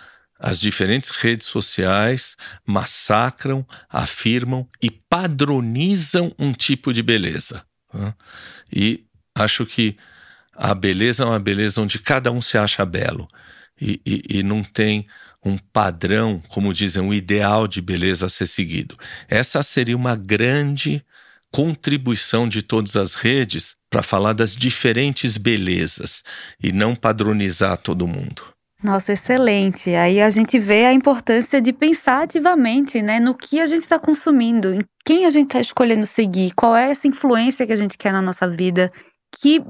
as 0.42 0.58
diferentes 0.58 1.10
redes 1.10 1.46
sociais 1.46 2.36
massacram, 2.66 3.64
afirmam 3.88 4.68
e 4.82 4.90
padronizam 4.90 6.34
um 6.36 6.52
tipo 6.52 6.92
de 6.92 7.00
beleza. 7.00 7.64
Né? 7.94 8.12
E 8.74 9.04
acho 9.32 9.64
que 9.64 9.96
a 10.52 10.74
beleza 10.74 11.22
é 11.22 11.26
uma 11.26 11.38
beleza 11.38 11.80
onde 11.80 12.00
cada 12.00 12.32
um 12.32 12.42
se 12.42 12.58
acha 12.58 12.84
belo 12.84 13.28
e, 13.80 14.00
e, 14.04 14.38
e 14.38 14.42
não 14.42 14.64
tem 14.64 15.06
um 15.44 15.56
padrão, 15.56 16.42
como 16.48 16.74
dizem, 16.74 17.04
um 17.04 17.14
ideal 17.14 17.68
de 17.68 17.80
beleza 17.80 18.26
a 18.26 18.28
ser 18.28 18.48
seguido. 18.48 18.98
Essa 19.28 19.62
seria 19.62 19.96
uma 19.96 20.16
grande 20.16 21.04
contribuição 21.52 22.48
de 22.48 22.62
todas 22.62 22.96
as 22.96 23.14
redes 23.14 23.76
para 23.88 24.02
falar 24.02 24.32
das 24.32 24.56
diferentes 24.56 25.36
belezas 25.36 26.24
e 26.60 26.72
não 26.72 26.96
padronizar 26.96 27.76
todo 27.76 28.08
mundo. 28.08 28.51
Nossa, 28.82 29.12
excelente. 29.12 29.94
Aí 29.94 30.20
a 30.20 30.28
gente 30.28 30.58
vê 30.58 30.86
a 30.86 30.92
importância 30.92 31.60
de 31.60 31.72
pensar 31.72 32.24
ativamente, 32.24 33.00
né, 33.00 33.20
no 33.20 33.34
que 33.34 33.60
a 33.60 33.66
gente 33.66 33.82
está 33.82 33.96
consumindo, 33.96 34.74
em 34.74 34.80
quem 35.04 35.24
a 35.24 35.30
gente 35.30 35.46
está 35.48 35.60
escolhendo 35.60 36.04
seguir, 36.04 36.52
qual 36.54 36.74
é 36.74 36.90
essa 36.90 37.06
influência 37.06 37.64
que 37.64 37.72
a 37.72 37.76
gente 37.76 37.96
quer 37.96 38.12
na 38.12 38.20
nossa 38.20 38.48
vida. 38.48 38.92
Que 39.40 39.64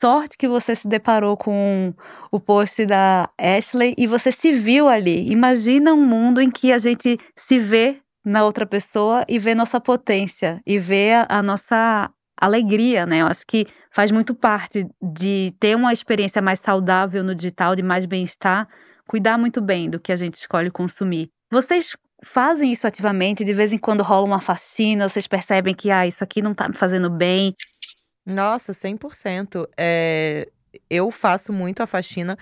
sorte 0.00 0.36
que 0.36 0.48
você 0.48 0.74
se 0.74 0.88
deparou 0.88 1.36
com 1.36 1.94
o 2.32 2.40
post 2.40 2.84
da 2.86 3.30
Ashley 3.38 3.94
e 3.96 4.08
você 4.08 4.32
se 4.32 4.52
viu 4.52 4.88
ali. 4.88 5.30
Imagina 5.30 5.94
um 5.94 6.04
mundo 6.04 6.40
em 6.40 6.50
que 6.50 6.72
a 6.72 6.78
gente 6.78 7.18
se 7.36 7.56
vê 7.56 7.98
na 8.24 8.44
outra 8.44 8.66
pessoa 8.66 9.24
e 9.28 9.38
ver 9.38 9.54
nossa 9.54 9.80
potência 9.80 10.60
e 10.66 10.76
ver 10.76 11.24
a 11.28 11.40
nossa 11.40 12.10
alegria, 12.40 13.04
né? 13.04 13.20
Eu 13.20 13.26
acho 13.26 13.46
que 13.46 13.66
faz 13.92 14.10
muito 14.10 14.34
parte 14.34 14.86
de 15.00 15.54
ter 15.60 15.76
uma 15.76 15.92
experiência 15.92 16.40
mais 16.40 16.60
saudável 16.60 17.22
no 17.22 17.34
digital, 17.34 17.76
de 17.76 17.82
mais 17.82 18.06
bem-estar, 18.06 18.66
cuidar 19.06 19.36
muito 19.36 19.60
bem 19.60 19.90
do 19.90 20.00
que 20.00 20.10
a 20.10 20.16
gente 20.16 20.34
escolhe 20.34 20.70
consumir. 20.70 21.28
Vocês 21.50 21.96
fazem 22.24 22.72
isso 22.72 22.86
ativamente? 22.86 23.44
De 23.44 23.52
vez 23.52 23.72
em 23.72 23.78
quando 23.78 24.02
rola 24.02 24.26
uma 24.26 24.40
faxina, 24.40 25.08
vocês 25.08 25.26
percebem 25.26 25.74
que 25.74 25.90
ah, 25.90 26.06
isso 26.06 26.24
aqui 26.24 26.40
não 26.40 26.54
tá 26.54 26.68
me 26.68 26.74
fazendo 26.74 27.10
bem? 27.10 27.54
Nossa, 28.24 28.72
100%. 28.72 29.68
É, 29.76 30.48
eu 30.88 31.10
faço 31.10 31.52
muito 31.52 31.82
a 31.82 31.86
faxina. 31.86 32.38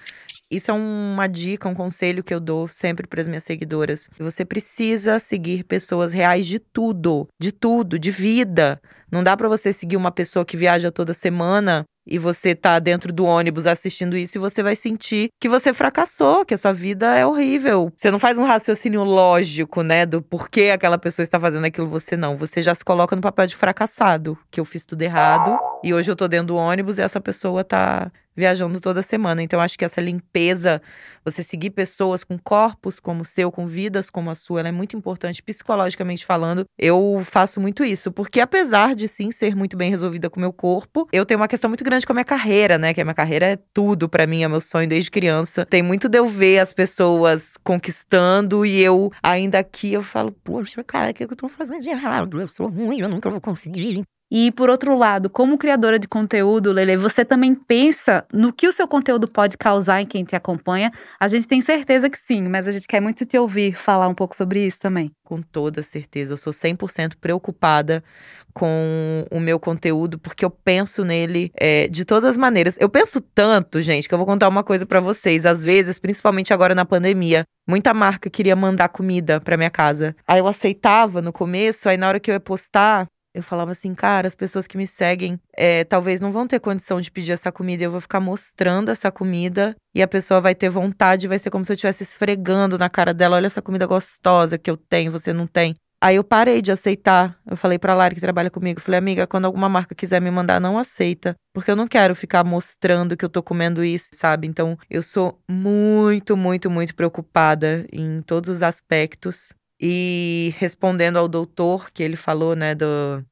Isso 0.51 0.71
é 0.71 0.75
uma 0.75 1.27
dica, 1.27 1.69
um 1.69 1.75
conselho 1.75 2.25
que 2.25 2.33
eu 2.33 2.41
dou 2.41 2.69
sempre 2.69 3.07
para 3.07 3.21
as 3.21 3.29
minhas 3.29 3.45
seguidoras. 3.45 4.09
Você 4.19 4.45
precisa 4.47 5.19
seguir 5.19 5.65
pessoas 5.65 6.15
reais 6.15 6.47
de 6.47 6.59
tudo, 6.59 7.29
de 7.39 7.53
tudo, 7.53 7.99
de 7.99 8.11
vida. 8.11 8.81
Não 9.13 9.23
dá 9.23 9.37
para 9.37 9.49
você 9.49 9.73
seguir 9.73 9.97
uma 9.97 10.11
pessoa 10.11 10.47
que 10.47 10.57
viaja 10.57 10.91
toda 10.91 11.13
semana 11.13 11.85
e 12.07 12.19
você 12.19 12.55
tá 12.55 12.79
dentro 12.79 13.13
do 13.13 13.27
ônibus 13.27 13.67
assistindo 13.67 14.17
isso 14.17 14.39
e 14.39 14.41
você 14.41 14.63
vai 14.63 14.75
sentir 14.75 15.29
que 15.39 15.49
você 15.49 15.75
fracassou, 15.75 16.47
que 16.47 16.55
a 16.55 16.59
sua 16.59 16.73
vida 16.73 17.15
é 17.15 17.27
horrível. 17.27 17.93
Você 17.95 18.11
não 18.11 18.19
faz 18.19 18.39
um 18.39 18.45
raciocínio 18.45 19.05
lógico, 19.05 19.83
né, 19.83 20.07
do 20.07 20.23
porquê 20.23 20.71
aquela 20.73 20.97
pessoa 20.97 21.23
está 21.23 21.39
fazendo 21.39 21.67
aquilo, 21.67 21.87
você 21.87 22.17
não. 22.17 22.37
Você 22.37 22.63
já 22.63 22.75
se 22.75 22.85
coloca 22.85 23.15
no 23.15 23.21
papel 23.21 23.47
de 23.47 23.57
fracassado, 23.57 24.39
que 24.51 24.59
eu 24.59 24.65
fiz 24.65 24.87
tudo 24.87 25.03
errado 25.03 25.59
e 25.83 25.95
hoje 25.95 26.11
eu 26.11 26.17
tô 26.17 26.27
dentro 26.27 26.49
do 26.49 26.57
ônibus 26.57 26.99
e 26.99 27.03
essa 27.03 27.21
pessoa 27.21 27.63
tá 27.63 28.11
viajando 28.39 28.81
toda 28.81 29.03
semana. 29.03 29.43
Então, 29.43 29.61
acho 29.61 29.77
que 29.77 29.85
essa 29.85 30.01
limpeza, 30.01 30.81
você 31.25 31.43
seguir 31.43 31.71
pessoas 31.71 32.23
com 32.23 32.39
corpos 32.39 33.01
como 33.01 33.23
o 33.23 33.25
seu, 33.25 33.51
com 33.51 33.67
vidas 33.67 34.09
como 34.09 34.31
a 34.31 34.35
sua, 34.37 34.61
ela 34.61 34.69
é 34.69 34.73
muito 34.73 34.97
importante 34.97 35.43
psicologicamente 35.43 36.25
falando. 36.25 36.65
Eu 36.79 37.21
faço 37.25 37.61
muito 37.61 37.85
isso, 37.85 38.13
porque 38.13 38.41
apesar 38.41 38.95
de 38.95 39.09
sim 39.09 39.33
ser 39.33 39.57
muito 39.57 39.77
bem 39.77 39.91
resolvida 39.91 40.31
com 40.31 40.37
o 40.37 40.41
meu 40.41 40.53
corpo, 40.53 41.09
eu 41.13 41.27
tenho 41.27 41.41
uma 41.41 41.49
questão 41.49 41.69
muito 41.69 41.83
grande 41.83 42.07
com 42.07 42.13
a 42.13 42.15
minha 42.15 42.25
carreira, 42.25 42.79
né? 42.79 42.95
Que 42.95 43.01
a 43.01 43.05
minha 43.05 43.15
carreira 43.15 43.47
é 43.47 43.59
tudo 43.75 44.09
para 44.09 44.25
mim, 44.25 44.45
é 44.45 44.49
meu 44.49 44.61
sonho 44.61 44.89
desde 44.89 45.11
criança. 45.11 45.67
Tem 45.67 45.83
muito 45.83 46.09
de 46.09 46.19
eu 46.19 46.27
ver 46.29 46.61
as 46.61 46.73
pessoas 46.73 47.55
conquistando 47.65 48.65
e 48.65 48.81
eu 48.81 49.11
ainda 49.21 49.59
aqui 49.59 49.93
eu 49.93 50.03
falo, 50.03 50.31
poxa, 50.31 50.85
cara, 50.85 51.11
o 51.11 51.15
que 51.15 51.25
eu 51.25 51.37
tô 51.37 51.49
fazendo 51.49 51.83
de 51.83 51.91
errado? 51.91 52.41
Eu 52.41 52.47
sou 52.47 52.69
ruim, 52.69 53.01
eu 53.01 53.09
nunca 53.09 53.29
vou 53.29 53.41
conseguir. 53.41 54.05
E 54.31 54.53
por 54.53 54.69
outro 54.69 54.97
lado, 54.97 55.31
como 55.31 55.57
criadora 55.57 55.99
de 55.99 56.07
conteúdo, 56.07 56.73
Lele, 56.73 56.97
você 56.97 57.25
também 57.25 57.55
pensa 57.55 58.27
no 58.33 58.53
que 58.53 58.69
o 58.69 58.73
seu 58.73 58.87
conteúdo 58.87 59.27
pode 59.27 59.57
causar 59.57 60.03
em 60.03 60.07
quem 60.07 60.23
te 60.23 60.37
acompanha? 60.37 60.93
A 61.19 61.27
gente 61.27 61.47
tem 61.47 61.61
certeza 61.61 62.11
que 62.11 62.19
sim, 62.19 62.43
mas 62.47 62.69
a 62.69 62.73
gente 62.73 62.87
quer 62.87 63.01
muito 63.01 63.25
te 63.25 63.39
ouvir 63.39 63.75
falar 63.75 64.07
um 64.07 64.15
pouco 64.15 64.37
sobre 64.37 64.67
isso 64.67 64.79
também. 64.79 65.11
Com 65.25 65.41
toda 65.41 65.83
certeza, 65.83 66.35
eu 66.35 66.37
sou 66.37 66.53
100% 66.53 67.17
preocupada 67.19 68.05
com 68.53 69.25
o 69.31 69.39
meu 69.39 69.59
conteúdo, 69.61 70.19
porque 70.19 70.45
eu 70.45 70.51
penso 70.51 71.05
nele 71.05 71.51
é, 71.55 71.87
de 71.89 72.05
todas 72.05 72.31
as 72.31 72.37
maneiras. 72.37 72.77
Eu 72.81 72.89
penso 72.89 73.21
tanto, 73.21 73.81
gente, 73.81 74.09
que 74.09 74.15
eu 74.15 74.19
vou 74.19 74.27
contar 74.27 74.49
uma 74.49 74.65
coisa 74.65 74.85
para 74.85 75.01
vocês. 75.01 75.47
Às 75.47 75.65
vezes, 75.65 75.99
principalmente 75.99 76.53
agora 76.53 76.75
na 76.75 76.85
pandemia, 76.85 77.45
muita 77.67 77.95
marca 77.95 78.29
queria 78.29 78.57
mandar 78.57 78.89
comida 78.89 79.41
para 79.41 79.57
minha 79.57 79.71
casa. 79.71 80.15
Aí 80.27 80.41
eu 80.41 80.47
aceitava 80.47 81.23
no 81.23 81.33
começo, 81.33 81.89
aí 81.89 81.97
na 81.97 82.09
hora 82.09 82.19
que 82.21 82.31
eu 82.31 82.35
ia 82.35 82.41
postar, 82.41 83.07
eu 83.35 83.43
falava 83.43 83.73
assim, 83.73 83.95
cara, 83.95 84.27
as 84.27 84.35
pessoas 84.35 84.67
que 84.67 84.77
me 84.77 84.87
seguem 84.87 85.39
é, 85.57 85.85
talvez 85.85 86.21
não 86.21 86.33
vão 86.33 86.47
ter 86.47 86.61
condição 86.61 87.01
de 87.01 87.11
pedir 87.11 87.33
essa 87.33 87.53
comida, 87.53 87.85
eu 87.85 87.91
vou 87.91 88.01
ficar 88.01 88.21
mostrando 88.21 88.91
essa 88.91 89.11
comida 89.11 89.77
e 89.95 90.03
a 90.03 90.09
pessoa 90.09 90.41
vai 90.41 90.55
ter 90.55 90.69
vontade, 90.69 91.29
vai 91.29 91.39
ser 91.39 91.51
como 91.51 91.65
se 91.65 91.73
eu 91.73 91.75
estivesse 91.75 92.03
esfregando 92.03 92.79
na 92.79 92.89
cara 92.89 93.13
dela, 93.13 93.37
olha 93.37 93.47
essa 93.47 93.63
comida 93.63 93.87
gostosa 93.87 94.59
que 94.59 94.71
eu 94.71 94.77
tenho, 94.77 95.13
você 95.13 95.33
não 95.33 95.47
tem. 95.47 95.77
Aí 96.01 96.15
eu 96.15 96.23
parei 96.23 96.63
de 96.63 96.71
aceitar. 96.71 97.37
Eu 97.45 97.57
falei 97.57 97.77
pra 97.77 97.95
Lari 97.95 98.15
que 98.15 98.21
trabalha 98.21 98.51
comigo, 98.51 98.81
falei, 98.81 98.99
amiga, 98.99 99.27
quando 99.27 99.47
alguma 99.47 99.69
marca 99.69 99.97
quiser 99.97 100.23
me 100.23 100.31
mandar, 100.31 100.61
não 100.61 100.79
aceita, 100.79 101.35
porque 101.53 101.71
eu 101.71 101.77
não 101.77 101.89
quero 101.89 102.15
ficar 102.15 102.45
mostrando 102.45 103.17
que 103.17 103.25
eu 103.25 103.29
tô 103.29 103.43
comendo 103.43 103.83
isso, 103.83 104.09
sabe? 104.15 104.47
Então, 104.47 104.79
eu 104.89 105.03
sou 105.03 105.41
muito, 105.51 106.37
muito, 106.37 106.71
muito 106.71 106.95
preocupada 106.95 107.85
em 107.93 108.23
todos 108.23 108.49
os 108.49 108.63
aspectos 108.63 109.53
e 109.81 110.55
respondendo 110.59 111.17
ao 111.17 111.29
doutor, 111.29 111.91
que 111.91 112.03
ele 112.03 112.17
falou, 112.17 112.57
né, 112.57 112.75
do, 112.75 113.25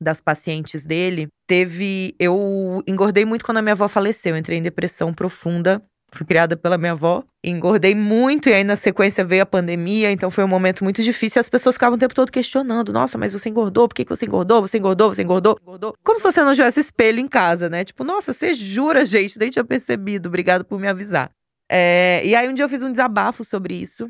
das 0.00 0.20
pacientes 0.20 0.84
dele, 0.84 1.28
teve. 1.46 2.14
Eu 2.18 2.82
engordei 2.86 3.24
muito 3.24 3.44
quando 3.44 3.58
a 3.58 3.62
minha 3.62 3.72
avó 3.72 3.88
faleceu. 3.88 4.34
Eu 4.34 4.38
entrei 4.38 4.58
em 4.58 4.62
depressão 4.62 5.12
profunda. 5.12 5.80
Fui 6.12 6.24
criada 6.24 6.56
pela 6.56 6.78
minha 6.78 6.92
avó. 6.92 7.24
Engordei 7.42 7.94
muito, 7.94 8.48
e 8.48 8.52
aí 8.52 8.64
na 8.64 8.76
sequência 8.76 9.24
veio 9.24 9.42
a 9.42 9.46
pandemia, 9.46 10.10
então 10.10 10.30
foi 10.30 10.44
um 10.44 10.48
momento 10.48 10.84
muito 10.84 11.02
difícil. 11.02 11.38
E 11.38 11.40
as 11.40 11.48
pessoas 11.48 11.74
ficavam 11.74 11.96
o 11.96 11.98
tempo 11.98 12.14
todo 12.14 12.30
questionando: 12.30 12.92
Nossa, 12.92 13.18
mas 13.18 13.32
você 13.32 13.48
engordou? 13.48 13.88
Por 13.88 13.94
que, 13.94 14.04
que 14.04 14.16
você 14.16 14.24
engordou? 14.24 14.62
Você 14.62 14.78
engordou? 14.78 15.14
Você 15.14 15.22
engordou? 15.22 15.58
engordou? 15.60 15.94
Como 16.04 16.18
se 16.18 16.24
você 16.24 16.42
não 16.42 16.54
tivesse 16.54 16.80
espelho 16.80 17.18
em 17.18 17.28
casa, 17.28 17.68
né? 17.68 17.84
Tipo, 17.84 18.04
nossa, 18.04 18.32
você 18.32 18.54
jura, 18.54 19.04
gente? 19.04 19.38
Nem 19.38 19.50
tinha 19.50 19.64
percebido. 19.64 20.28
Obrigado 20.28 20.64
por 20.64 20.80
me 20.80 20.88
avisar. 20.88 21.30
É, 21.68 22.22
e 22.24 22.34
aí 22.34 22.48
um 22.48 22.54
dia 22.54 22.64
eu 22.64 22.68
fiz 22.68 22.82
um 22.82 22.92
desabafo 22.92 23.42
sobre 23.42 23.74
isso 23.74 24.08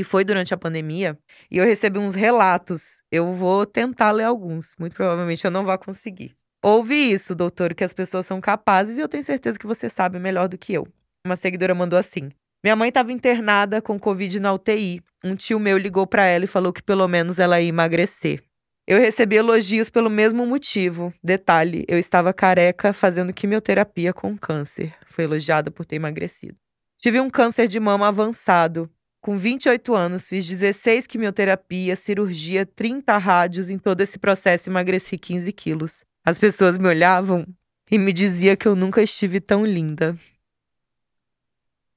e 0.00 0.04
foi 0.04 0.24
durante 0.24 0.54
a 0.54 0.56
pandemia, 0.56 1.18
e 1.50 1.58
eu 1.58 1.64
recebi 1.64 1.98
uns 1.98 2.14
relatos. 2.14 3.02
Eu 3.12 3.34
vou 3.34 3.66
tentar 3.66 4.12
ler 4.12 4.24
alguns, 4.24 4.74
muito 4.78 4.96
provavelmente 4.96 5.44
eu 5.44 5.50
não 5.50 5.62
vou 5.62 5.78
conseguir. 5.78 6.34
Ouvi 6.62 7.12
isso, 7.12 7.34
doutor, 7.34 7.74
que 7.74 7.84
as 7.84 7.92
pessoas 7.92 8.24
são 8.24 8.40
capazes 8.40 8.96
e 8.96 9.02
eu 9.02 9.08
tenho 9.08 9.22
certeza 9.22 9.58
que 9.58 9.66
você 9.66 9.90
sabe 9.90 10.18
melhor 10.18 10.48
do 10.48 10.56
que 10.56 10.72
eu. 10.72 10.88
Uma 11.26 11.36
seguidora 11.36 11.74
mandou 11.74 11.98
assim: 11.98 12.30
Minha 12.64 12.76
mãe 12.76 12.88
estava 12.88 13.12
internada 13.12 13.82
com 13.82 14.00
Covid 14.00 14.40
na 14.40 14.54
UTI. 14.54 15.02
Um 15.22 15.36
tio 15.36 15.60
meu 15.60 15.76
ligou 15.76 16.06
para 16.06 16.24
ela 16.24 16.46
e 16.46 16.48
falou 16.48 16.72
que 16.72 16.82
pelo 16.82 17.06
menos 17.06 17.38
ela 17.38 17.60
ia 17.60 17.68
emagrecer. 17.68 18.42
Eu 18.86 18.98
recebi 18.98 19.36
elogios 19.36 19.90
pelo 19.90 20.08
mesmo 20.08 20.46
motivo. 20.46 21.12
Detalhe, 21.22 21.84
eu 21.86 21.98
estava 21.98 22.32
careca 22.32 22.94
fazendo 22.94 23.34
quimioterapia 23.34 24.14
com 24.14 24.36
câncer. 24.36 24.94
Foi 25.08 25.24
elogiada 25.24 25.70
por 25.70 25.84
ter 25.84 25.96
emagrecido. 25.96 26.56
Tive 26.96 27.20
um 27.20 27.28
câncer 27.28 27.68
de 27.68 27.78
mama 27.78 28.08
avançado. 28.08 28.90
Com 29.20 29.36
28 29.36 29.94
anos, 29.94 30.26
fiz 30.26 30.46
16 30.46 31.06
quimioterapia, 31.06 31.94
cirurgia, 31.94 32.64
30 32.64 33.18
rádios. 33.18 33.68
Em 33.68 33.78
todo 33.78 34.00
esse 34.00 34.18
processo, 34.18 34.70
emagreci 34.70 35.18
15 35.18 35.52
quilos. 35.52 35.96
As 36.24 36.38
pessoas 36.38 36.78
me 36.78 36.88
olhavam 36.88 37.46
e 37.90 37.98
me 37.98 38.12
diziam 38.12 38.56
que 38.56 38.66
eu 38.66 38.74
nunca 38.74 39.02
estive 39.02 39.40
tão 39.40 39.64
linda. 39.64 40.16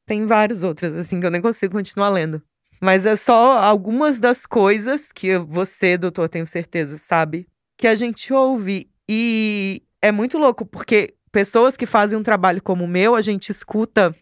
Tem 0.05 0.25
vários 0.25 0.63
outros, 0.63 0.93
assim, 0.93 1.19
que 1.19 1.25
eu 1.25 1.31
nem 1.31 1.41
consigo 1.41 1.73
continuar 1.73 2.09
lendo. 2.09 2.41
Mas 2.81 3.05
é 3.05 3.15
só 3.15 3.57
algumas 3.57 4.19
das 4.19 4.45
coisas 4.45 5.09
que 5.13 5.37
você, 5.37 5.97
doutor, 5.97 6.27
tenho 6.27 6.45
certeza, 6.45 6.97
sabe? 6.97 7.47
Que 7.77 7.87
a 7.87 7.95
gente 7.95 8.33
ouve. 8.33 8.89
E 9.07 9.81
é 10.01 10.11
muito 10.11 10.37
louco, 10.37 10.65
porque 10.65 11.13
pessoas 11.31 11.77
que 11.77 11.85
fazem 11.85 12.19
um 12.19 12.23
trabalho 12.23 12.61
como 12.61 12.83
o 12.83 12.87
meu, 12.87 13.15
a 13.15 13.21
gente 13.21 13.49
escuta 13.49 14.13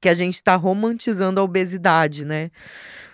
que 0.00 0.08
a 0.08 0.14
gente 0.14 0.36
está 0.36 0.54
romantizando 0.56 1.40
a 1.40 1.42
obesidade, 1.42 2.24
né? 2.24 2.50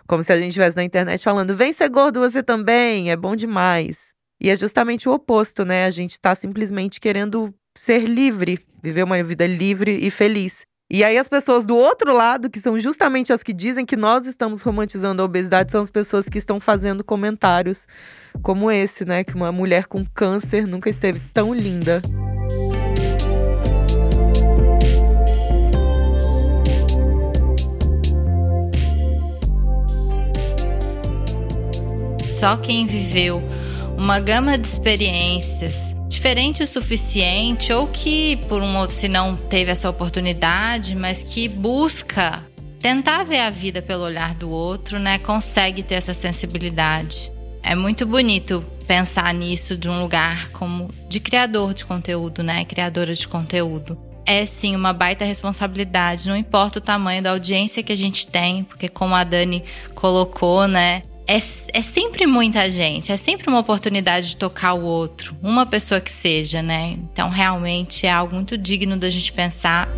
Como 0.06 0.22
se 0.22 0.32
a 0.32 0.36
gente 0.36 0.48
estivesse 0.48 0.76
na 0.76 0.84
internet 0.84 1.22
falando: 1.22 1.56
vem 1.56 1.72
ser 1.72 1.88
gordo 1.88 2.20
você 2.20 2.42
também, 2.42 3.10
é 3.10 3.16
bom 3.16 3.34
demais. 3.34 4.12
E 4.40 4.50
é 4.50 4.56
justamente 4.56 5.08
o 5.08 5.12
oposto, 5.12 5.64
né? 5.64 5.86
A 5.86 5.90
gente 5.90 6.12
está 6.12 6.34
simplesmente 6.34 7.00
querendo 7.00 7.54
ser 7.76 8.00
livre, 8.04 8.60
viver 8.82 9.02
uma 9.02 9.22
vida 9.22 9.46
livre 9.46 9.96
e 9.96 10.10
feliz. 10.10 10.66
E 10.90 11.02
aí 11.02 11.16
as 11.16 11.28
pessoas 11.28 11.64
do 11.64 11.74
outro 11.74 12.12
lado, 12.12 12.50
que 12.50 12.60
são 12.60 12.78
justamente 12.78 13.32
as 13.32 13.42
que 13.42 13.54
dizem 13.54 13.86
que 13.86 13.96
nós 13.96 14.26
estamos 14.26 14.60
romantizando 14.60 15.22
a 15.22 15.24
obesidade, 15.24 15.72
são 15.72 15.80
as 15.80 15.90
pessoas 15.90 16.28
que 16.28 16.38
estão 16.38 16.60
fazendo 16.60 17.02
comentários 17.02 17.86
como 18.42 18.70
esse, 18.70 19.04
né? 19.04 19.24
Que 19.24 19.34
uma 19.34 19.50
mulher 19.50 19.86
com 19.86 20.04
câncer 20.04 20.66
nunca 20.66 20.90
esteve 20.90 21.20
tão 21.32 21.54
linda. 21.54 22.02
Só 32.44 32.58
quem 32.58 32.86
viveu 32.86 33.42
uma 33.96 34.20
gama 34.20 34.58
de 34.58 34.68
experiências 34.68 35.74
diferente 36.10 36.62
o 36.62 36.66
suficiente 36.66 37.72
ou 37.72 37.86
que 37.86 38.36
por 38.50 38.60
um 38.60 38.76
outro 38.76 38.94
se 38.94 39.08
não 39.08 39.34
teve 39.34 39.70
essa 39.70 39.88
oportunidade, 39.88 40.94
mas 40.94 41.24
que 41.24 41.48
busca 41.48 42.44
tentar 42.78 43.24
ver 43.24 43.40
a 43.40 43.48
vida 43.48 43.80
pelo 43.80 44.02
olhar 44.02 44.34
do 44.34 44.50
outro, 44.50 44.98
né, 44.98 45.18
consegue 45.18 45.82
ter 45.82 45.94
essa 45.94 46.12
sensibilidade. 46.12 47.32
É 47.62 47.74
muito 47.74 48.04
bonito 48.04 48.62
pensar 48.86 49.32
nisso 49.32 49.74
de 49.74 49.88
um 49.88 49.98
lugar 49.98 50.50
como 50.50 50.88
de 51.08 51.20
criador 51.20 51.72
de 51.72 51.86
conteúdo, 51.86 52.42
né, 52.42 52.62
criadora 52.66 53.14
de 53.14 53.26
conteúdo. 53.26 53.96
É 54.26 54.44
sim 54.44 54.76
uma 54.76 54.92
baita 54.92 55.24
responsabilidade, 55.24 56.28
não 56.28 56.36
importa 56.36 56.78
o 56.78 56.82
tamanho 56.82 57.22
da 57.22 57.30
audiência 57.30 57.82
que 57.82 57.92
a 57.94 57.96
gente 57.96 58.26
tem, 58.26 58.64
porque 58.64 58.86
como 58.86 59.14
a 59.14 59.24
Dani 59.24 59.64
colocou, 59.94 60.68
né, 60.68 61.04
é, 61.26 61.36
é 61.72 61.82
sempre 61.82 62.26
muita 62.26 62.70
gente, 62.70 63.10
é 63.10 63.16
sempre 63.16 63.48
uma 63.48 63.58
oportunidade 63.58 64.30
de 64.30 64.36
tocar 64.36 64.74
o 64.74 64.82
outro, 64.82 65.36
uma 65.42 65.64
pessoa 65.64 66.00
que 66.00 66.12
seja, 66.12 66.62
né? 66.62 66.98
Então, 67.12 67.30
realmente 67.30 68.06
é 68.06 68.10
algo 68.10 68.34
muito 68.34 68.58
digno 68.58 68.96
da 68.96 69.08
gente 69.08 69.32
pensar. 69.32 69.88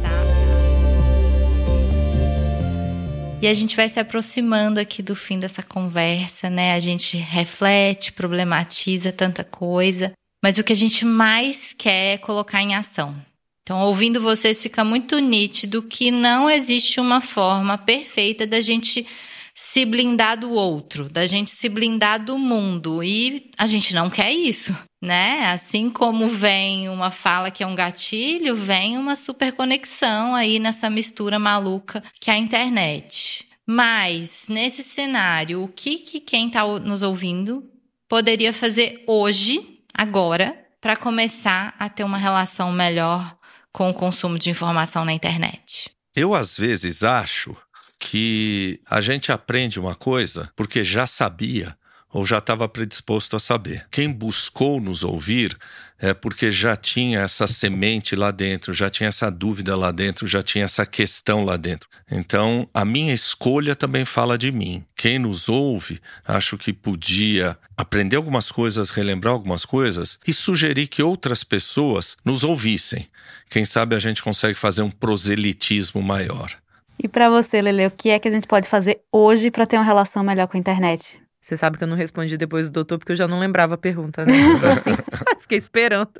E 3.42 3.46
a 3.46 3.54
gente 3.54 3.76
vai 3.76 3.88
se 3.88 4.00
aproximando 4.00 4.80
aqui 4.80 5.02
do 5.02 5.14
fim 5.14 5.38
dessa 5.38 5.62
conversa, 5.62 6.48
né? 6.48 6.74
A 6.74 6.80
gente 6.80 7.16
reflete, 7.16 8.12
problematiza 8.12 9.12
tanta 9.12 9.44
coisa, 9.44 10.12
mas 10.42 10.58
o 10.58 10.64
que 10.64 10.72
a 10.72 10.76
gente 10.76 11.04
mais 11.04 11.74
quer 11.76 12.14
é 12.14 12.18
colocar 12.18 12.62
em 12.62 12.74
ação. 12.74 13.14
Então, 13.62 13.80
ouvindo 13.80 14.20
vocês, 14.20 14.62
fica 14.62 14.84
muito 14.84 15.18
nítido 15.18 15.82
que 15.82 16.12
não 16.12 16.48
existe 16.48 17.00
uma 17.00 17.20
forma 17.20 17.76
perfeita 17.76 18.46
da 18.46 18.60
gente 18.60 19.04
se 19.58 19.86
blindar 19.86 20.38
do 20.38 20.50
outro, 20.50 21.08
da 21.08 21.26
gente 21.26 21.50
se 21.50 21.66
blindar 21.70 22.22
do 22.22 22.36
mundo. 22.36 23.02
E 23.02 23.50
a 23.56 23.66
gente 23.66 23.94
não 23.94 24.10
quer 24.10 24.30
isso, 24.30 24.76
né? 25.00 25.50
Assim 25.50 25.88
como 25.88 26.28
vem 26.28 26.90
uma 26.90 27.10
fala 27.10 27.50
que 27.50 27.62
é 27.62 27.66
um 27.66 27.74
gatilho, 27.74 28.54
vem 28.54 28.98
uma 28.98 29.16
super 29.16 29.52
conexão 29.52 30.34
aí 30.34 30.58
nessa 30.58 30.90
mistura 30.90 31.38
maluca 31.38 32.02
que 32.20 32.30
é 32.30 32.34
a 32.34 32.38
internet. 32.38 33.48
Mas, 33.66 34.44
nesse 34.46 34.82
cenário, 34.82 35.62
o 35.62 35.68
que, 35.68 35.98
que 35.98 36.20
quem 36.20 36.48
está 36.48 36.64
nos 36.78 37.02
ouvindo 37.02 37.64
poderia 38.06 38.52
fazer 38.52 39.02
hoje, 39.06 39.80
agora, 39.92 40.54
para 40.82 40.96
começar 40.96 41.74
a 41.78 41.88
ter 41.88 42.04
uma 42.04 42.18
relação 42.18 42.70
melhor 42.70 43.36
com 43.72 43.88
o 43.88 43.94
consumo 43.94 44.38
de 44.38 44.50
informação 44.50 45.04
na 45.04 45.14
internet? 45.14 45.90
Eu, 46.14 46.34
às 46.34 46.56
vezes, 46.56 47.02
acho 47.02 47.56
que 47.98 48.80
a 48.88 49.00
gente 49.00 49.32
aprende 49.32 49.80
uma 49.80 49.94
coisa 49.94 50.50
porque 50.54 50.84
já 50.84 51.06
sabia 51.06 51.76
ou 52.16 52.24
já 52.24 52.38
estava 52.38 52.66
predisposto 52.66 53.36
a 53.36 53.40
saber. 53.40 53.86
Quem 53.90 54.10
buscou 54.10 54.80
nos 54.80 55.04
ouvir 55.04 55.54
é 55.98 56.14
porque 56.14 56.50
já 56.50 56.74
tinha 56.74 57.20
essa 57.20 57.46
semente 57.46 58.16
lá 58.16 58.30
dentro, 58.30 58.72
já 58.72 58.88
tinha 58.88 59.08
essa 59.08 59.30
dúvida 59.30 59.76
lá 59.76 59.90
dentro, 59.90 60.26
já 60.26 60.42
tinha 60.42 60.64
essa 60.64 60.86
questão 60.86 61.44
lá 61.44 61.58
dentro. 61.58 61.88
Então, 62.10 62.68
a 62.72 62.86
minha 62.86 63.12
escolha 63.12 63.74
também 63.74 64.04
fala 64.06 64.38
de 64.38 64.50
mim. 64.50 64.82
Quem 64.94 65.18
nos 65.18 65.48
ouve, 65.48 66.00
acho 66.24 66.56
que 66.56 66.72
podia 66.72 67.58
aprender 67.76 68.16
algumas 68.16 68.50
coisas, 68.50 68.88
relembrar 68.88 69.34
algumas 69.34 69.66
coisas 69.66 70.18
e 70.26 70.32
sugerir 70.32 70.86
que 70.86 71.02
outras 71.02 71.44
pessoas 71.44 72.16
nos 72.24 72.44
ouvissem. 72.44 73.08
Quem 73.50 73.66
sabe 73.66 73.94
a 73.94 73.98
gente 73.98 74.22
consegue 74.22 74.58
fazer 74.58 74.80
um 74.80 74.90
proselitismo 74.90 76.00
maior. 76.00 76.56
E 77.02 77.08
para 77.08 77.28
você, 77.28 77.60
Lele, 77.60 77.86
o 77.86 77.90
que 77.90 78.08
é 78.08 78.18
que 78.18 78.28
a 78.28 78.30
gente 78.30 78.46
pode 78.46 78.68
fazer 78.68 79.00
hoje 79.12 79.50
para 79.50 79.66
ter 79.66 79.76
uma 79.76 79.84
relação 79.84 80.22
melhor 80.22 80.46
com 80.48 80.56
a 80.56 80.60
internet? 80.60 81.20
Você 81.40 81.56
sabe 81.56 81.78
que 81.78 81.84
eu 81.84 81.88
não 81.88 81.96
respondi 81.96 82.36
depois 82.36 82.68
do 82.68 82.72
doutor 82.72 82.98
porque 82.98 83.12
eu 83.12 83.16
já 83.16 83.28
não 83.28 83.38
lembrava 83.38 83.74
a 83.74 83.78
pergunta, 83.78 84.24
né? 84.24 84.32
assim, 84.72 84.96
fiquei 85.40 85.58
esperando. 85.58 86.10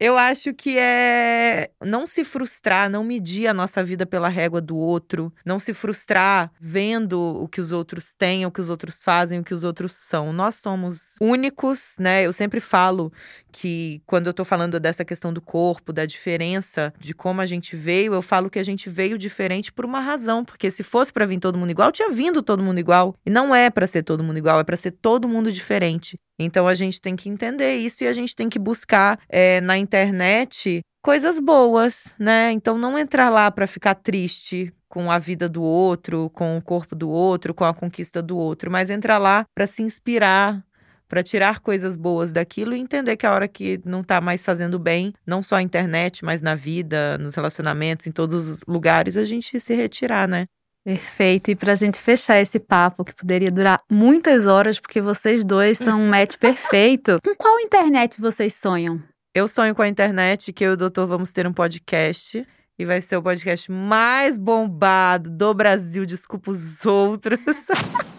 Eu 0.00 0.16
acho 0.16 0.54
que 0.54 0.78
é 0.78 1.70
não 1.84 2.06
se 2.06 2.22
frustrar, 2.22 2.88
não 2.88 3.02
medir 3.02 3.48
a 3.48 3.54
nossa 3.54 3.82
vida 3.82 4.06
pela 4.06 4.28
régua 4.28 4.60
do 4.60 4.76
outro, 4.76 5.32
não 5.44 5.58
se 5.58 5.74
frustrar 5.74 6.52
vendo 6.60 7.18
o 7.20 7.48
que 7.48 7.60
os 7.60 7.72
outros 7.72 8.14
têm, 8.16 8.46
o 8.46 8.50
que 8.50 8.60
os 8.60 8.68
outros 8.70 9.02
fazem, 9.02 9.40
o 9.40 9.44
que 9.44 9.52
os 9.52 9.64
outros 9.64 9.90
são. 9.92 10.32
Nós 10.32 10.54
somos 10.54 11.14
únicos, 11.20 11.96
né? 11.98 12.22
Eu 12.22 12.32
sempre 12.32 12.60
falo 12.60 13.12
que 13.50 14.00
quando 14.06 14.28
eu 14.28 14.34
tô 14.34 14.44
falando 14.44 14.78
dessa 14.78 15.04
questão 15.04 15.32
do 15.32 15.40
corpo, 15.40 15.92
da 15.92 16.06
diferença 16.06 16.92
de 16.96 17.12
como 17.12 17.40
a 17.40 17.46
gente 17.46 17.74
veio, 17.74 18.14
eu 18.14 18.22
falo 18.22 18.48
que 18.48 18.58
a 18.60 18.62
gente 18.62 18.88
veio 18.88 19.18
diferente 19.18 19.72
por 19.72 19.84
uma 19.84 19.98
razão, 19.98 20.44
porque 20.44 20.70
se 20.70 20.84
fosse 20.84 21.12
para 21.12 21.26
vir 21.26 21.40
todo 21.40 21.58
mundo 21.58 21.70
igual, 21.70 21.90
tinha 21.90 22.10
vindo 22.10 22.40
todo 22.40 22.62
mundo 22.62 22.78
igual. 22.78 23.16
E 23.26 23.30
não 23.30 23.52
é 23.52 23.68
para 23.68 23.86
ser 23.86 24.04
todo 24.04 24.22
mundo 24.22 24.38
igual, 24.38 24.60
é 24.60 24.64
para 24.64 24.76
ser 24.76 24.92
todo 24.92 25.26
mundo 25.26 25.50
diferente. 25.50 26.18
Então 26.38 26.68
a 26.68 26.74
gente 26.74 27.00
tem 27.00 27.16
que 27.16 27.28
entender 27.28 27.76
isso 27.76 28.04
e 28.04 28.06
a 28.06 28.12
gente 28.12 28.36
tem 28.36 28.48
que 28.48 28.58
buscar 28.58 29.18
é, 29.28 29.60
na 29.60 29.76
internet 29.76 30.80
coisas 31.02 31.40
boas, 31.40 32.14
né? 32.18 32.52
Então 32.52 32.78
não 32.78 32.98
entrar 32.98 33.28
lá 33.30 33.50
para 33.50 33.66
ficar 33.66 33.94
triste 33.94 34.72
com 34.88 35.10
a 35.10 35.18
vida 35.18 35.48
do 35.48 35.62
outro, 35.62 36.30
com 36.30 36.56
o 36.56 36.62
corpo 36.62 36.94
do 36.94 37.10
outro, 37.10 37.52
com 37.52 37.64
a 37.64 37.74
conquista 37.74 38.22
do 38.22 38.36
outro, 38.36 38.70
mas 38.70 38.90
entrar 38.90 39.18
lá 39.18 39.44
para 39.54 39.66
se 39.66 39.82
inspirar, 39.82 40.64
para 41.08 41.22
tirar 41.22 41.60
coisas 41.60 41.96
boas 41.96 42.32
daquilo 42.32 42.74
e 42.74 42.80
entender 42.80 43.16
que 43.16 43.26
a 43.26 43.32
hora 43.32 43.48
que 43.48 43.80
não 43.84 44.00
está 44.00 44.20
mais 44.20 44.44
fazendo 44.44 44.78
bem, 44.78 45.12
não 45.26 45.42
só 45.42 45.56
a 45.56 45.62
internet, 45.62 46.24
mas 46.24 46.42
na 46.42 46.54
vida, 46.54 47.18
nos 47.18 47.34
relacionamentos, 47.34 48.06
em 48.06 48.12
todos 48.12 48.46
os 48.46 48.60
lugares, 48.66 49.16
a 49.16 49.24
gente 49.24 49.58
se 49.58 49.74
retirar, 49.74 50.28
né? 50.28 50.46
Perfeito. 50.88 51.50
E 51.50 51.54
para 51.54 51.72
a 51.72 51.74
gente 51.74 52.00
fechar 52.00 52.40
esse 52.40 52.58
papo, 52.58 53.04
que 53.04 53.14
poderia 53.14 53.50
durar 53.50 53.82
muitas 53.90 54.46
horas, 54.46 54.80
porque 54.80 55.02
vocês 55.02 55.44
dois 55.44 55.76
são 55.76 56.00
um 56.00 56.08
match 56.08 56.36
perfeito, 56.40 57.20
com 57.22 57.34
qual 57.34 57.60
internet 57.60 58.18
vocês 58.18 58.54
sonham? 58.54 58.98
Eu 59.34 59.46
sonho 59.46 59.74
com 59.74 59.82
a 59.82 59.88
internet 59.88 60.50
que 60.50 60.64
eu 60.64 60.70
e 60.70 60.72
o 60.72 60.76
doutor 60.78 61.06
vamos 61.06 61.30
ter 61.30 61.46
um 61.46 61.52
podcast. 61.52 62.42
E 62.78 62.84
vai 62.86 63.02
ser 63.02 63.18
o 63.18 63.22
podcast 63.22 63.70
mais 63.70 64.38
bombado 64.38 65.28
do 65.28 65.52
Brasil. 65.52 66.06
Desculpa 66.06 66.52
os 66.52 66.86
outros. 66.86 67.38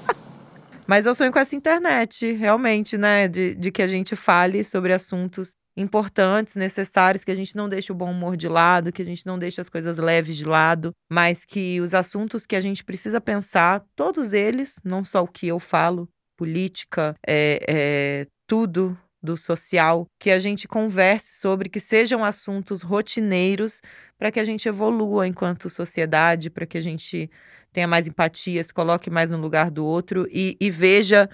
Mas 0.85 1.07
eu 1.07 1.15
sonho 1.15 1.31
com 1.31 1.39
essa 1.39 1.55
internet, 1.55 2.33
realmente, 2.33 2.99
né? 2.99 3.27
De, 3.27 3.55
de 3.55 3.71
que 3.71 3.81
a 3.81 3.87
gente 3.87 4.15
fale 4.15 4.63
sobre 4.63 4.93
assuntos 4.93 5.55
importantes, 5.75 6.55
necessários, 6.55 7.23
que 7.23 7.31
a 7.31 7.35
gente 7.35 7.55
não 7.55 7.69
deixe 7.69 7.91
o 7.91 7.95
bom 7.95 8.11
humor 8.11 8.35
de 8.35 8.47
lado, 8.47 8.91
que 8.91 9.01
a 9.01 9.05
gente 9.05 9.25
não 9.25 9.39
deixe 9.39 9.61
as 9.61 9.69
coisas 9.69 9.97
leves 9.97 10.35
de 10.35 10.45
lado, 10.45 10.91
mas 11.09 11.45
que 11.45 11.79
os 11.79 11.93
assuntos 11.93 12.45
que 12.45 12.55
a 12.55 12.61
gente 12.61 12.83
precisa 12.83 13.21
pensar, 13.21 13.83
todos 13.95 14.33
eles, 14.33 14.75
não 14.83 15.03
só 15.03 15.23
o 15.23 15.27
que 15.27 15.47
eu 15.47 15.59
falo, 15.59 16.09
política, 16.37 17.15
é, 17.27 17.59
é 17.67 18.27
tudo 18.47 18.97
do 19.21 19.35
social, 19.35 20.07
que 20.17 20.31
a 20.31 20.39
gente 20.39 20.67
converse 20.67 21.39
sobre, 21.39 21.69
que 21.69 21.79
sejam 21.79 22.23
assuntos 22.23 22.81
rotineiros 22.81 23.81
para 24.17 24.31
que 24.31 24.39
a 24.39 24.45
gente 24.45 24.67
evolua 24.67 25.27
enquanto 25.27 25.69
sociedade, 25.69 26.49
para 26.49 26.65
que 26.65 26.77
a 26.77 26.81
gente 26.81 27.29
tenha 27.71 27.87
mais 27.87 28.07
empatia, 28.07 28.63
se 28.63 28.73
coloque 28.73 29.09
mais 29.09 29.31
no 29.31 29.37
lugar 29.37 29.69
do 29.69 29.85
outro 29.85 30.27
e, 30.31 30.57
e 30.59 30.69
veja 30.71 31.29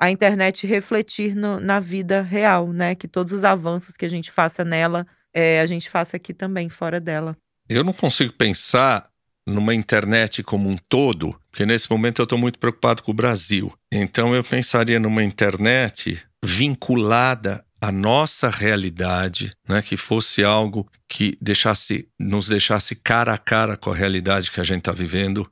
a 0.00 0.10
internet 0.10 0.66
refletir 0.66 1.34
no, 1.34 1.58
na 1.58 1.80
vida 1.80 2.22
real, 2.22 2.72
né? 2.72 2.94
Que 2.94 3.08
todos 3.08 3.32
os 3.32 3.42
avanços 3.42 3.96
que 3.96 4.06
a 4.06 4.08
gente 4.08 4.30
faça 4.30 4.64
nela, 4.64 5.06
é, 5.34 5.60
a 5.60 5.66
gente 5.66 5.90
faça 5.90 6.16
aqui 6.16 6.32
também, 6.32 6.68
fora 6.68 7.00
dela. 7.00 7.36
Eu 7.68 7.82
não 7.82 7.92
consigo 7.92 8.32
pensar 8.32 9.08
numa 9.46 9.74
internet 9.74 10.42
como 10.42 10.68
um 10.68 10.76
todo, 10.88 11.34
porque 11.50 11.66
nesse 11.66 11.90
momento 11.90 12.20
eu 12.20 12.24
estou 12.24 12.38
muito 12.38 12.58
preocupado 12.58 13.02
com 13.02 13.10
o 13.10 13.14
Brasil. 13.14 13.72
Então 13.90 14.34
eu 14.34 14.44
pensaria 14.44 15.00
numa 15.00 15.24
internet 15.24 16.22
vinculada 16.44 17.64
à 17.80 17.90
nossa 17.90 18.50
realidade, 18.50 19.50
né, 19.68 19.80
que 19.82 19.96
fosse 19.96 20.44
algo 20.44 20.88
que 21.08 21.38
deixasse, 21.40 22.08
nos 22.18 22.48
deixasse 22.48 22.94
cara 22.94 23.32
a 23.32 23.38
cara 23.38 23.76
com 23.76 23.90
a 23.90 23.94
realidade 23.94 24.50
que 24.50 24.60
a 24.60 24.64
gente 24.64 24.80
está 24.80 24.92
vivendo, 24.92 25.50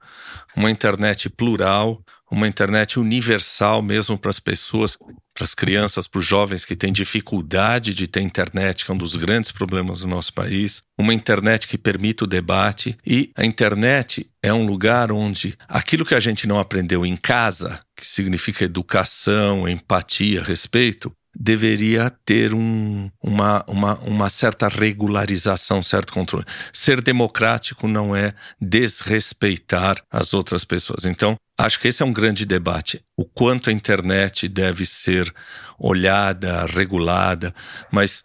uma 0.57 0.71
internet 0.71 1.31
plural, 1.31 2.03
uma 2.31 2.49
internet 2.49 2.99
universal 2.99 3.83
mesmo 3.83 4.19
para 4.19 4.31
as 4.31 4.41
pessoas, 4.41 4.97
para 5.35 5.45
as 5.45 5.55
crianças, 5.55 6.09
para 6.09 6.19
os 6.19 6.27
jovens 6.27 6.65
que 6.65 6.75
têm 6.75 6.93
dificuldade 6.93 7.95
de 7.95 8.07
ter 8.07 8.21
internet, 8.21 8.85
que 8.85 8.91
é 8.91 8.95
um 8.95 8.99
dos 8.99 9.17
grandes 9.17 9.53
problemas 9.53 10.01
do 10.01 10.09
nosso 10.09 10.33
país, 10.33 10.83
uma 10.99 11.15
internet 11.15 11.69
que 11.69 11.79
permita 11.79 12.25
o 12.25 12.27
debate 12.27 12.97
e 13.07 13.31
a 13.37 13.45
internet 13.45 14.29
é 14.43 14.53
um 14.53 14.67
lugar 14.67 15.13
onde 15.13 15.57
aquilo 15.69 16.05
que 16.05 16.15
a 16.15 16.21
gente 16.21 16.47
não 16.47 16.59
aprendeu 16.59 17.05
em 17.05 17.17
casa, 17.17 17.81
que 17.97 18.07
significa 18.07 18.65
educação, 18.65 19.69
empatia, 19.69 20.43
respeito, 20.43 21.13
deveria 21.39 22.11
ter 22.25 22.55
um, 22.55 23.11
uma, 23.23 23.63
uma, 23.69 23.99
uma 24.01 24.29
certa 24.31 24.69
regularização, 24.69 25.83
certo 25.83 26.13
controle. 26.13 26.47
Ser 26.73 27.01
democrático 27.03 27.87
não 27.87 28.17
é 28.17 28.35
desrespeitar 28.61 30.03
as 30.11 30.33
outras 30.33 30.65
pessoas. 30.65 31.05
Então, 31.05 31.37
acho 31.59 31.81
que 31.81 31.89
esse 31.89 32.03
é 32.03 32.07
um 32.07 32.13
grande 32.13 32.45
debate. 32.45 33.03
O 33.17 33.25
quanto 33.25 33.71
a 33.71 33.73
internet 33.73 34.49
deve 34.49 34.85
ser 34.85 35.33
olhada, 35.79 36.67
regulada, 36.67 37.55
mas 37.91 38.25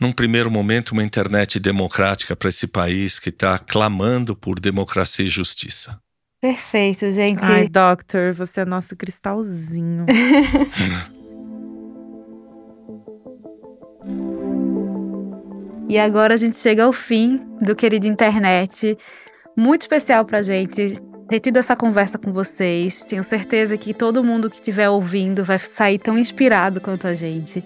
num 0.00 0.12
primeiro 0.12 0.50
momento, 0.50 0.92
uma 0.92 1.02
internet 1.02 1.60
democrática 1.60 2.34
para 2.34 2.48
esse 2.48 2.66
país 2.66 3.18
que 3.18 3.28
está 3.28 3.58
clamando 3.58 4.34
por 4.34 4.58
democracia 4.58 5.26
e 5.26 5.28
justiça. 5.28 6.00
Perfeito, 6.40 7.12
gente. 7.12 7.44
Ai, 7.44 7.68
Doctor, 7.68 8.32
você 8.32 8.62
é 8.62 8.64
nosso 8.64 8.96
cristalzinho. 8.96 10.06
E 15.90 15.98
agora 15.98 16.34
a 16.34 16.36
gente 16.36 16.56
chega 16.56 16.84
ao 16.84 16.92
fim 16.92 17.40
do 17.60 17.74
querido 17.74 18.06
internet. 18.06 18.96
Muito 19.56 19.82
especial 19.82 20.24
pra 20.24 20.40
gente 20.40 20.94
ter 21.30 21.38
tido 21.38 21.58
essa 21.58 21.76
conversa 21.76 22.18
com 22.18 22.32
vocês. 22.32 23.04
Tenho 23.04 23.22
certeza 23.22 23.78
que 23.78 23.94
todo 23.94 24.24
mundo 24.24 24.50
que 24.50 24.56
estiver 24.56 24.88
ouvindo 24.90 25.44
vai 25.44 25.60
sair 25.60 25.96
tão 26.00 26.18
inspirado 26.18 26.80
quanto 26.80 27.06
a 27.06 27.14
gente. 27.14 27.62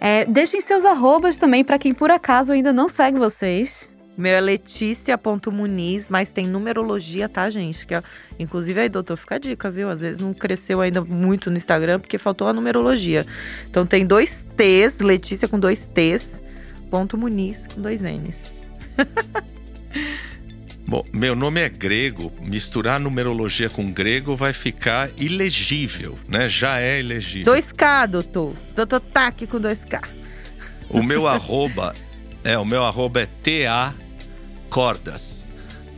É, 0.00 0.24
deixem 0.24 0.60
seus 0.60 0.84
arrobas 0.84 1.36
também 1.36 1.64
para 1.64 1.76
quem 1.76 1.92
por 1.92 2.08
acaso 2.12 2.52
ainda 2.52 2.72
não 2.72 2.88
segue 2.88 3.18
vocês. 3.18 3.90
Meu 4.16 4.32
é 4.32 4.40
letícia.muniz, 4.40 6.08
mas 6.08 6.30
tem 6.30 6.46
numerologia, 6.46 7.28
tá, 7.28 7.50
gente? 7.50 7.84
Que 7.84 7.96
é, 7.96 8.02
inclusive 8.38 8.78
aí, 8.78 8.88
doutor, 8.88 9.16
fica 9.16 9.34
a 9.34 9.38
dica, 9.38 9.68
viu? 9.68 9.90
Às 9.90 10.02
vezes 10.02 10.20
não 10.20 10.32
cresceu 10.32 10.80
ainda 10.80 11.00
muito 11.02 11.50
no 11.50 11.56
Instagram 11.56 11.98
porque 11.98 12.16
faltou 12.16 12.46
a 12.46 12.52
numerologia. 12.52 13.26
Então 13.68 13.84
tem 13.84 14.06
dois 14.06 14.46
T's, 14.56 15.00
Letícia 15.00 15.48
com 15.48 15.58
dois 15.58 15.84
T's, 15.84 16.40
ponto 16.88 17.18
Muniz 17.18 17.66
com 17.66 17.82
dois 17.82 18.02
N's. 18.02 18.54
Bom, 20.90 21.04
meu 21.12 21.36
nome 21.36 21.60
é 21.60 21.68
grego, 21.68 22.32
misturar 22.40 22.98
numerologia 22.98 23.70
com 23.70 23.92
grego 23.92 24.34
vai 24.34 24.52
ficar 24.52 25.08
ilegível, 25.16 26.18
né? 26.26 26.48
Já 26.48 26.80
é 26.80 26.98
ilegível. 26.98 27.54
2K, 27.54 28.08
doutor. 28.08 28.56
Doutor 28.74 28.98
Taque 28.98 29.46
com 29.46 29.60
2K. 29.60 30.02
O 30.88 31.00
meu 31.00 31.28
arroba 31.28 31.94
é, 32.42 32.58
o 32.58 32.64
meu 32.64 32.84
arroba 32.84 33.20
é 33.20 33.26
TA 33.26 33.94
Cordas. 34.68 35.44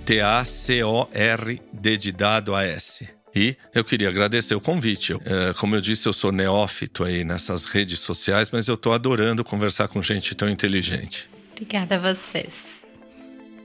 T-A-C-O-R-D 0.04 1.96
de 1.96 2.12
dado 2.12 2.54
A-S. 2.54 3.08
E 3.34 3.56
eu 3.74 3.82
queria 3.82 4.10
agradecer 4.10 4.54
o 4.54 4.60
convite. 4.60 5.14
É, 5.24 5.54
como 5.54 5.74
eu 5.74 5.80
disse, 5.80 6.06
eu 6.06 6.12
sou 6.12 6.30
neófito 6.30 7.02
aí 7.02 7.24
nessas 7.24 7.64
redes 7.64 8.00
sociais, 8.00 8.50
mas 8.50 8.68
eu 8.68 8.74
estou 8.74 8.92
adorando 8.92 9.42
conversar 9.42 9.88
com 9.88 10.02
gente 10.02 10.34
tão 10.34 10.50
inteligente. 10.50 11.30
Obrigada 11.52 11.96
a 11.96 12.12
vocês. 12.12 12.71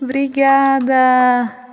Obrigada! 0.01 1.67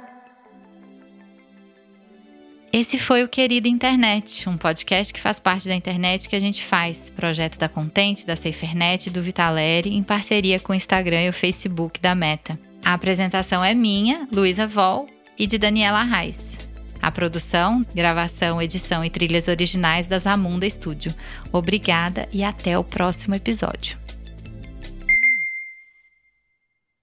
Esse 2.72 2.98
foi 2.98 3.22
o 3.22 3.28
Querida 3.28 3.68
Internet, 3.68 4.48
um 4.48 4.56
podcast 4.56 5.12
que 5.14 5.20
faz 5.20 5.38
parte 5.38 5.68
da 5.68 5.76
internet 5.76 6.28
que 6.28 6.34
a 6.34 6.40
gente 6.40 6.64
faz, 6.64 7.08
projeto 7.14 7.56
da 7.56 7.68
Contente, 7.68 8.26
da 8.26 8.34
SaferNet 8.34 9.06
e 9.06 9.10
do 9.10 9.22
Vitaleri, 9.22 9.94
em 9.94 10.02
parceria 10.02 10.58
com 10.58 10.72
o 10.72 10.74
Instagram 10.74 11.22
e 11.22 11.28
o 11.28 11.32
Facebook 11.32 12.00
da 12.00 12.16
Meta. 12.16 12.58
A 12.84 12.94
apresentação 12.94 13.64
é 13.64 13.74
minha, 13.74 14.26
Luísa 14.32 14.66
Vol, 14.66 15.06
e 15.38 15.46
de 15.46 15.56
Daniela 15.56 16.02
Reis. 16.02 16.68
A 17.00 17.12
produção, 17.12 17.82
gravação, 17.94 18.60
edição 18.60 19.04
e 19.04 19.10
trilhas 19.10 19.46
originais 19.46 20.08
da 20.08 20.18
Zamunda 20.18 20.68
Studio. 20.68 21.14
Obrigada 21.52 22.28
e 22.32 22.42
até 22.42 22.76
o 22.76 22.82
próximo 22.82 23.36
episódio. 23.36 24.03